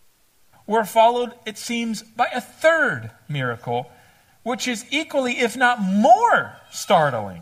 were 0.65 0.85
followed, 0.85 1.33
it 1.45 1.57
seems, 1.57 2.01
by 2.01 2.27
a 2.33 2.39
third 2.39 3.11
miracle, 3.27 3.91
which 4.43 4.67
is 4.67 4.85
equally, 4.89 5.39
if 5.39 5.57
not 5.57 5.81
more, 5.81 6.55
startling. 6.71 7.41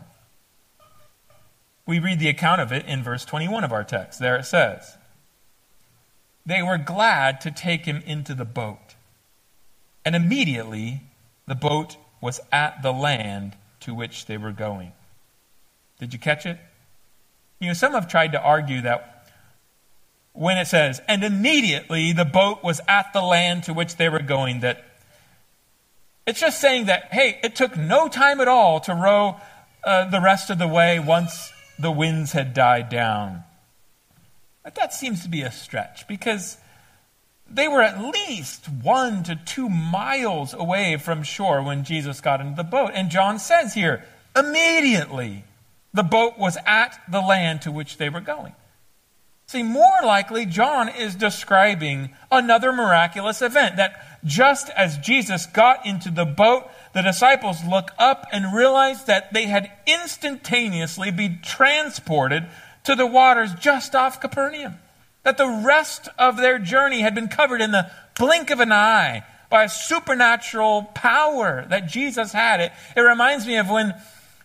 We 1.86 2.00
read 2.00 2.18
the 2.18 2.28
account 2.28 2.60
of 2.60 2.72
it 2.72 2.84
in 2.86 3.02
verse 3.02 3.24
21 3.24 3.64
of 3.64 3.72
our 3.72 3.84
text. 3.84 4.18
There 4.18 4.36
it 4.36 4.44
says, 4.44 4.96
They 6.44 6.62
were 6.62 6.78
glad 6.78 7.40
to 7.42 7.50
take 7.50 7.84
him 7.84 8.02
into 8.04 8.34
the 8.34 8.44
boat 8.44 8.87
and 10.08 10.16
immediately 10.16 11.02
the 11.46 11.54
boat 11.54 11.98
was 12.22 12.40
at 12.50 12.82
the 12.82 12.92
land 12.92 13.54
to 13.80 13.92
which 13.92 14.24
they 14.24 14.38
were 14.38 14.52
going. 14.52 14.90
Did 15.98 16.14
you 16.14 16.18
catch 16.18 16.46
it? 16.46 16.58
You 17.60 17.66
know, 17.68 17.74
some 17.74 17.92
have 17.92 18.08
tried 18.08 18.32
to 18.32 18.40
argue 18.40 18.80
that 18.80 19.28
when 20.32 20.56
it 20.56 20.66
says, 20.66 21.02
and 21.08 21.22
immediately 21.22 22.14
the 22.14 22.24
boat 22.24 22.64
was 22.64 22.80
at 22.88 23.12
the 23.12 23.20
land 23.20 23.64
to 23.64 23.74
which 23.74 23.96
they 23.96 24.08
were 24.08 24.22
going, 24.22 24.60
that 24.60 24.82
it's 26.26 26.40
just 26.40 26.58
saying 26.58 26.86
that, 26.86 27.12
hey, 27.12 27.38
it 27.42 27.54
took 27.54 27.76
no 27.76 28.08
time 28.08 28.40
at 28.40 28.48
all 28.48 28.80
to 28.80 28.94
row 28.94 29.36
uh, 29.84 30.08
the 30.08 30.22
rest 30.22 30.48
of 30.48 30.58
the 30.58 30.68
way 30.68 30.98
once 30.98 31.52
the 31.78 31.90
winds 31.90 32.32
had 32.32 32.54
died 32.54 32.88
down. 32.88 33.44
But 34.64 34.74
that 34.76 34.94
seems 34.94 35.22
to 35.24 35.28
be 35.28 35.42
a 35.42 35.52
stretch 35.52 36.08
because 36.08 36.56
they 37.50 37.68
were 37.68 37.82
at 37.82 38.00
least 38.00 38.66
one 38.68 39.22
to 39.24 39.36
two 39.36 39.68
miles 39.68 40.54
away 40.54 40.96
from 40.96 41.22
shore 41.22 41.62
when 41.62 41.84
Jesus 41.84 42.20
got 42.20 42.40
into 42.40 42.56
the 42.56 42.64
boat. 42.64 42.92
And 42.94 43.10
John 43.10 43.38
says 43.38 43.74
here, 43.74 44.04
immediately 44.36 45.44
the 45.94 46.02
boat 46.02 46.38
was 46.38 46.58
at 46.66 47.00
the 47.10 47.20
land 47.20 47.62
to 47.62 47.72
which 47.72 47.96
they 47.96 48.08
were 48.08 48.20
going. 48.20 48.52
See, 49.46 49.62
more 49.62 50.00
likely, 50.04 50.44
John 50.44 50.90
is 50.90 51.14
describing 51.14 52.10
another 52.30 52.70
miraculous 52.70 53.40
event 53.40 53.76
that 53.76 54.20
just 54.22 54.68
as 54.70 54.98
Jesus 54.98 55.46
got 55.46 55.86
into 55.86 56.10
the 56.10 56.26
boat, 56.26 56.68
the 56.92 57.00
disciples 57.00 57.64
look 57.64 57.92
up 57.98 58.26
and 58.30 58.54
realize 58.54 59.04
that 59.04 59.32
they 59.32 59.46
had 59.46 59.72
instantaneously 59.86 61.10
been 61.10 61.38
transported 61.42 62.46
to 62.84 62.94
the 62.94 63.06
waters 63.06 63.54
just 63.54 63.94
off 63.94 64.20
Capernaum 64.20 64.74
that 65.28 65.36
the 65.36 65.62
rest 65.62 66.08
of 66.18 66.38
their 66.38 66.58
journey 66.58 67.02
had 67.02 67.14
been 67.14 67.28
covered 67.28 67.60
in 67.60 67.70
the 67.70 67.90
blink 68.18 68.48
of 68.48 68.60
an 68.60 68.72
eye 68.72 69.22
by 69.50 69.64
a 69.64 69.68
supernatural 69.68 70.84
power 70.94 71.66
that 71.68 71.86
Jesus 71.86 72.32
had. 72.32 72.60
It, 72.60 72.72
it 72.96 73.00
reminds 73.02 73.46
me 73.46 73.58
of 73.58 73.68
when 73.68 73.92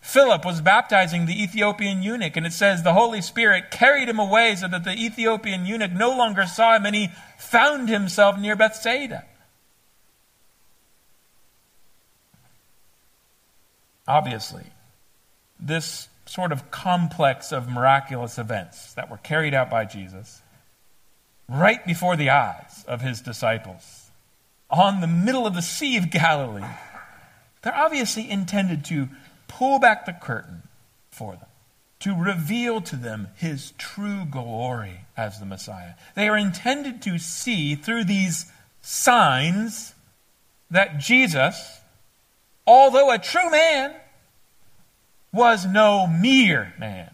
Philip 0.02 0.44
was 0.44 0.60
baptizing 0.60 1.26
the 1.26 1.42
Ethiopian 1.42 2.04
eunuch, 2.04 2.36
and 2.36 2.46
it 2.46 2.52
says 2.52 2.84
the 2.84 2.92
Holy 2.92 3.22
Spirit 3.22 3.72
carried 3.72 4.10
him 4.10 4.20
away 4.20 4.58
so 4.58 4.68
that 4.68 4.84
the 4.84 4.92
Ethiopian 4.92 5.66
eunuch 5.66 5.94
no 5.94 6.10
longer 6.10 6.46
saw 6.46 6.76
him, 6.76 6.86
and 6.86 6.96
he 6.96 7.12
found 7.38 7.88
himself 7.88 8.38
near 8.38 8.58
Bethsaida. 8.58 9.24
Obviously, 14.06 14.66
this 15.58 16.10
sort 16.26 16.52
of 16.52 16.72
complex 16.72 17.54
of 17.54 17.70
miraculous 17.70 18.38
events 18.38 18.94
that 18.96 19.10
were 19.10 19.16
carried 19.16 19.54
out 19.54 19.70
by 19.70 19.86
Jesus 19.86 20.43
right 21.48 21.86
before 21.86 22.16
the 22.16 22.30
eyes 22.30 22.84
of 22.88 23.02
his 23.02 23.22
disciples 23.22 24.12
on 24.70 25.02
the 25.02 25.08
middle 25.08 25.46
of 25.46 25.54
the 25.54 25.62
Sea 25.62 25.98
of 25.98 26.10
Galilee. 26.10 26.68
They're 27.62 27.76
obviously 27.76 28.30
intended 28.30 28.84
to 28.86 29.10
pull 29.48 29.80
back 29.80 30.06
the 30.06 30.14
curtain 30.14 30.64
for 31.12 31.34
them, 31.34 31.50
to 32.00 32.16
reveal 32.16 32.82
to 32.82 32.96
them 32.96 33.28
his 33.36 33.72
true 33.78 34.26
glory 34.30 35.02
as 35.16 35.40
the 35.40 35.46
Messiah. 35.46 35.94
They 36.16 36.28
are 36.28 36.38
intended 36.38 37.02
to 37.04 37.20
see 37.20 37.76
through 37.76 38.06
these 38.06 38.52
signs 38.82 39.94
that 40.72 40.98
Jesus, 40.98 41.80
although 42.66 43.12
a 43.12 43.20
true 43.20 43.50
man, 43.52 43.94
was 45.32 45.66
no 45.66 46.08
mere 46.08 46.74
man. 46.80 47.12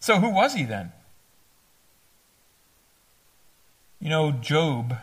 So, 0.00 0.18
who 0.18 0.30
was 0.30 0.54
he 0.54 0.64
then? 0.64 0.92
You 4.02 4.08
know, 4.08 4.32
Job 4.32 4.96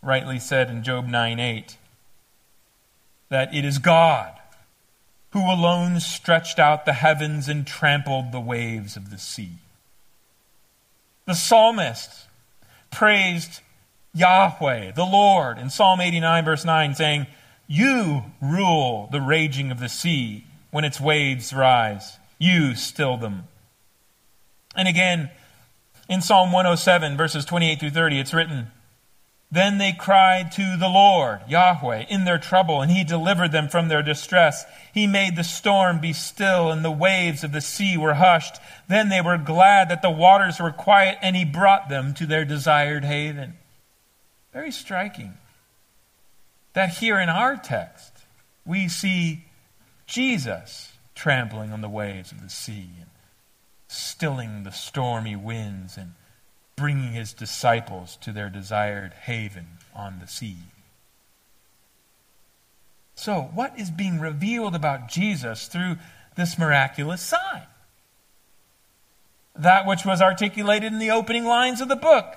rightly 0.00 0.38
said 0.38 0.70
in 0.70 0.82
Job 0.82 1.06
9 1.06 1.38
8 1.38 1.76
that 3.28 3.54
it 3.54 3.62
is 3.62 3.78
God 3.78 4.32
who 5.32 5.40
alone 5.40 6.00
stretched 6.00 6.58
out 6.58 6.86
the 6.86 6.94
heavens 6.94 7.46
and 7.50 7.66
trampled 7.66 8.32
the 8.32 8.40
waves 8.40 8.96
of 8.96 9.10
the 9.10 9.18
sea. 9.18 9.58
The 11.26 11.34
psalmist 11.34 12.10
praised 12.90 13.60
Yahweh, 14.14 14.92
the 14.92 15.04
Lord, 15.04 15.58
in 15.58 15.68
Psalm 15.68 16.00
89, 16.00 16.46
verse 16.46 16.64
9, 16.64 16.94
saying, 16.94 17.26
You 17.66 18.22
rule 18.40 19.10
the 19.12 19.20
raging 19.20 19.70
of 19.70 19.78
the 19.78 19.90
sea 19.90 20.46
when 20.70 20.86
its 20.86 20.98
waves 20.98 21.52
rise. 21.52 22.16
You 22.38 22.74
still 22.74 23.18
them. 23.18 23.42
And 24.74 24.88
again, 24.88 25.28
in 26.08 26.22
Psalm 26.22 26.52
107, 26.52 27.16
verses 27.16 27.44
28 27.44 27.80
through 27.80 27.90
30, 27.90 28.18
it's 28.18 28.32
written, 28.32 28.68
Then 29.50 29.76
they 29.76 29.92
cried 29.92 30.52
to 30.52 30.76
the 30.78 30.88
Lord, 30.88 31.40
Yahweh, 31.46 32.06
in 32.08 32.24
their 32.24 32.38
trouble, 32.38 32.80
and 32.80 32.90
he 32.90 33.04
delivered 33.04 33.52
them 33.52 33.68
from 33.68 33.88
their 33.88 34.02
distress. 34.02 34.64
He 34.94 35.06
made 35.06 35.36
the 35.36 35.44
storm 35.44 36.00
be 36.00 36.14
still, 36.14 36.70
and 36.70 36.82
the 36.82 36.90
waves 36.90 37.44
of 37.44 37.52
the 37.52 37.60
sea 37.60 37.98
were 37.98 38.14
hushed. 38.14 38.56
Then 38.88 39.10
they 39.10 39.20
were 39.20 39.36
glad 39.36 39.90
that 39.90 40.00
the 40.00 40.10
waters 40.10 40.58
were 40.58 40.72
quiet, 40.72 41.18
and 41.20 41.36
he 41.36 41.44
brought 41.44 41.90
them 41.90 42.14
to 42.14 42.26
their 42.26 42.46
desired 42.46 43.04
haven. 43.04 43.54
Very 44.52 44.70
striking 44.70 45.34
that 46.72 46.90
here 46.90 47.18
in 47.18 47.28
our 47.28 47.56
text, 47.56 48.12
we 48.64 48.88
see 48.88 49.44
Jesus 50.06 50.92
trampling 51.14 51.72
on 51.72 51.80
the 51.80 51.88
waves 51.88 52.32
of 52.32 52.40
the 52.40 52.48
sea 52.48 52.88
stilling 53.88 54.62
the 54.62 54.70
stormy 54.70 55.34
winds 55.34 55.96
and 55.96 56.12
bringing 56.76 57.12
his 57.12 57.32
disciples 57.32 58.16
to 58.20 58.30
their 58.30 58.48
desired 58.48 59.12
haven 59.24 59.66
on 59.94 60.20
the 60.20 60.28
sea. 60.28 60.58
So, 63.14 63.50
what 63.52 63.76
is 63.76 63.90
being 63.90 64.20
revealed 64.20 64.76
about 64.76 65.08
Jesus 65.08 65.66
through 65.66 65.96
this 66.36 66.56
miraculous 66.56 67.20
sign? 67.20 67.62
That 69.56 69.86
which 69.86 70.04
was 70.04 70.22
articulated 70.22 70.92
in 70.92 71.00
the 71.00 71.10
opening 71.10 71.44
lines 71.44 71.80
of 71.80 71.88
the 71.88 71.96
book 71.96 72.36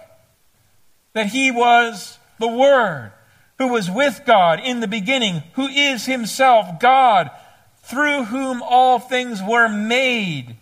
that 1.13 1.28
he 1.28 1.51
was 1.51 2.17
the 2.39 2.47
Word 2.47 3.11
who 3.57 3.67
was 3.67 3.91
with 3.91 4.21
God 4.26 4.59
in 4.59 4.80
the 4.80 4.88
beginning, 4.88 5.43
who 5.53 5.67
is 5.67 6.05
himself 6.05 6.80
God, 6.80 7.30
through 7.84 8.26
whom 8.26 8.63
all 8.63 8.97
things 8.97 9.39
were 9.43 9.67
made 9.67 10.55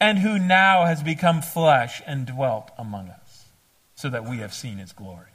and 0.00 0.18
who 0.18 0.38
now 0.38 0.84
has 0.84 1.02
become 1.02 1.40
flesh 1.40 2.02
and 2.06 2.26
dwelt 2.26 2.70
among 2.78 3.08
us, 3.08 3.46
so 3.94 4.08
that 4.10 4.28
we 4.28 4.38
have 4.38 4.52
seen 4.52 4.78
his 4.78 4.92
glory. 4.92 5.30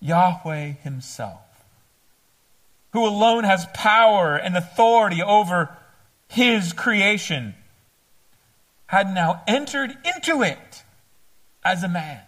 Yahweh 0.00 0.72
himself, 0.82 1.64
who 2.92 3.06
alone 3.06 3.44
has 3.44 3.66
power 3.72 4.36
and 4.36 4.56
authority 4.56 5.22
over 5.22 5.76
his 6.28 6.72
creation, 6.72 7.54
had 8.86 9.14
now 9.14 9.42
entered 9.46 9.96
into 10.04 10.42
it 10.42 10.82
as 11.64 11.82
a 11.82 11.88
man, 11.88 12.20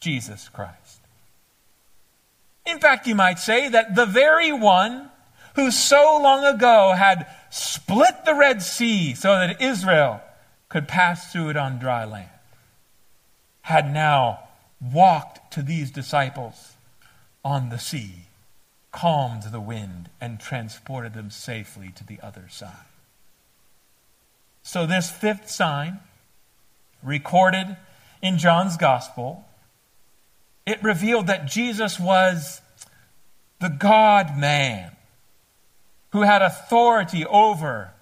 Jesus 0.00 0.48
Christ. 0.48 1.00
In 2.66 2.80
fact, 2.80 3.06
you 3.06 3.14
might 3.14 3.38
say 3.38 3.68
that 3.68 3.94
the 3.94 4.06
very 4.06 4.52
one 4.52 5.10
who 5.58 5.72
so 5.72 6.20
long 6.22 6.44
ago 6.44 6.92
had 6.96 7.26
split 7.50 8.24
the 8.24 8.34
Red 8.34 8.62
Sea 8.62 9.12
so 9.14 9.30
that 9.30 9.60
Israel 9.60 10.20
could 10.68 10.86
pass 10.86 11.32
through 11.32 11.48
it 11.48 11.56
on 11.56 11.80
dry 11.80 12.04
land. 12.04 12.30
had 13.62 13.92
now 13.92 14.38
walked 14.80 15.52
to 15.52 15.60
these 15.60 15.90
disciples 15.90 16.74
on 17.44 17.70
the 17.70 17.78
sea, 17.78 18.26
calmed 18.92 19.42
the 19.50 19.60
wind, 19.60 20.08
and 20.20 20.38
transported 20.38 21.12
them 21.14 21.28
safely 21.28 21.90
to 21.96 22.06
the 22.06 22.20
other 22.22 22.46
side. 22.48 22.86
So, 24.62 24.86
this 24.86 25.10
fifth 25.10 25.50
sign, 25.50 25.98
recorded 27.02 27.76
in 28.22 28.38
John's 28.38 28.76
Gospel, 28.76 29.44
it 30.64 30.80
revealed 30.84 31.26
that 31.26 31.46
Jesus 31.46 31.98
was 31.98 32.60
the 33.60 33.70
God 33.70 34.38
man 34.38 34.92
who 36.10 36.22
had 36.22 36.42
authority 36.42 37.24
over 37.26 37.92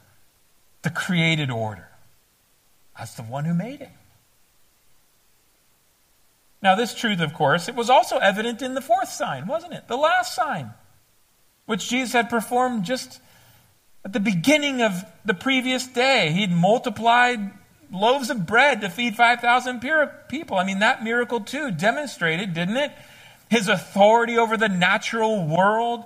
the 0.82 0.90
created 0.90 1.50
order. 1.50 1.88
as 2.98 3.14
the 3.14 3.22
one 3.22 3.44
who 3.44 3.54
made 3.54 3.80
it. 3.80 3.90
Now, 6.62 6.74
this 6.74 6.94
truth, 6.94 7.20
of 7.20 7.34
course, 7.34 7.68
it 7.68 7.74
was 7.74 7.90
also 7.90 8.16
evident 8.18 8.62
in 8.62 8.74
the 8.74 8.80
fourth 8.80 9.10
sign, 9.10 9.46
wasn't 9.46 9.74
it? 9.74 9.86
The 9.88 9.96
last 9.96 10.34
sign, 10.34 10.70
which 11.66 11.88
Jesus 11.88 12.12
had 12.12 12.30
performed 12.30 12.84
just 12.84 13.20
at 14.04 14.12
the 14.12 14.20
beginning 14.20 14.82
of 14.82 15.04
the 15.24 15.34
previous 15.34 15.86
day. 15.86 16.30
He'd 16.32 16.50
multiplied 16.50 17.50
loaves 17.92 18.30
of 18.30 18.46
bread 18.46 18.80
to 18.80 18.88
feed 18.88 19.14
5,000 19.14 19.80
people. 20.28 20.56
I 20.56 20.64
mean, 20.64 20.80
that 20.80 21.04
miracle, 21.04 21.40
too, 21.40 21.70
demonstrated, 21.70 22.54
didn't 22.54 22.78
it? 22.78 22.92
His 23.48 23.68
authority 23.68 24.38
over 24.38 24.56
the 24.56 24.68
natural 24.68 25.46
world. 25.46 26.04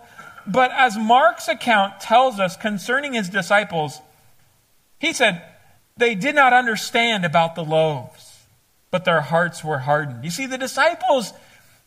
But 0.50 0.72
as 0.72 0.96
Mark's 0.96 1.48
account 1.48 2.00
tells 2.00 2.40
us 2.40 2.56
concerning 2.56 3.12
his 3.12 3.28
disciples, 3.28 4.00
he 4.98 5.12
said, 5.12 5.42
they 5.96 6.14
did 6.14 6.34
not 6.34 6.52
understand 6.52 7.24
about 7.24 7.54
the 7.54 7.64
loaves, 7.64 8.44
but 8.90 9.04
their 9.04 9.20
hearts 9.20 9.62
were 9.62 9.78
hardened. 9.78 10.24
You 10.24 10.30
see, 10.30 10.46
the 10.46 10.58
disciples 10.58 11.32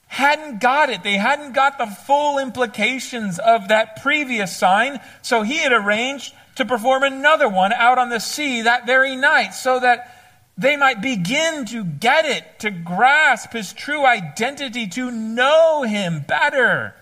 hadn't 0.07 0.61
got 0.61 0.89
it. 0.89 1.03
They 1.03 1.17
hadn't 1.17 1.53
got 1.53 1.77
the 1.77 1.87
full 1.87 2.37
implications 2.37 3.39
of 3.39 3.69
that 3.69 4.01
previous 4.01 4.55
sign, 4.55 4.99
so 5.21 5.41
he 5.41 5.57
had 5.57 5.71
arranged 5.71 6.33
to 6.55 6.65
perform 6.65 7.03
another 7.03 7.49
one 7.49 7.73
out 7.73 7.97
on 7.97 8.09
the 8.09 8.19
sea 8.19 8.61
that 8.61 8.85
very 8.85 9.15
night 9.15 9.55
so 9.55 9.79
that 9.79 10.15
they 10.55 10.77
might 10.77 11.01
begin 11.01 11.65
to 11.65 11.83
get 11.83 12.25
it, 12.25 12.59
to 12.59 12.69
grasp 12.69 13.53
his 13.53 13.73
true 13.73 14.05
identity, 14.05 14.85
to 14.87 15.09
know 15.09 15.81
him 15.81 16.23
better 16.27 16.93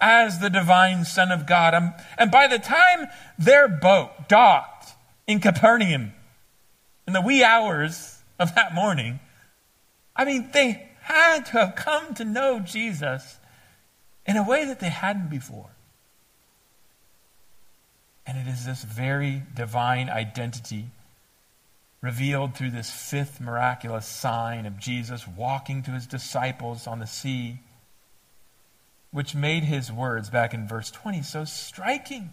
as 0.00 0.38
the 0.38 0.50
divine 0.50 1.04
Son 1.04 1.30
of 1.30 1.46
God. 1.46 1.74
Um, 1.74 1.94
and 2.18 2.30
by 2.30 2.46
the 2.46 2.58
time 2.58 3.08
their 3.38 3.68
boat 3.68 4.28
docked 4.28 4.90
in 5.26 5.40
Capernaum 5.40 6.12
in 7.06 7.12
the 7.12 7.20
wee 7.20 7.42
hours 7.42 8.18
of 8.38 8.54
that 8.54 8.74
morning, 8.74 9.20
I 10.16 10.24
mean, 10.24 10.50
they 10.52 10.88
had 11.02 11.46
to 11.46 11.52
have 11.52 11.76
come 11.76 12.14
to 12.14 12.24
know 12.24 12.60
Jesus 12.60 13.38
in 14.26 14.36
a 14.36 14.42
way 14.42 14.64
that 14.64 14.80
they 14.80 14.88
hadn't 14.88 15.30
before. 15.30 15.70
And 18.26 18.38
it 18.38 18.50
is 18.50 18.64
this 18.64 18.82
very 18.82 19.42
divine 19.54 20.08
identity 20.08 20.86
revealed 22.00 22.54
through 22.54 22.70
this 22.70 22.90
fifth 22.90 23.40
miraculous 23.40 24.06
sign 24.06 24.66
of 24.66 24.78
Jesus 24.78 25.26
walking 25.26 25.82
to 25.82 25.90
his 25.90 26.06
disciples 26.06 26.86
on 26.86 26.98
the 26.98 27.06
sea, 27.06 27.58
which 29.14 29.32
made 29.32 29.62
his 29.62 29.92
words 29.92 30.28
back 30.28 30.52
in 30.52 30.66
verse 30.66 30.90
20 30.90 31.22
so 31.22 31.44
striking. 31.44 32.32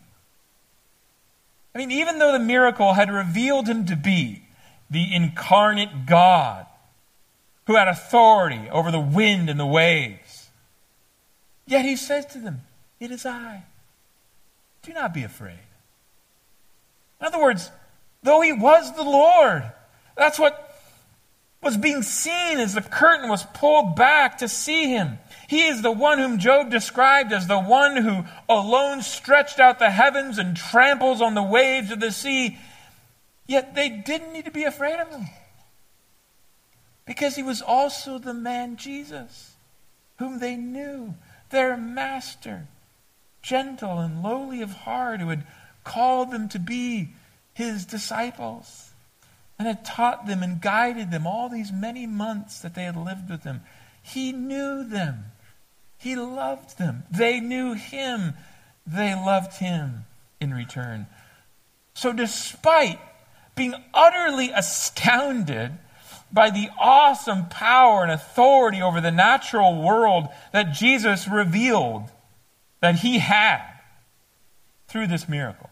I 1.76 1.78
mean, 1.78 1.92
even 1.92 2.18
though 2.18 2.32
the 2.32 2.40
miracle 2.40 2.94
had 2.94 3.12
revealed 3.12 3.68
him 3.68 3.86
to 3.86 3.96
be 3.96 4.42
the 4.90 5.14
incarnate 5.14 6.08
God, 6.08 6.66
who 7.68 7.76
had 7.76 7.88
authority 7.88 8.68
over 8.72 8.90
the 8.90 9.00
wind 9.00 9.48
and 9.48 9.60
the 9.60 9.66
waves. 9.66 10.50
Yet 11.68 11.86
he 11.86 11.96
says 11.96 12.26
to 12.28 12.40
them, 12.40 12.62
It 13.00 13.12
is 13.12 13.28
I. 13.28 13.64
Do 14.82 14.92
not 14.92 15.14
be 15.14 15.22
afraid. 15.22 15.60
In 17.20 17.28
other 17.28 17.40
words, 17.40 17.70
though 18.24 18.42
he 18.42 18.52
was 18.52 18.96
the 18.96 19.04
Lord, 19.04 19.72
that's 20.18 20.40
what 20.40 20.76
was 21.62 21.78
being 21.78 22.02
seen 22.02 22.60
as 22.60 22.74
the 22.74 22.82
curtain 22.82 23.30
was 23.30 23.44
pulled 23.54 23.96
back 23.96 24.40
to 24.40 24.48
see 24.48 24.88
him. 24.88 25.20
He 25.52 25.68
is 25.68 25.82
the 25.82 25.91
one 25.91 26.18
whom 26.18 26.39
Job 26.39 26.72
described 26.72 27.34
as 27.34 27.45
the 27.45 27.60
one 27.60 27.97
who 27.97 28.24
alone 28.47 29.02
stretched 29.02 29.60
out 29.60 29.80
the 29.80 29.89
heavens 29.89 30.38
and 30.38 30.56
tramples 30.56 31.20
on 31.20 31.36
the 31.36 31.43
waves 31.43 31.91
of 31.91 31.99
the 31.99 32.14
sea. 32.14 32.58
Yet 33.47 33.76
they 33.76 33.89
didn't 33.89 34.32
need 34.32 34.45
to 34.45 34.52
be 34.52 34.64
afraid 34.64 34.97
of 34.97 35.10
him. 35.10 35.26
Because 37.06 37.36
he 37.36 37.43
was 37.43 37.62
also 37.62 38.18
the 38.18 38.34
man 38.34 38.78
Jesus, 38.78 39.56
whom 40.20 40.39
they 40.39 40.56
knew, 40.56 41.16
their 41.49 41.76
master, 41.76 42.68
gentle 43.41 43.99
and 43.99 44.24
lowly 44.24 44.62
of 44.62 44.72
heart, 44.72 45.20
who 45.20 45.28
had 45.28 45.43
called 45.84 46.32
them 46.32 46.47
to 46.47 46.60
be 46.60 47.10
his 47.54 47.84
disciples 47.84 48.91
and 49.60 49.68
had 49.68 49.84
taught 49.84 50.28
them 50.28 50.43
and 50.43 50.62
guided 50.62 51.12
them 51.12 51.28
all 51.28 51.49
these 51.49 51.74
many 51.74 52.08
months 52.08 52.62
that 52.62 52.74
they 52.74 52.86
had 52.86 52.95
lived 52.95 53.30
with 53.30 53.43
him. 53.43 53.60
He 54.02 54.32
knew 54.32 54.86
them. 54.86 55.26
He 56.02 56.16
loved 56.16 56.80
them. 56.80 57.04
They 57.12 57.39
knew 57.39 57.74
him. 57.74 58.34
They 58.88 59.14
loved 59.14 59.58
him 59.58 60.06
in 60.39 60.52
return. 60.54 61.06
So, 61.93 62.12
despite 62.12 62.99
being 63.56 63.76
utterly 63.93 64.49
astounded 64.49 65.74
by 66.34 66.49
the 66.49 66.70
awesome 66.80 67.49
power 67.49 68.02
and 68.02 68.12
authority 68.12 68.82
over 68.82 68.99
the 68.99 69.12
natural 69.12 69.80
world 69.80 70.30
that 70.54 70.74
Jesus 70.74 71.28
revealed 71.28 72.10
that 72.80 72.95
he 72.95 73.20
had 73.20 73.62
through 74.88 75.08
this 75.08 75.30
miracle. 75.30 75.70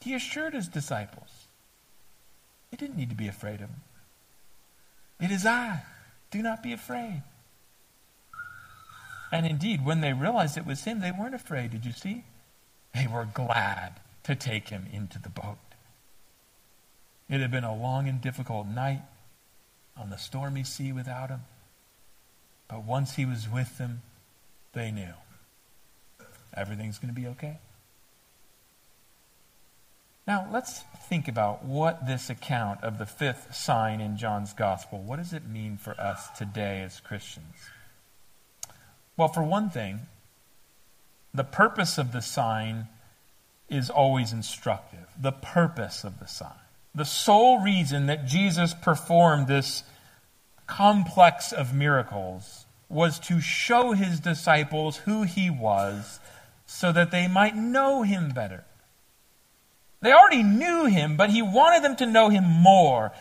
He 0.00 0.14
assured 0.14 0.54
his 0.54 0.66
disciples 0.68 1.28
they 2.70 2.76
didn't 2.78 2.96
need 2.96 3.10
to 3.10 3.14
be 3.14 3.28
afraid 3.28 3.56
of 3.56 3.68
him. 3.68 3.82
It 5.20 5.30
is 5.30 5.44
I. 5.44 5.82
Do 6.30 6.42
not 6.42 6.62
be 6.62 6.72
afraid. 6.72 7.22
And 9.32 9.46
indeed, 9.46 9.84
when 9.84 10.02
they 10.02 10.12
realized 10.12 10.58
it 10.58 10.66
was 10.66 10.84
him, 10.84 11.00
they 11.00 11.10
weren't 11.10 11.34
afraid. 11.34 11.70
Did 11.70 11.86
you 11.86 11.92
see? 11.92 12.24
They 12.94 13.06
were 13.06 13.24
glad 13.24 13.94
to 14.24 14.34
take 14.34 14.68
him 14.68 14.86
into 14.92 15.18
the 15.18 15.30
boat. 15.30 15.56
It 17.30 17.40
had 17.40 17.50
been 17.50 17.64
a 17.64 17.74
long 17.74 18.06
and 18.08 18.20
difficult 18.20 18.66
night 18.66 19.00
on 19.96 20.10
the 20.10 20.18
stormy 20.18 20.64
sea 20.64 20.92
without 20.92 21.30
him. 21.30 21.40
But 22.68 22.84
once 22.84 23.14
he 23.14 23.24
was 23.24 23.48
with 23.48 23.78
them, 23.78 24.02
they 24.74 24.90
knew 24.90 25.14
everything's 26.54 26.98
going 26.98 27.14
to 27.14 27.18
be 27.18 27.26
okay. 27.28 27.58
Now, 30.26 30.46
let's 30.52 30.82
think 31.08 31.26
about 31.26 31.64
what 31.64 32.06
this 32.06 32.28
account 32.30 32.84
of 32.84 32.98
the 32.98 33.06
fifth 33.06 33.54
sign 33.54 34.00
in 34.00 34.18
John's 34.18 34.52
gospel, 34.52 35.02
what 35.02 35.16
does 35.16 35.32
it 35.32 35.48
mean 35.48 35.78
for 35.78 35.98
us 35.98 36.28
today 36.36 36.82
as 36.82 37.00
Christians? 37.00 37.56
Well, 39.16 39.28
for 39.28 39.42
one 39.42 39.70
thing, 39.70 40.00
the 41.34 41.44
purpose 41.44 41.98
of 41.98 42.12
the 42.12 42.22
sign 42.22 42.88
is 43.68 43.90
always 43.90 44.32
instructive. 44.32 45.06
The 45.20 45.32
purpose 45.32 46.04
of 46.04 46.18
the 46.18 46.26
sign. 46.26 46.50
The 46.94 47.04
sole 47.04 47.60
reason 47.60 48.06
that 48.06 48.26
Jesus 48.26 48.74
performed 48.74 49.46
this 49.46 49.82
complex 50.66 51.52
of 51.52 51.74
miracles 51.74 52.66
was 52.88 53.18
to 53.18 53.40
show 53.40 53.92
his 53.92 54.20
disciples 54.20 54.98
who 54.98 55.22
he 55.22 55.48
was 55.48 56.20
so 56.66 56.92
that 56.92 57.10
they 57.10 57.26
might 57.28 57.56
know 57.56 58.02
him 58.02 58.30
better. 58.30 58.64
They 60.02 60.12
already 60.12 60.42
knew 60.42 60.86
him, 60.86 61.16
but 61.16 61.30
he 61.30 61.42
wanted 61.42 61.82
them 61.82 61.96
to 61.96 62.06
know 62.06 62.28
him 62.28 62.44
more. 62.44 63.12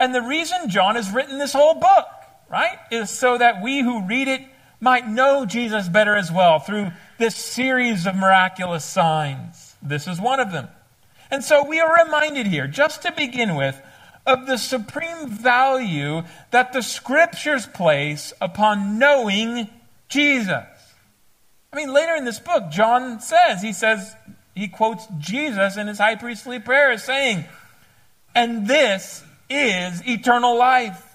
And 0.00 0.14
the 0.14 0.22
reason 0.22 0.70
John 0.70 0.94
has 0.94 1.10
written 1.10 1.38
this 1.38 1.52
whole 1.52 1.74
book, 1.74 2.06
right, 2.48 2.78
is 2.90 3.10
so 3.10 3.36
that 3.36 3.62
we 3.62 3.80
who 3.80 4.06
read 4.06 4.28
it 4.28 4.42
might 4.80 5.08
know 5.08 5.44
Jesus 5.44 5.88
better 5.88 6.16
as 6.16 6.30
well 6.30 6.58
through 6.58 6.90
this 7.18 7.34
series 7.34 8.06
of 8.06 8.14
miraculous 8.14 8.84
signs. 8.84 9.74
This 9.82 10.06
is 10.06 10.20
one 10.20 10.40
of 10.40 10.52
them. 10.52 10.68
And 11.30 11.44
so 11.44 11.64
we 11.64 11.80
are 11.80 12.04
reminded 12.04 12.46
here, 12.46 12.66
just 12.66 13.02
to 13.02 13.12
begin 13.12 13.54
with, 13.54 13.80
of 14.26 14.46
the 14.46 14.58
supreme 14.58 15.28
value 15.28 16.22
that 16.50 16.72
the 16.72 16.82
scriptures 16.82 17.66
place 17.66 18.32
upon 18.40 18.98
knowing 18.98 19.68
Jesus. 20.08 20.64
I 21.72 21.76
mean, 21.76 21.92
later 21.92 22.14
in 22.14 22.24
this 22.24 22.38
book, 22.38 22.70
John 22.70 23.20
says, 23.20 23.62
he 23.62 23.72
says, 23.72 24.14
he 24.54 24.68
quotes 24.68 25.06
Jesus 25.18 25.76
in 25.76 25.86
his 25.86 25.98
high 25.98 26.16
priestly 26.16 26.58
prayer 26.58 26.92
as 26.92 27.04
saying, 27.04 27.44
and 28.34 28.66
this 28.66 29.22
is 29.50 30.06
eternal 30.06 30.56
life, 30.58 31.07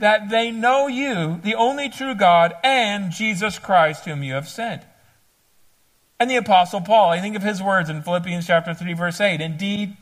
that 0.00 0.30
they 0.30 0.50
know 0.50 0.86
you, 0.86 1.40
the 1.42 1.54
only 1.54 1.88
true 1.88 2.14
God, 2.14 2.54
and 2.62 3.12
Jesus 3.12 3.58
Christ, 3.58 4.04
whom 4.04 4.22
you 4.22 4.34
have 4.34 4.48
sent. 4.48 4.82
And 6.20 6.30
the 6.30 6.36
Apostle 6.36 6.80
Paul, 6.80 7.10
I 7.10 7.20
think 7.20 7.36
of 7.36 7.42
his 7.42 7.62
words 7.62 7.88
in 7.88 8.02
Philippians 8.02 8.46
chapter 8.46 8.74
3, 8.74 8.92
verse 8.94 9.20
8. 9.20 9.40
Indeed, 9.40 9.96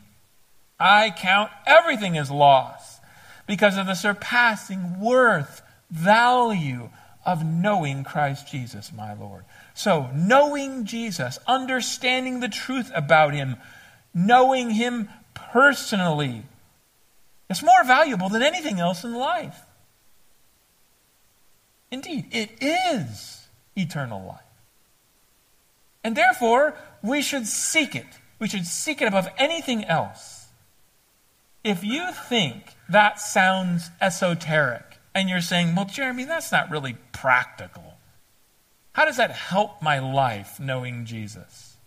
I 0.79 1.11
count 1.15 1.51
everything 1.65 2.17
as 2.17 2.31
loss 2.31 2.99
because 3.45 3.77
of 3.77 3.85
the 3.85 3.93
surpassing 3.93 4.99
worth, 4.99 5.61
value 5.91 6.89
of 7.25 7.45
knowing 7.45 8.03
Christ 8.03 8.47
Jesus, 8.47 8.91
my 8.91 9.13
Lord. 9.13 9.45
So, 9.73 10.09
knowing 10.15 10.85
Jesus, 10.85 11.37
understanding 11.45 12.39
the 12.39 12.49
truth 12.49 12.91
about 12.95 13.33
him, 13.33 13.57
knowing 14.13 14.71
him 14.71 15.09
personally, 15.33 16.43
is 17.49 17.61
more 17.61 17.83
valuable 17.83 18.29
than 18.29 18.41
anything 18.41 18.79
else 18.79 19.03
in 19.03 19.13
life. 19.13 19.61
Indeed, 21.91 22.27
it 22.31 22.51
is 22.61 23.47
eternal 23.75 24.25
life. 24.25 24.41
And 26.03 26.15
therefore, 26.15 26.75
we 27.01 27.21
should 27.21 27.47
seek 27.47 27.95
it. 27.95 28.07
We 28.39 28.47
should 28.47 28.65
seek 28.65 29.01
it 29.01 29.07
above 29.07 29.27
anything 29.37 29.85
else. 29.85 30.47
If 31.63 31.83
you 31.83 32.11
think 32.11 32.75
that 32.89 33.19
sounds 33.19 33.89
esoteric, 33.99 34.99
and 35.13 35.29
you're 35.29 35.41
saying, 35.41 35.75
well, 35.75 35.85
Jeremy, 35.85 36.25
that's 36.25 36.51
not 36.51 36.69
really 36.69 36.95
practical. 37.11 37.95
How 38.93 39.05
does 39.05 39.17
that 39.17 39.31
help 39.31 39.81
my 39.81 39.99
life 39.99 40.59
knowing 40.59 41.05
Jesus? 41.05 41.77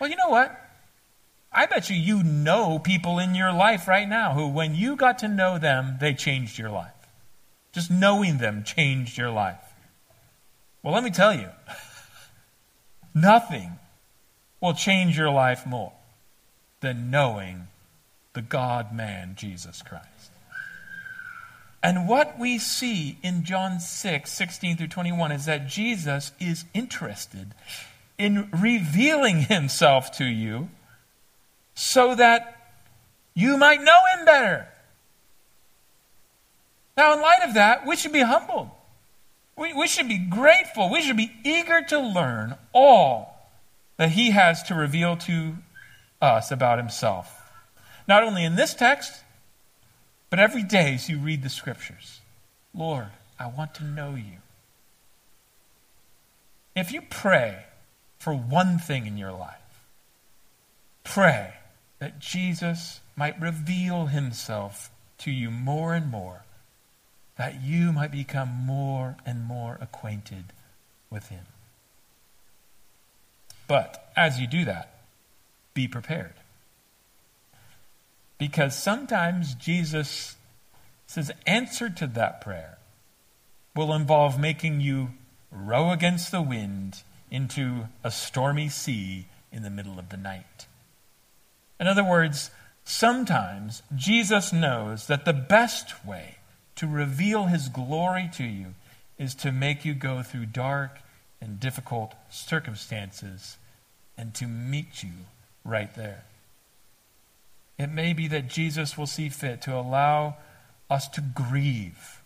Well, 0.00 0.08
you 0.08 0.16
know 0.16 0.30
what? 0.30 0.58
I 1.52 1.66
bet 1.66 1.90
you 1.90 1.96
you 1.96 2.22
know 2.22 2.78
people 2.78 3.18
in 3.18 3.34
your 3.34 3.52
life 3.52 3.86
right 3.86 4.08
now 4.08 4.32
who, 4.32 4.48
when 4.48 4.74
you 4.74 4.96
got 4.96 5.18
to 5.20 5.28
know 5.28 5.58
them, 5.58 5.96
they 6.00 6.14
changed 6.14 6.58
your 6.58 6.70
life. 6.70 6.97
Just 7.72 7.90
knowing 7.90 8.38
them 8.38 8.64
changed 8.64 9.18
your 9.18 9.30
life. 9.30 9.62
Well, 10.82 10.94
let 10.94 11.04
me 11.04 11.10
tell 11.10 11.34
you, 11.34 11.48
nothing 13.14 13.72
will 14.60 14.74
change 14.74 15.16
your 15.16 15.30
life 15.30 15.66
more 15.66 15.92
than 16.80 17.10
knowing 17.10 17.68
the 18.32 18.42
God 18.42 18.94
man, 18.94 19.34
Jesus 19.36 19.82
Christ. 19.82 20.30
And 21.82 22.08
what 22.08 22.38
we 22.38 22.58
see 22.58 23.18
in 23.22 23.44
John 23.44 23.80
6, 23.80 24.32
16 24.32 24.76
through 24.76 24.88
21 24.88 25.32
is 25.32 25.44
that 25.44 25.68
Jesus 25.68 26.32
is 26.40 26.64
interested 26.74 27.54
in 28.16 28.48
revealing 28.52 29.42
himself 29.42 30.10
to 30.18 30.24
you 30.24 30.68
so 31.74 32.16
that 32.16 32.72
you 33.34 33.56
might 33.56 33.80
know 33.80 33.98
him 34.16 34.24
better. 34.24 34.68
Now, 36.98 37.12
in 37.12 37.22
light 37.22 37.44
of 37.44 37.54
that, 37.54 37.86
we 37.86 37.94
should 37.94 38.10
be 38.10 38.22
humbled. 38.22 38.70
We, 39.56 39.72
we 39.72 39.86
should 39.86 40.08
be 40.08 40.18
grateful. 40.18 40.90
We 40.90 41.00
should 41.00 41.16
be 41.16 41.30
eager 41.44 41.80
to 41.90 42.00
learn 42.00 42.56
all 42.72 43.52
that 43.98 44.10
he 44.10 44.32
has 44.32 44.64
to 44.64 44.74
reveal 44.74 45.16
to 45.18 45.54
us 46.20 46.50
about 46.50 46.78
himself. 46.78 47.32
Not 48.08 48.24
only 48.24 48.42
in 48.44 48.56
this 48.56 48.74
text, 48.74 49.12
but 50.28 50.40
every 50.40 50.64
day 50.64 50.94
as 50.94 51.08
you 51.08 51.18
read 51.18 51.44
the 51.44 51.48
scriptures. 51.48 52.20
Lord, 52.74 53.10
I 53.38 53.46
want 53.46 53.76
to 53.76 53.84
know 53.84 54.16
you. 54.16 54.38
If 56.74 56.90
you 56.90 57.00
pray 57.00 57.66
for 58.18 58.34
one 58.34 58.76
thing 58.80 59.06
in 59.06 59.16
your 59.16 59.32
life, 59.32 59.84
pray 61.04 61.54
that 62.00 62.18
Jesus 62.18 62.98
might 63.14 63.40
reveal 63.40 64.06
himself 64.06 64.90
to 65.18 65.30
you 65.30 65.52
more 65.52 65.94
and 65.94 66.10
more 66.10 66.42
that 67.38 67.62
you 67.62 67.92
might 67.92 68.10
become 68.10 68.48
more 68.48 69.16
and 69.24 69.44
more 69.44 69.78
acquainted 69.80 70.44
with 71.08 71.28
Him. 71.28 71.44
But 73.68 74.10
as 74.16 74.40
you 74.40 74.46
do 74.46 74.64
that, 74.64 74.98
be 75.72 75.86
prepared. 75.86 76.34
Because 78.38 78.76
sometimes 78.76 79.54
Jesus' 79.54 80.36
says, 81.06 81.30
answer 81.46 81.88
to 81.88 82.06
that 82.08 82.40
prayer 82.40 82.78
will 83.74 83.94
involve 83.94 84.38
making 84.38 84.80
you 84.80 85.10
row 85.52 85.90
against 85.90 86.30
the 86.30 86.42
wind 86.42 87.02
into 87.30 87.88
a 88.02 88.10
stormy 88.10 88.68
sea 88.68 89.26
in 89.52 89.62
the 89.62 89.70
middle 89.70 89.98
of 89.98 90.08
the 90.08 90.16
night. 90.16 90.66
In 91.78 91.86
other 91.86 92.04
words, 92.04 92.50
sometimes 92.84 93.82
Jesus 93.94 94.52
knows 94.52 95.06
that 95.06 95.24
the 95.24 95.32
best 95.32 96.04
way 96.04 96.37
to 96.78 96.86
reveal 96.86 97.46
his 97.46 97.68
glory 97.68 98.30
to 98.34 98.44
you 98.44 98.74
is 99.18 99.34
to 99.34 99.50
make 99.50 99.84
you 99.84 99.94
go 99.94 100.22
through 100.22 100.46
dark 100.46 101.00
and 101.40 101.58
difficult 101.58 102.14
circumstances 102.30 103.58
and 104.16 104.32
to 104.34 104.46
meet 104.46 105.02
you 105.02 105.10
right 105.64 105.94
there. 105.96 106.22
It 107.78 107.88
may 107.88 108.12
be 108.12 108.28
that 108.28 108.48
Jesus 108.48 108.96
will 108.96 109.08
see 109.08 109.28
fit 109.28 109.60
to 109.62 109.74
allow 109.74 110.36
us 110.88 111.08
to 111.08 111.20
grieve 111.20 112.22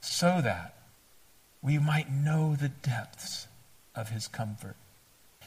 so 0.00 0.40
that 0.42 0.74
we 1.62 1.78
might 1.78 2.10
know 2.10 2.56
the 2.56 2.68
depths 2.68 3.46
of 3.94 4.10
his 4.10 4.26
comfort. 4.26 4.76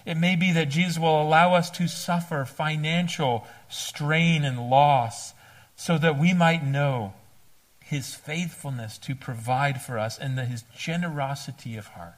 It 0.06 0.16
may 0.16 0.38
be 0.38 0.54
that 0.54 0.70
Jesus 0.70 0.98
will 0.98 1.22
allow 1.22 1.54
us 1.54 1.70
to 1.72 1.90
suffer 1.90 2.46
financial 2.46 3.46
strain 3.68 4.46
and 4.46 4.70
loss 4.70 5.34
so 5.76 5.98
that 5.98 6.18
we 6.18 6.34
might 6.34 6.66
know 6.66 7.14
his 7.88 8.14
faithfulness 8.14 8.98
to 8.98 9.16
provide 9.16 9.82
for 9.82 9.98
us 9.98 10.18
and 10.18 10.38
the, 10.38 10.44
his 10.44 10.64
generosity 10.76 11.78
of 11.78 11.88
heart. 11.88 12.16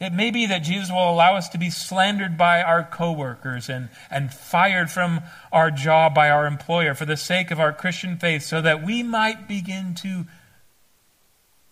It 0.00 0.12
may 0.12 0.32
be 0.32 0.46
that 0.46 0.64
Jesus 0.64 0.90
will 0.90 1.08
allow 1.08 1.36
us 1.36 1.48
to 1.50 1.58
be 1.58 1.70
slandered 1.70 2.36
by 2.36 2.60
our 2.60 2.82
coworkers 2.82 3.68
and, 3.68 3.90
and 4.10 4.34
fired 4.34 4.90
from 4.90 5.20
our 5.52 5.70
job 5.70 6.16
by 6.16 6.30
our 6.30 6.46
employer 6.46 6.94
for 6.94 7.04
the 7.04 7.16
sake 7.16 7.52
of 7.52 7.60
our 7.60 7.72
Christian 7.72 8.16
faith 8.18 8.42
so 8.42 8.60
that 8.60 8.84
we 8.84 9.04
might 9.04 9.46
begin 9.46 9.94
to 10.02 10.24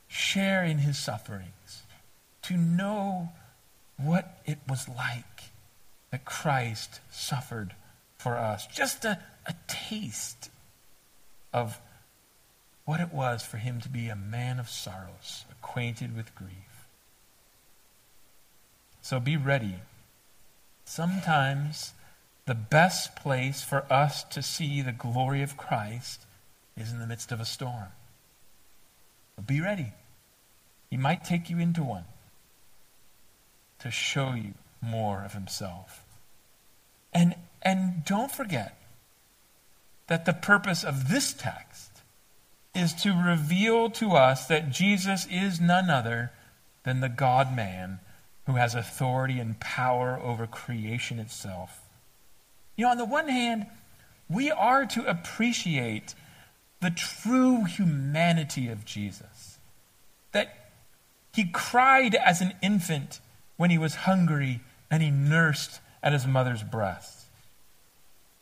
share 0.07 0.63
in 0.63 0.79
his 0.79 0.97
sufferings, 0.97 1.83
to 2.43 2.57
know 2.57 3.31
what 3.97 4.41
it 4.47 4.59
was 4.69 4.89
like 4.89 5.25
that 6.13 6.25
Christ 6.25 7.01
suffered 7.11 7.75
for 8.19 8.37
us. 8.37 8.69
Just 8.69 9.05
a, 9.05 9.19
a 9.47 9.55
taste 9.67 10.49
of 11.53 11.81
what 12.85 13.01
it 13.01 13.13
was 13.13 13.43
for 13.43 13.59
him 13.59 13.81
to 13.81 13.89
be 13.89 14.09
a 14.09 14.17
man 14.17 14.59
of 14.59 14.69
sorrows, 14.69 15.45
acquainted 15.51 16.17
with 16.17 16.35
grief. 16.35 16.87
So 19.01 19.21
be 19.21 19.37
ready. 19.37 19.77
Sometimes 20.85 21.93
the 22.47 22.55
best 22.55 23.15
place 23.17 23.63
for 23.63 23.85
us 23.93 24.25
to 24.25 24.43
see 24.43 24.83
the 24.83 24.93
glory 24.93 25.43
of 25.43 25.57
Christ 25.57 26.23
is 26.77 26.93
in 26.93 26.99
the 26.99 27.07
midst 27.07 27.31
of 27.31 27.41
a 27.41 27.45
storm. 27.45 27.89
But 29.37 29.47
be 29.47 29.61
ready. 29.61 29.93
He 30.91 30.97
might 30.97 31.25
take 31.25 31.49
you 31.49 31.59
into 31.59 31.83
one 31.83 32.05
to 33.79 33.91
show 33.91 34.35
you 34.35 34.55
more 34.81 35.25
of 35.25 35.33
himself. 35.33 36.03
And, 37.13 37.35
and 37.63 38.05
don't 38.05 38.31
forget 38.31 38.77
that 40.09 40.25
the 40.25 40.33
purpose 40.33 40.85
of 40.85 41.09
this 41.09 41.33
text 41.33 41.92
is 42.75 42.95
to 42.95 43.13
reveal 43.13 43.91
to 43.91 44.13
us 44.13 44.47
that 44.47 44.71
Jesus 44.71 45.27
is 45.31 45.61
none 45.61 45.91
other 45.91 46.33
than 46.85 47.01
the 47.01 47.09
God 47.09 47.55
man 47.55 48.01
who 48.47 48.55
has 48.55 48.75
authority 48.75 49.39
and 49.39 49.61
power 49.61 50.19
over 50.23 50.47
creation 50.47 51.19
itself. 51.19 51.83
You 52.77 52.85
know, 52.85 52.91
on 52.91 52.99
the 52.99 53.05
one 53.05 53.29
hand, 53.29 53.67
we 54.29 54.51
are 54.51 54.87
to 54.87 55.09
appreciate 55.09 56.15
the 56.81 56.91
true 56.91 57.65
humanity 57.65 58.69
of 58.69 58.85
Jesus. 58.85 59.59
That 60.33 60.71
he 61.35 61.45
cried 61.45 62.15
as 62.15 62.41
an 62.41 62.55
infant 62.63 63.21
when 63.57 63.71
he 63.71 63.79
was 63.79 63.95
hungry 63.95 64.61
and 64.91 65.03
he 65.03 65.11
nursed 65.11 65.81
at 66.03 66.13
his 66.13 66.27
mother's 66.27 66.63
breast. 66.63 67.27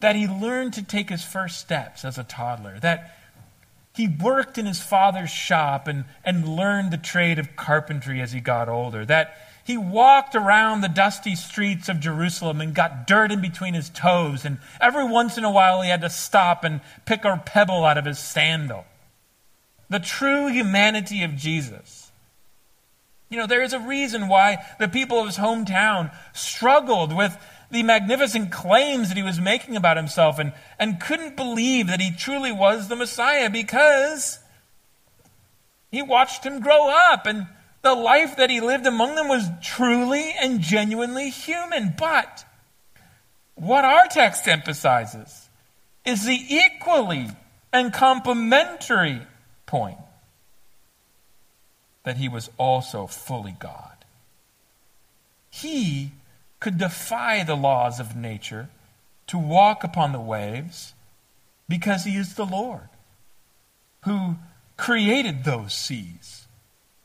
That 0.00 0.16
he 0.16 0.26
learned 0.26 0.72
to 0.74 0.82
take 0.82 1.10
his 1.10 1.24
first 1.24 1.60
steps 1.60 2.04
as 2.04 2.16
a 2.16 2.24
toddler. 2.24 2.78
That 2.80 3.16
he 3.94 4.08
worked 4.08 4.56
in 4.56 4.66
his 4.66 4.80
father's 4.80 5.30
shop 5.30 5.88
and, 5.88 6.04
and 6.24 6.56
learned 6.56 6.92
the 6.92 6.96
trade 6.96 7.38
of 7.38 7.56
carpentry 7.56 8.20
as 8.20 8.32
he 8.32 8.40
got 8.40 8.68
older. 8.68 9.04
That 9.04 9.36
he 9.64 9.76
walked 9.76 10.34
around 10.34 10.80
the 10.80 10.88
dusty 10.88 11.34
streets 11.34 11.88
of 11.88 12.00
Jerusalem 12.00 12.60
and 12.60 12.74
got 12.74 13.06
dirt 13.06 13.30
in 13.30 13.40
between 13.40 13.74
his 13.74 13.90
toes, 13.90 14.44
and 14.44 14.58
every 14.80 15.04
once 15.04 15.36
in 15.38 15.44
a 15.44 15.50
while 15.50 15.82
he 15.82 15.90
had 15.90 16.00
to 16.00 16.10
stop 16.10 16.64
and 16.64 16.80
pick 17.04 17.24
a 17.24 17.36
pebble 17.44 17.84
out 17.84 17.98
of 17.98 18.04
his 18.04 18.18
sandal. 18.18 18.84
The 19.88 20.00
true 20.00 20.48
humanity 20.48 21.22
of 21.22 21.36
Jesus. 21.36 22.10
You 23.28 23.38
know, 23.38 23.46
there 23.46 23.62
is 23.62 23.72
a 23.72 23.78
reason 23.78 24.28
why 24.28 24.64
the 24.78 24.88
people 24.88 25.20
of 25.20 25.26
his 25.26 25.36
hometown 25.36 26.12
struggled 26.32 27.16
with 27.16 27.36
the 27.70 27.82
magnificent 27.82 28.50
claims 28.50 29.08
that 29.08 29.16
he 29.16 29.22
was 29.22 29.40
making 29.40 29.76
about 29.76 29.96
himself 29.96 30.38
and, 30.38 30.52
and 30.78 31.00
couldn't 31.00 31.36
believe 31.36 31.86
that 31.86 32.00
he 32.00 32.10
truly 32.10 32.52
was 32.52 32.88
the 32.88 32.96
Messiah 32.96 33.48
because 33.48 34.38
he 35.90 36.02
watched 36.02 36.44
him 36.44 36.60
grow 36.60 36.88
up 36.88 37.26
and 37.26 37.46
the 37.82 37.94
life 37.94 38.36
that 38.36 38.50
he 38.50 38.60
lived 38.60 38.86
among 38.86 39.14
them 39.14 39.28
was 39.28 39.48
truly 39.62 40.34
and 40.40 40.60
genuinely 40.60 41.30
human. 41.30 41.94
But 41.96 42.44
what 43.54 43.84
our 43.84 44.06
text 44.08 44.46
emphasizes 44.46 45.48
is 46.04 46.24
the 46.24 46.38
equally 46.48 47.28
and 47.72 47.92
complementary 47.92 49.22
point 49.66 49.98
that 52.02 52.16
he 52.16 52.28
was 52.28 52.50
also 52.58 53.06
fully 53.06 53.54
God. 53.58 54.04
He 55.50 56.12
could 56.60 56.78
defy 56.78 57.42
the 57.42 57.56
laws 57.56 57.98
of 57.98 58.14
nature 58.14 58.68
to 59.26 59.38
walk 59.38 59.82
upon 59.82 60.12
the 60.12 60.20
waves 60.20 60.92
because 61.68 62.04
he 62.04 62.16
is 62.16 62.34
the 62.34 62.44
Lord 62.44 62.88
who 64.04 64.36
created 64.76 65.44
those 65.44 65.74
seas 65.74 66.46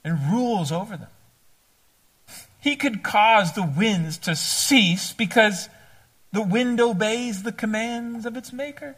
and 0.03 0.31
rules 0.31 0.71
over 0.71 0.97
them. 0.97 1.09
He 2.59 2.75
could 2.75 3.03
cause 3.03 3.53
the 3.53 3.65
winds 3.77 4.17
to 4.19 4.35
cease 4.35 5.13
because 5.13 5.69
the 6.31 6.41
wind 6.41 6.81
obeys 6.81 7.43
the 7.43 7.51
commands 7.51 8.25
of 8.25 8.35
its 8.35 8.51
maker. 8.51 8.95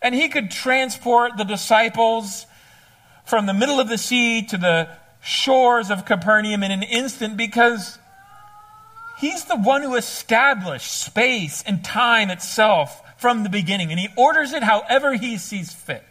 And 0.00 0.14
he 0.14 0.28
could 0.28 0.50
transport 0.50 1.32
the 1.36 1.44
disciples 1.44 2.46
from 3.26 3.46
the 3.46 3.54
middle 3.54 3.80
of 3.80 3.88
the 3.88 3.98
sea 3.98 4.42
to 4.46 4.56
the 4.56 4.88
shores 5.20 5.90
of 5.90 6.06
Capernaum 6.06 6.62
in 6.62 6.70
an 6.70 6.82
instant 6.82 7.36
because 7.36 7.98
he's 9.18 9.44
the 9.44 9.56
one 9.56 9.82
who 9.82 9.96
established 9.96 10.90
space 10.90 11.62
and 11.66 11.84
time 11.84 12.30
itself 12.30 13.02
from 13.18 13.42
the 13.42 13.48
beginning, 13.48 13.90
and 13.90 13.98
he 13.98 14.08
orders 14.16 14.52
it 14.52 14.62
however 14.62 15.14
he 15.14 15.36
sees 15.36 15.72
fit. 15.72 16.04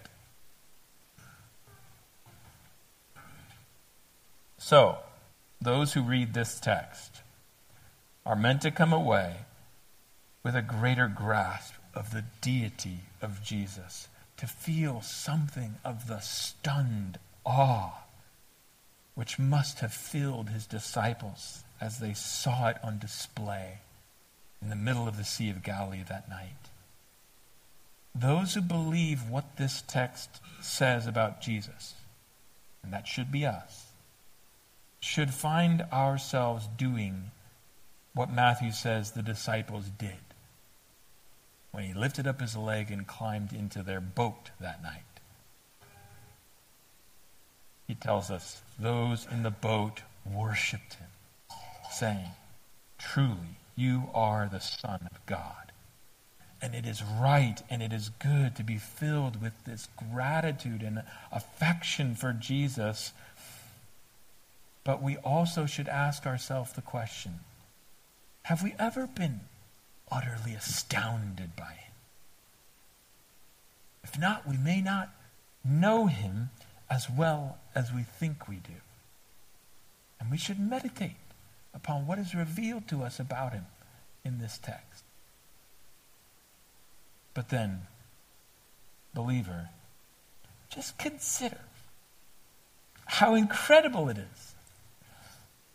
So, 4.58 4.97
those 5.62 5.93
who 5.93 6.01
read 6.01 6.34
this 6.34 6.60
text 6.60 7.22
are 8.26 8.36
meant 8.36 8.62
to 8.64 8.72
come 8.72 8.91
away 8.91 9.38
with 10.43 10.55
a 10.55 10.62
greater 10.62 11.08
grasp 11.08 11.74
of 11.93 12.12
the 12.12 12.26
deity 12.41 12.99
of 13.22 13.41
Jesus, 13.41 14.10
to 14.36 14.45
feel 14.45 15.01
something 15.01 15.76
of 15.84 16.08
the 16.08 16.20
stunned 16.20 17.18
awe 17.45 18.03
which 19.16 19.39
must 19.39 19.80
have 19.80 19.93
filled 19.93 20.49
his 20.49 20.68
disciples 20.68 21.64
as 21.80 21.99
they 21.99 22.13
saw 22.13 22.69
it 22.69 22.78
on 22.84 22.99
display 22.99 23.80
in 24.61 24.69
the 24.69 24.75
middle 24.75 25.07
of 25.07 25.17
the 25.17 25.23
Sea 25.23 25.49
of 25.49 25.63
Galilee 25.63 26.03
that 26.07 26.30
night. 26.30 26.69
Those 28.15 28.55
who 28.55 28.61
believe 28.61 29.30
what 29.30 29.57
this 29.57 29.84
text 29.88 30.30
says 30.61 31.05
about 31.05 31.41
Jesus, 31.41 31.93
and 32.84 32.91
that 32.91 33.07
should 33.07 33.32
be 33.32 33.45
us, 33.45 33.88
should 34.99 35.34
find 35.34 35.84
ourselves 35.93 36.67
doing 36.78 37.32
what 38.13 38.34
Matthew 38.34 38.71
says 38.71 39.11
the 39.11 39.21
disciples 39.21 39.86
did 39.99 40.17
when 41.71 41.84
he 41.84 41.93
lifted 41.93 42.25
up 42.25 42.41
his 42.41 42.57
leg 42.57 42.89
and 42.89 43.05
climbed 43.05 43.53
into 43.53 43.84
their 43.84 44.01
boat 44.01 44.49
that 44.59 44.82
night. 44.82 45.03
He 47.88 47.93
tells 47.93 48.32
us 48.32 48.61
those 48.80 49.28
in 49.32 49.43
the 49.43 49.51
boat 49.51 50.01
worshiped 50.25 50.95
him, 50.95 51.07
saying, 51.98 52.30
Truly, 52.98 53.58
you 53.76 54.10
are 54.14 54.50
the 54.52 54.60
Son 54.60 55.08
of 55.12 55.26
God. 55.26 55.72
And 56.62 56.74
it 56.74 56.86
is 56.86 57.04
right 57.04 57.62
and 57.70 57.84
it 57.84 57.93
is 57.93 58.10
good 58.10 58.56
to 58.56 58.64
be 58.64 58.78
filled 58.78 59.41
with 59.41 59.54
this 59.66 59.88
gratitude 60.12 60.82
and 60.82 61.04
affection 61.32 62.16
for 62.16 62.34
Jesus. 62.34 63.14
But 64.84 65.04
we 65.04 65.18
also 65.18 65.66
should 65.66 65.88
ask 65.88 66.26
ourselves 66.26 66.74
the 66.74 66.82
question 66.82 67.39
have 68.43 68.64
we 68.64 68.74
ever 68.80 69.08
been 69.08 69.41
utterly 70.10 70.54
astounded 70.54 71.56
by 71.56 71.74
him. 71.74 71.93
If 74.04 74.18
not, 74.18 74.48
we 74.48 74.56
may 74.56 74.82
not 74.82 75.10
know 75.66 76.08
him 76.08 76.50
as 76.89 77.10
well 77.10 77.58
as 77.76 77.91
we 77.91 78.04
think 78.04 78.48
we 78.48 78.56
do. 78.56 78.80
And 80.20 80.32
we 80.32 80.38
should 80.38 80.60
meditate 80.60 81.18
upon 81.78 82.07
what 82.07 82.17
is 82.17 82.34
revealed 82.34 82.88
to 82.89 83.03
us 83.03 83.19
about 83.19 83.53
him 83.53 83.65
in 84.25 84.39
this 84.39 84.57
text. 84.57 85.03
But 87.36 87.49
then, 87.49 87.82
believer, 89.13 89.69
just 90.69 90.97
consider 90.97 91.59
how 93.05 93.36
incredible 93.36 94.09
it 94.09 94.17
is 94.17 94.55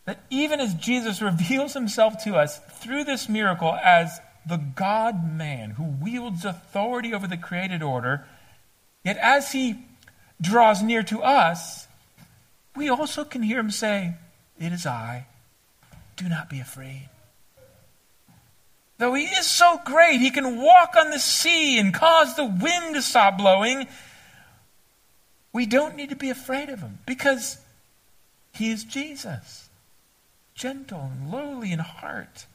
that 0.05 0.19
even 0.29 0.59
as 0.59 0.73
Jesus 0.73 1.21
reveals 1.21 1.73
himself 1.73 2.21
to 2.25 2.35
us 2.35 2.59
through 2.79 3.05
this 3.05 3.29
miracle 3.29 3.73
as 3.73 4.19
the 4.45 4.57
God 4.57 5.33
man 5.35 5.71
who 5.71 5.83
wields 5.83 6.43
authority 6.43 7.13
over 7.13 7.25
the 7.25 7.37
created 7.37 7.81
order, 7.81 8.25
yet 9.05 9.17
as 9.17 9.53
he 9.53 9.85
draws 10.41 10.83
near 10.83 11.01
to 11.03 11.23
us, 11.23 11.87
we 12.75 12.89
also 12.89 13.23
can 13.23 13.41
hear 13.41 13.59
him 13.59 13.71
say, 13.71 14.15
It 14.59 14.73
is 14.73 14.85
I. 14.85 15.27
Do 16.15 16.29
not 16.29 16.49
be 16.49 16.59
afraid. 16.59 17.09
Though 18.97 19.13
he 19.15 19.25
is 19.25 19.47
so 19.47 19.79
great, 19.83 20.21
he 20.21 20.31
can 20.31 20.61
walk 20.61 20.95
on 20.97 21.09
the 21.09 21.19
sea 21.19 21.79
and 21.79 21.93
cause 21.93 22.35
the 22.35 22.45
wind 22.45 22.95
to 22.95 23.01
stop 23.01 23.37
blowing. 23.37 23.87
We 25.51 25.65
don't 25.65 25.95
need 25.95 26.09
to 26.09 26.15
be 26.15 26.29
afraid 26.29 26.69
of 26.69 26.79
him 26.79 26.99
because 27.05 27.57
he 28.53 28.71
is 28.71 28.83
Jesus 28.83 29.69
gentle 30.55 31.11
and 31.11 31.31
lowly 31.31 31.71
in 31.71 31.79
heart. 31.79 32.45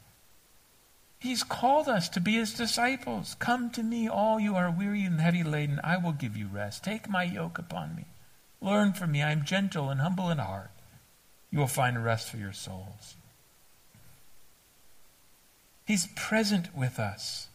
He's 1.19 1.43
called 1.43 1.89
us 1.89 2.07
to 2.09 2.21
be 2.21 2.33
his 2.35 2.53
disciples. 2.53 3.35
Come 3.39 3.69
to 3.71 3.83
me, 3.83 4.07
all 4.07 4.39
you 4.39 4.55
are 4.55 4.71
weary 4.71 5.03
and 5.03 5.19
heavy 5.19 5.43
laden. 5.43 5.81
I 5.83 5.97
will 5.97 6.13
give 6.13 6.37
you 6.37 6.47
rest. 6.47 6.83
Take 6.83 7.09
my 7.09 7.23
yoke 7.23 7.57
upon 7.57 7.95
me. 7.95 8.05
Learn 8.61 8.93
from 8.93 9.11
me. 9.11 9.21
I 9.21 9.31
am 9.31 9.43
gentle 9.43 9.89
and 9.89 9.99
humble 9.99 10.29
in 10.29 10.37
heart. 10.37 10.71
You 11.51 11.59
will 11.59 11.67
find 11.67 12.03
rest 12.03 12.29
for 12.29 12.37
your 12.37 12.53
souls. 12.53 13.15
He's 15.89 16.05
present 16.15 16.77
with 16.77 16.99
us 16.99 17.47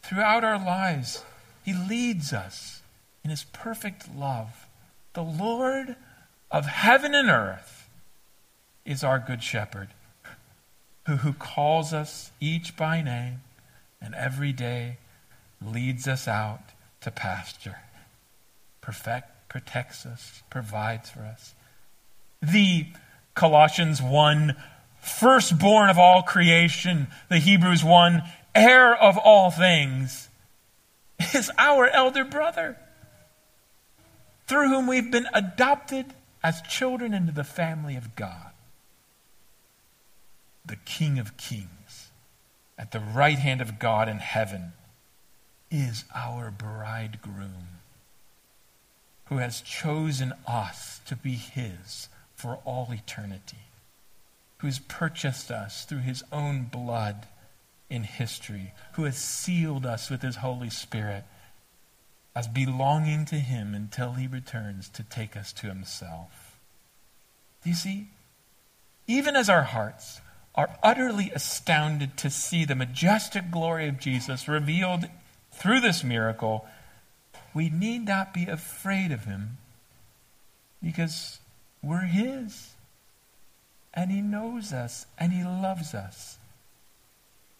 throughout 0.00 0.44
our 0.44 0.56
lives. 0.56 1.24
He 1.64 1.74
leads 1.74 2.32
us 2.32 2.80
in 3.24 3.30
his 3.30 3.42
perfect 3.42 4.08
love. 4.14 4.68
The 5.14 5.24
Lord 5.24 5.96
of 6.48 6.66
heaven 6.66 7.12
and 7.12 7.28
earth 7.28 7.90
is 8.84 9.02
our 9.02 9.18
good 9.18 9.42
shepherd 9.42 9.88
who, 11.08 11.16
who 11.16 11.32
calls 11.32 11.92
us 11.92 12.30
each 12.38 12.76
by 12.76 13.02
name 13.02 13.40
and 14.00 14.14
every 14.14 14.52
day 14.52 14.98
leads 15.60 16.06
us 16.06 16.28
out 16.28 16.60
to 17.00 17.10
pasture, 17.10 17.80
perfect, 18.80 19.48
protects 19.48 20.06
us, 20.06 20.44
provides 20.50 21.10
for 21.10 21.22
us. 21.22 21.52
The 22.40 22.86
Colossians 23.34 24.00
1, 24.00 24.54
firstborn 25.06 25.90
of 25.90 25.98
all 25.98 26.22
creation, 26.22 27.08
the 27.28 27.38
Hebrews 27.38 27.84
1, 27.84 28.22
heir 28.54 28.94
of 28.94 29.16
all 29.18 29.50
things, 29.50 30.28
is 31.34 31.50
our 31.58 31.88
elder 31.88 32.24
brother, 32.24 32.76
through 34.46 34.68
whom 34.68 34.86
we've 34.86 35.10
been 35.10 35.28
adopted 35.32 36.06
as 36.42 36.62
children 36.62 37.14
into 37.14 37.32
the 37.32 37.44
family 37.44 37.96
of 37.96 38.14
God 38.16 38.52
the 40.66 40.76
King 40.76 41.18
of 41.18 41.36
Kings, 41.36 42.10
at 42.78 42.92
the 42.92 43.00
right 43.00 43.38
hand 43.38 43.60
of 43.60 43.78
God 43.78 44.08
in 44.08 44.18
heaven, 44.18 44.72
is 45.70 46.04
our 46.14 46.50
bridegroom, 46.50 47.80
who 49.26 49.38
has 49.38 49.60
chosen 49.60 50.32
us 50.46 51.00
to 51.06 51.16
be 51.16 51.34
his 51.34 52.08
for 52.34 52.58
all 52.64 52.88
eternity, 52.92 53.58
who 54.58 54.66
has 54.66 54.78
purchased 54.78 55.50
us 55.50 55.84
through 55.84 56.00
his 56.00 56.22
own 56.32 56.64
blood 56.64 57.26
in 57.90 58.04
history, 58.04 58.72
who 58.92 59.04
has 59.04 59.16
sealed 59.16 59.86
us 59.86 60.10
with 60.10 60.22
his 60.22 60.36
Holy 60.36 60.70
Spirit 60.70 61.24
as 62.34 62.48
belonging 62.48 63.24
to 63.26 63.36
him 63.36 63.74
until 63.74 64.12
he 64.12 64.26
returns 64.26 64.88
to 64.90 65.02
take 65.02 65.36
us 65.36 65.52
to 65.54 65.68
himself. 65.68 66.58
Do 67.62 67.70
you 67.70 67.76
see? 67.76 68.08
Even 69.06 69.36
as 69.36 69.48
our 69.48 69.62
hearts 69.62 70.20
are 70.54 70.76
utterly 70.82 71.30
astounded 71.34 72.16
to 72.18 72.30
see 72.30 72.64
the 72.64 72.74
majestic 72.74 73.50
glory 73.50 73.88
of 73.88 74.00
Jesus 74.00 74.48
revealed 74.48 75.06
through 75.52 75.80
this 75.80 76.02
miracle, 76.02 76.66
we 77.54 77.70
need 77.70 78.04
not 78.04 78.34
be 78.34 78.46
afraid 78.46 79.12
of 79.12 79.24
him 79.24 79.58
because 80.82 81.38
we're 81.82 82.00
his. 82.00 82.74
And 83.96 84.12
he 84.12 84.20
knows 84.20 84.74
us 84.74 85.06
and 85.18 85.32
he 85.32 85.42
loves 85.42 85.94
us. 85.94 86.36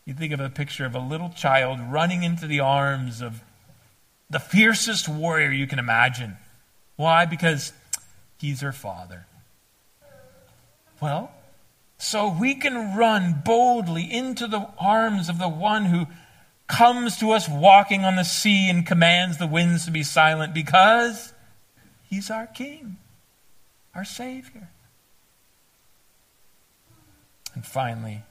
You 0.04 0.14
think 0.14 0.32
of 0.32 0.38
a 0.38 0.50
picture 0.50 0.84
of 0.84 0.94
a 0.94 1.00
little 1.00 1.30
child 1.30 1.80
running 1.80 2.22
into 2.22 2.46
the 2.46 2.60
arms 2.60 3.22
of 3.22 3.42
the 4.28 4.38
fiercest 4.38 5.08
warrior 5.08 5.50
you 5.50 5.66
can 5.66 5.78
imagine. 5.78 6.36
Why? 6.96 7.24
Because 7.24 7.72
he's 8.38 8.60
her 8.60 8.72
father. 8.72 9.26
Well, 11.00 11.32
so 11.98 12.34
we 12.38 12.54
can 12.54 12.96
run 12.96 13.42
boldly 13.44 14.04
into 14.04 14.46
the 14.46 14.68
arms 14.78 15.28
of 15.28 15.38
the 15.38 15.48
one 15.48 15.86
who 15.86 16.06
comes 16.66 17.16
to 17.18 17.30
us 17.30 17.48
walking 17.48 18.04
on 18.04 18.16
the 18.16 18.24
sea 18.24 18.68
and 18.68 18.86
commands 18.86 19.38
the 19.38 19.46
winds 19.46 19.84
to 19.86 19.90
be 19.90 20.02
silent 20.02 20.52
because 20.52 21.32
he's 22.08 22.30
our 22.30 22.46
king, 22.46 22.96
our 23.94 24.04
savior. 24.04 24.68
And 27.56 27.64
finally, 27.64 28.22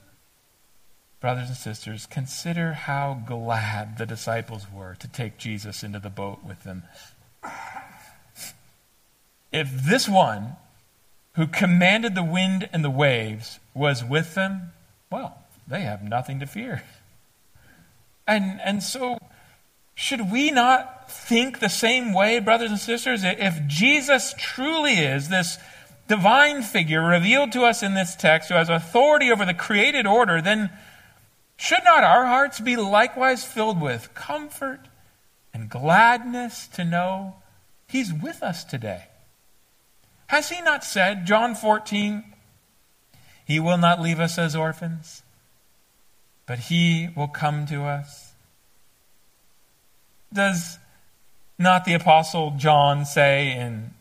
brothers 1.20 1.48
and 1.48 1.58
sisters, 1.58 2.06
consider 2.06 2.74
how 2.74 3.24
glad 3.26 3.98
the 3.98 4.06
disciples 4.06 4.68
were 4.72 4.96
to 5.00 5.08
take 5.08 5.40
Jesus 5.40 5.84
into 5.84 5.98
the 5.98 6.12
boat 6.12 6.44
with 6.46 6.64
them. 6.64 6.84
If 9.52 9.84
this 9.84 10.08
one 10.08 10.58
who 11.34 11.48
commanded 11.48 12.14
the 12.14 12.24
wind 12.24 12.70
and 12.72 12.86
the 12.86 12.90
waves 12.92 13.60
was 13.74 14.04
with 14.04 14.36
them, 14.36 14.74
well, 15.12 15.40
they 15.68 15.82
have 15.82 16.04
nothing 16.04 16.40
to 16.40 16.46
fear. 16.46 16.84
And, 18.28 18.62
and 18.64 18.84
so, 18.84 19.18
should 19.96 20.32
we 20.32 20.52
not 20.52 21.12
think 21.12 21.60
the 21.60 21.70
same 21.70 22.14
way, 22.14 22.40
brothers 22.40 22.70
and 22.70 22.80
sisters? 22.80 23.22
If 23.24 23.66
Jesus 23.66 24.36
truly 24.38 25.00
is 25.00 25.30
this 25.30 25.58
divine 26.08 26.62
figure 26.62 27.02
revealed 27.02 27.52
to 27.54 27.64
us 27.64 27.82
in 27.82 27.94
this 27.94 28.16
text 28.16 28.50
who 28.50 28.56
has 28.56 28.70
authority 28.70 29.32
over 29.32 29.46
the 29.46 29.54
created 29.54 30.06
order, 30.06 30.42
then 30.42 30.70
should 31.58 31.84
not 31.84 32.04
our 32.04 32.26
hearts 32.26 32.60
be 32.60 32.76
likewise 32.76 33.46
filled 33.46 33.82
with 33.82 34.14
comfort 34.14 34.82
and 35.54 35.70
gladness 35.70 36.68
to 36.68 36.84
know 36.84 37.36
He's 37.88 38.14
with 38.14 38.44
us 38.44 38.64
today? 38.64 39.06
Has 40.28 40.50
He 40.50 40.62
not 40.62 40.84
said, 40.84 41.26
John 41.26 41.56
14, 41.56 42.24
He 43.46 43.60
will 43.60 43.78
not 43.78 44.02
leave 44.02 44.20
us 44.20 44.38
as 44.38 44.56
orphans, 44.56 45.22
but 46.46 46.60
He 46.60 47.10
will 47.16 47.28
come 47.28 47.66
to 47.68 47.84
us? 47.84 48.34
Does 50.34 50.78
not 51.58 51.86
the 51.86 51.94
Apostle 51.94 52.56
John 52.58 53.06
say 53.06 53.52
in 53.52 53.95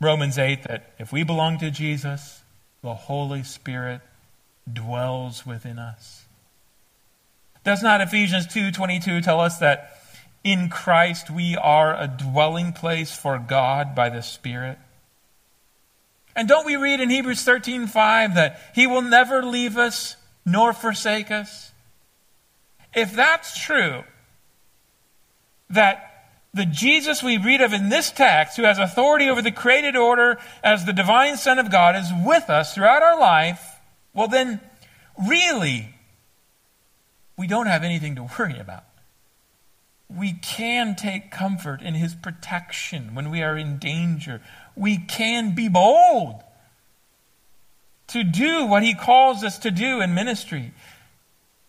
Romans 0.00 0.38
8 0.38 0.62
that 0.64 0.92
if 0.98 1.12
we 1.12 1.22
belong 1.22 1.58
to 1.58 1.70
Jesus, 1.70 2.42
the 2.82 2.94
Holy 2.94 3.42
Spirit 3.42 4.00
dwells 4.72 5.44
within 5.44 5.78
us? 5.78 6.24
Does 7.64 7.82
not 7.82 8.00
Ephesians 8.00 8.46
2:22 8.46 9.20
tell 9.20 9.40
us 9.40 9.58
that 9.58 9.92
in 10.44 10.68
Christ 10.68 11.30
we 11.30 11.56
are 11.56 11.94
a 11.94 12.06
dwelling 12.06 12.72
place 12.72 13.14
for 13.14 13.38
God 13.38 13.94
by 13.94 14.08
the 14.08 14.22
Spirit? 14.22 14.78
And 16.36 16.46
don't 16.46 16.64
we 16.66 16.76
read 16.76 17.00
in 17.00 17.10
Hebrews 17.10 17.42
13:5 17.42 18.34
that 18.34 18.60
he 18.74 18.86
will 18.86 19.02
never 19.02 19.44
leave 19.44 19.76
us 19.76 20.16
nor 20.44 20.72
forsake 20.72 21.30
us? 21.30 21.72
If 22.94 23.12
that's 23.12 23.58
true, 23.58 24.04
that 25.68 26.07
the 26.54 26.64
Jesus 26.64 27.22
we 27.22 27.36
read 27.36 27.60
of 27.60 27.72
in 27.72 27.88
this 27.88 28.10
text, 28.10 28.56
who 28.56 28.64
has 28.64 28.78
authority 28.78 29.28
over 29.28 29.42
the 29.42 29.52
created 29.52 29.96
order 29.96 30.38
as 30.64 30.84
the 30.84 30.92
divine 30.92 31.36
Son 31.36 31.58
of 31.58 31.70
God, 31.70 31.94
is 31.96 32.10
with 32.24 32.48
us 32.48 32.74
throughout 32.74 33.02
our 33.02 33.18
life, 33.18 33.76
well, 34.14 34.28
then, 34.28 34.60
really, 35.28 35.94
we 37.36 37.46
don't 37.46 37.66
have 37.66 37.84
anything 37.84 38.16
to 38.16 38.28
worry 38.38 38.58
about. 38.58 38.84
We 40.08 40.32
can 40.32 40.96
take 40.96 41.30
comfort 41.30 41.82
in 41.82 41.94
his 41.94 42.14
protection 42.14 43.14
when 43.14 43.30
we 43.30 43.42
are 43.42 43.56
in 43.56 43.78
danger. 43.78 44.40
We 44.74 44.96
can 44.96 45.54
be 45.54 45.68
bold 45.68 46.42
to 48.08 48.24
do 48.24 48.64
what 48.64 48.82
he 48.82 48.94
calls 48.94 49.44
us 49.44 49.58
to 49.58 49.70
do 49.70 50.00
in 50.00 50.14
ministry. 50.14 50.72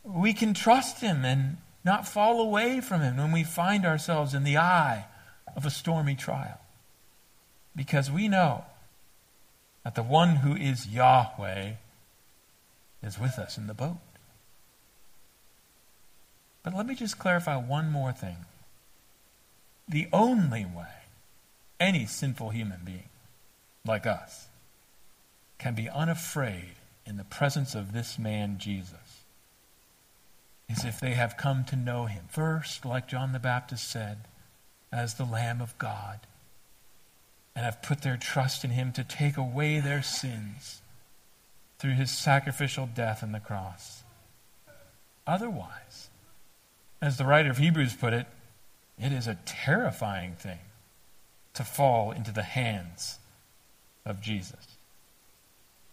We 0.03 0.33
can 0.33 0.53
trust 0.53 1.01
him 1.01 1.25
and 1.25 1.57
not 1.83 2.07
fall 2.07 2.39
away 2.41 2.81
from 2.81 3.01
Him 3.01 3.17
when 3.17 3.31
we 3.31 3.43
find 3.43 3.85
ourselves 3.85 4.33
in 4.33 4.43
the 4.43 4.57
eye 4.57 5.05
of 5.55 5.65
a 5.65 5.71
stormy 5.71 6.15
trial. 6.15 6.59
Because 7.75 8.11
we 8.11 8.27
know 8.27 8.65
that 9.83 9.95
the 9.95 10.03
one 10.03 10.37
who 10.37 10.55
is 10.55 10.87
Yahweh 10.87 11.73
is 13.01 13.19
with 13.19 13.39
us 13.39 13.57
in 13.57 13.67
the 13.67 13.73
boat. 13.73 13.97
But 16.63 16.75
let 16.75 16.85
me 16.85 16.95
just 16.95 17.17
clarify 17.17 17.55
one 17.55 17.89
more 17.91 18.11
thing. 18.11 18.37
The 19.87 20.07
only 20.11 20.65
way 20.65 20.85
any 21.79 22.05
sinful 22.05 22.49
human 22.49 22.81
being 22.83 23.09
like 23.85 24.05
us 24.05 24.47
can 25.57 25.73
be 25.73 25.89
unafraid 25.89 26.75
in 27.05 27.17
the 27.17 27.23
presence 27.23 27.73
of 27.73 27.93
this 27.93 28.19
man 28.19 28.57
Jesus 28.59 29.08
is 30.69 30.85
if 30.85 30.99
they 30.99 31.13
have 31.13 31.35
come 31.35 31.65
to 31.65 31.75
know 31.75 32.05
him. 32.05 32.25
First, 32.29 32.85
like 32.85 33.07
John 33.07 33.31
the 33.33 33.39
Baptist 33.39 33.89
said, 33.89 34.19
as 34.91 35.15
the 35.15 35.25
Lamb 35.25 35.61
of 35.61 35.77
God, 35.77 36.19
and 37.55 37.65
have 37.65 37.81
put 37.81 38.01
their 38.01 38.17
trust 38.17 38.63
in 38.63 38.71
him 38.71 38.91
to 38.93 39.03
take 39.03 39.35
away 39.35 39.79
their 39.79 40.03
sins 40.03 40.81
through 41.79 41.93
his 41.93 42.11
sacrificial 42.11 42.87
death 42.93 43.23
on 43.23 43.31
the 43.31 43.39
cross. 43.39 44.03
Otherwise, 45.25 46.09
as 47.01 47.17
the 47.17 47.25
writer 47.25 47.49
of 47.49 47.57
Hebrews 47.57 47.93
put 47.93 48.13
it, 48.13 48.27
it 48.97 49.11
is 49.11 49.27
a 49.27 49.39
terrifying 49.45 50.33
thing 50.33 50.59
to 51.53 51.63
fall 51.63 52.11
into 52.11 52.31
the 52.31 52.43
hands 52.43 53.19
of 54.05 54.21
Jesus. 54.21 54.77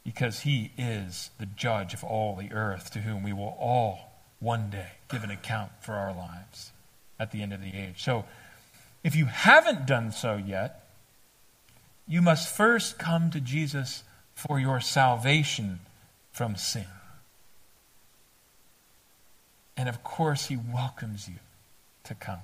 Because 0.05 0.41
he 0.41 0.73
is 0.77 1.31
the 1.39 1.47
judge 1.47 1.95
of 1.95 2.05
all 2.05 2.37
the 2.37 2.53
earth, 2.53 2.91
to 2.93 3.01
whom 3.01 3.23
we 3.23 3.33
will 3.33 3.57
all 3.59 4.16
one 4.41 4.71
day 4.71 4.89
give 5.11 5.25
an 5.25 5.31
account 5.31 5.73
for 5.81 5.95
our 5.95 6.15
lives 6.15 6.73
at 7.19 7.33
the 7.33 7.43
end 7.43 7.53
of 7.53 7.61
the 7.61 7.75
age. 7.75 8.03
So, 8.03 8.25
if 9.03 9.15
you 9.15 9.27
haven't 9.27 9.87
done 9.87 10.13
so 10.13 10.37
yet, 10.37 10.89
you 12.09 12.23
must 12.23 12.55
first 12.55 12.99
come 12.99 13.31
to 13.31 13.41
Jesus 13.41 14.03
for 14.35 14.59
your 14.59 14.81
salvation 14.81 15.81
from 16.33 16.57
sin. 16.57 16.87
And 19.77 19.89
of 19.89 20.03
course, 20.03 20.47
He 20.47 20.57
welcomes 20.57 21.29
you 21.29 21.37
to 22.05 22.15
come. 22.15 22.41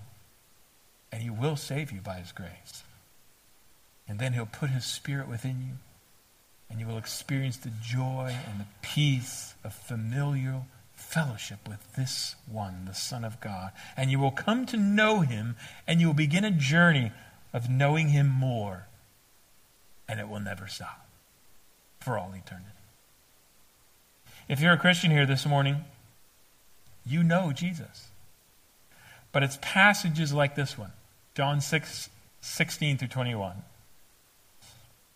And 1.11 1.23
He 1.23 1.31
will 1.31 1.57
save 1.57 1.93
you 1.93 2.01
by 2.01 2.17
His 2.17 2.33
grace. 2.33 2.83
And 4.09 4.19
then 4.19 4.33
He'll 4.33 4.47
put 4.47 4.71
His 4.71 4.85
Spirit 4.85 5.29
within 5.29 5.61
you. 5.61 5.77
And 6.71 6.81
you 6.81 6.87
will 6.87 6.99
experience 6.99 7.57
the 7.59 7.73
joy 7.83 8.35
and 8.49 8.61
the 8.61 8.67
peace 8.81 9.55
of 9.63 9.75
familial 9.75 10.67
fellowship 11.13 11.69
with 11.69 11.93
this 11.95 12.37
one, 12.51 12.87
the 12.87 12.95
Son 12.95 13.23
of 13.23 13.39
God. 13.41 13.73
And 13.97 14.11
you 14.11 14.19
will 14.19 14.31
come 14.31 14.65
to 14.67 14.79
know 14.79 15.21
him, 15.21 15.57
and 15.87 16.01
you 16.01 16.07
will 16.07 16.15
begin 16.15 16.45
a 16.45 16.51
journey 16.51 17.13
of 17.53 17.69
knowing 17.69 18.09
him 18.09 18.29
more. 18.29 18.87
And 20.09 20.19
it 20.19 20.29
will 20.29 20.41
never 20.41 20.67
stop 20.67 21.07
for 22.01 22.19
all 22.19 22.33
eternity. 22.35 22.67
If 24.49 24.61
you're 24.61 24.73
a 24.73 24.79
Christian 24.79 25.11
here 25.11 25.27
this 25.27 25.47
morning, 25.47 25.85
you 27.05 27.23
know 27.23 27.53
Jesus. 27.53 28.09
But 29.33 29.43
it's 29.43 29.59
passages 29.61 30.33
like 30.33 30.55
this 30.55 30.79
one, 30.79 30.93
John 31.35 31.61
6, 31.61 32.09
16 32.41 32.99
through 32.99 33.09
21, 33.09 33.57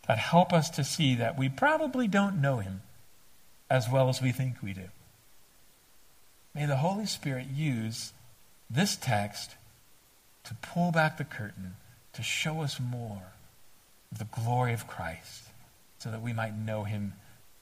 that 0.06 0.18
help 0.18 0.52
us 0.52 0.70
to 0.70 0.84
see 0.84 1.14
that 1.16 1.38
we 1.38 1.48
probably 1.48 2.06
don't 2.06 2.40
know 2.40 2.58
him 2.58 2.82
as 3.68 3.88
well 3.90 4.08
as 4.08 4.22
we 4.22 4.30
think 4.30 4.62
we 4.62 4.72
do. 4.72 4.88
May 6.56 6.64
the 6.64 6.76
Holy 6.76 7.04
Spirit 7.04 7.48
use 7.54 8.14
this 8.70 8.96
text 8.96 9.56
to 10.44 10.54
pull 10.54 10.90
back 10.90 11.18
the 11.18 11.24
curtain, 11.24 11.74
to 12.14 12.22
show 12.22 12.62
us 12.62 12.80
more 12.80 13.34
of 14.10 14.18
the 14.18 14.24
glory 14.24 14.72
of 14.72 14.86
Christ, 14.86 15.50
so 15.98 16.10
that 16.10 16.22
we 16.22 16.32
might 16.32 16.56
know 16.56 16.84
him 16.84 17.12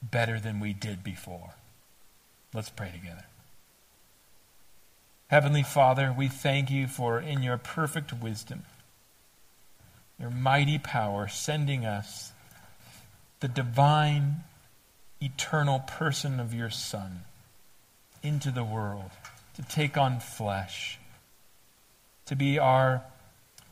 better 0.00 0.38
than 0.38 0.60
we 0.60 0.72
did 0.72 1.02
before. 1.02 1.54
Let's 2.54 2.70
pray 2.70 2.92
together. 2.92 3.24
Heavenly 5.26 5.64
Father, 5.64 6.14
we 6.16 6.28
thank 6.28 6.70
you 6.70 6.86
for, 6.86 7.18
in 7.18 7.42
your 7.42 7.58
perfect 7.58 8.12
wisdom, 8.12 8.62
your 10.20 10.30
mighty 10.30 10.78
power, 10.78 11.26
sending 11.26 11.84
us 11.84 12.30
the 13.40 13.48
divine, 13.48 14.44
eternal 15.20 15.80
person 15.80 16.38
of 16.38 16.54
your 16.54 16.70
Son 16.70 17.22
into 18.24 18.50
the 18.50 18.64
world, 18.64 19.10
to 19.54 19.62
take 19.62 19.96
on 19.96 20.18
flesh, 20.18 20.98
to 22.26 22.34
be 22.34 22.58
our 22.58 23.04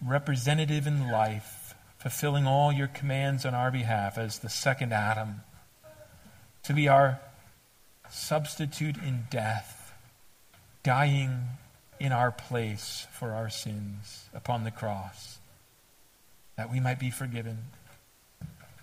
representative 0.04 0.86
in 0.86 1.10
life, 1.10 1.74
fulfilling 1.98 2.46
all 2.46 2.72
your 2.72 2.88
commands 2.88 3.46
on 3.46 3.54
our 3.54 3.70
behalf 3.70 4.18
as 4.18 4.40
the 4.40 4.48
second 4.48 4.92
Adam, 4.92 5.40
to 6.62 6.72
be 6.72 6.86
our 6.86 7.20
substitute 8.10 8.96
in 8.98 9.24
death, 9.30 9.92
dying 10.82 11.40
in 11.98 12.12
our 12.12 12.30
place 12.30 13.06
for 13.12 13.32
our 13.32 13.48
sins 13.48 14.26
upon 14.34 14.64
the 14.64 14.70
cross, 14.70 15.38
that 16.56 16.70
we 16.70 16.78
might 16.78 16.98
be 16.98 17.10
forgiven, 17.10 17.58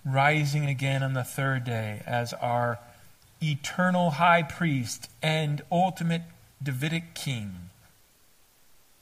rising 0.03 0.65
again 0.65 1.03
on 1.03 1.13
the 1.13 1.23
third 1.23 1.63
day 1.63 2.01
as 2.05 2.33
our 2.33 2.79
eternal 3.41 4.11
high 4.11 4.43
priest 4.43 5.09
and 5.21 5.61
ultimate 5.71 6.23
Davidic 6.61 7.13
king, 7.15 7.69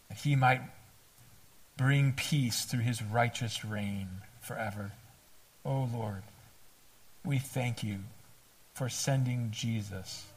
that 0.10 0.20
he 0.20 0.36
might 0.36 0.62
bring 1.78 2.14
peace 2.14 2.66
through 2.66 2.82
his 2.82 3.02
righteous 3.02 3.64
reign 3.64 4.08
forever. 4.42 4.92
Oh 5.66 5.90
Lord, 5.94 6.24
we 7.26 7.40
thank 7.40 7.84
you 7.84 8.00
for 8.74 8.90
sending 8.90 9.50
Jesus 9.52 10.28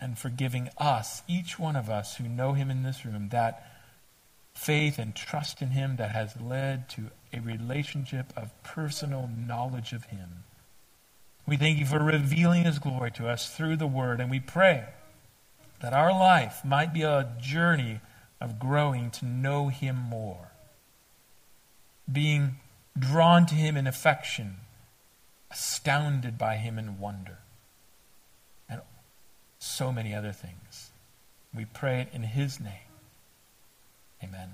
and 0.00 0.18
for 0.18 0.30
giving 0.30 0.70
us, 0.78 1.22
each 1.28 1.58
one 1.58 1.76
of 1.76 1.90
us 1.90 2.16
who 2.16 2.24
know 2.24 2.52
him 2.54 2.70
in 2.70 2.82
this 2.82 3.04
room, 3.04 3.28
that 3.30 3.66
faith 4.54 4.98
and 4.98 5.14
trust 5.14 5.60
in 5.62 5.70
him 5.70 5.96
that 5.96 6.10
has 6.10 6.40
led 6.40 6.88
to 6.90 7.10
a 7.32 7.40
relationship 7.40 8.32
of 8.36 8.50
personal 8.62 9.28
knowledge 9.46 9.92
of 9.92 10.04
him. 10.04 10.44
We 11.50 11.56
thank 11.56 11.80
you 11.80 11.84
for 11.84 11.98
revealing 11.98 12.62
his 12.62 12.78
glory 12.78 13.10
to 13.10 13.28
us 13.28 13.50
through 13.50 13.74
the 13.74 13.86
word, 13.88 14.20
and 14.20 14.30
we 14.30 14.38
pray 14.38 14.84
that 15.82 15.92
our 15.92 16.12
life 16.12 16.64
might 16.64 16.94
be 16.94 17.02
a 17.02 17.34
journey 17.40 17.98
of 18.40 18.60
growing 18.60 19.10
to 19.10 19.24
know 19.24 19.66
him 19.66 19.96
more, 19.96 20.52
being 22.10 22.60
drawn 22.96 23.46
to 23.46 23.56
him 23.56 23.76
in 23.76 23.88
affection, 23.88 24.58
astounded 25.50 26.38
by 26.38 26.54
him 26.54 26.78
in 26.78 27.00
wonder 27.00 27.38
and 28.68 28.80
so 29.58 29.90
many 29.90 30.14
other 30.14 30.30
things. 30.30 30.92
We 31.52 31.64
pray 31.64 32.02
it 32.02 32.10
in 32.12 32.22
His 32.22 32.60
name. 32.60 32.94
Amen. 34.22 34.50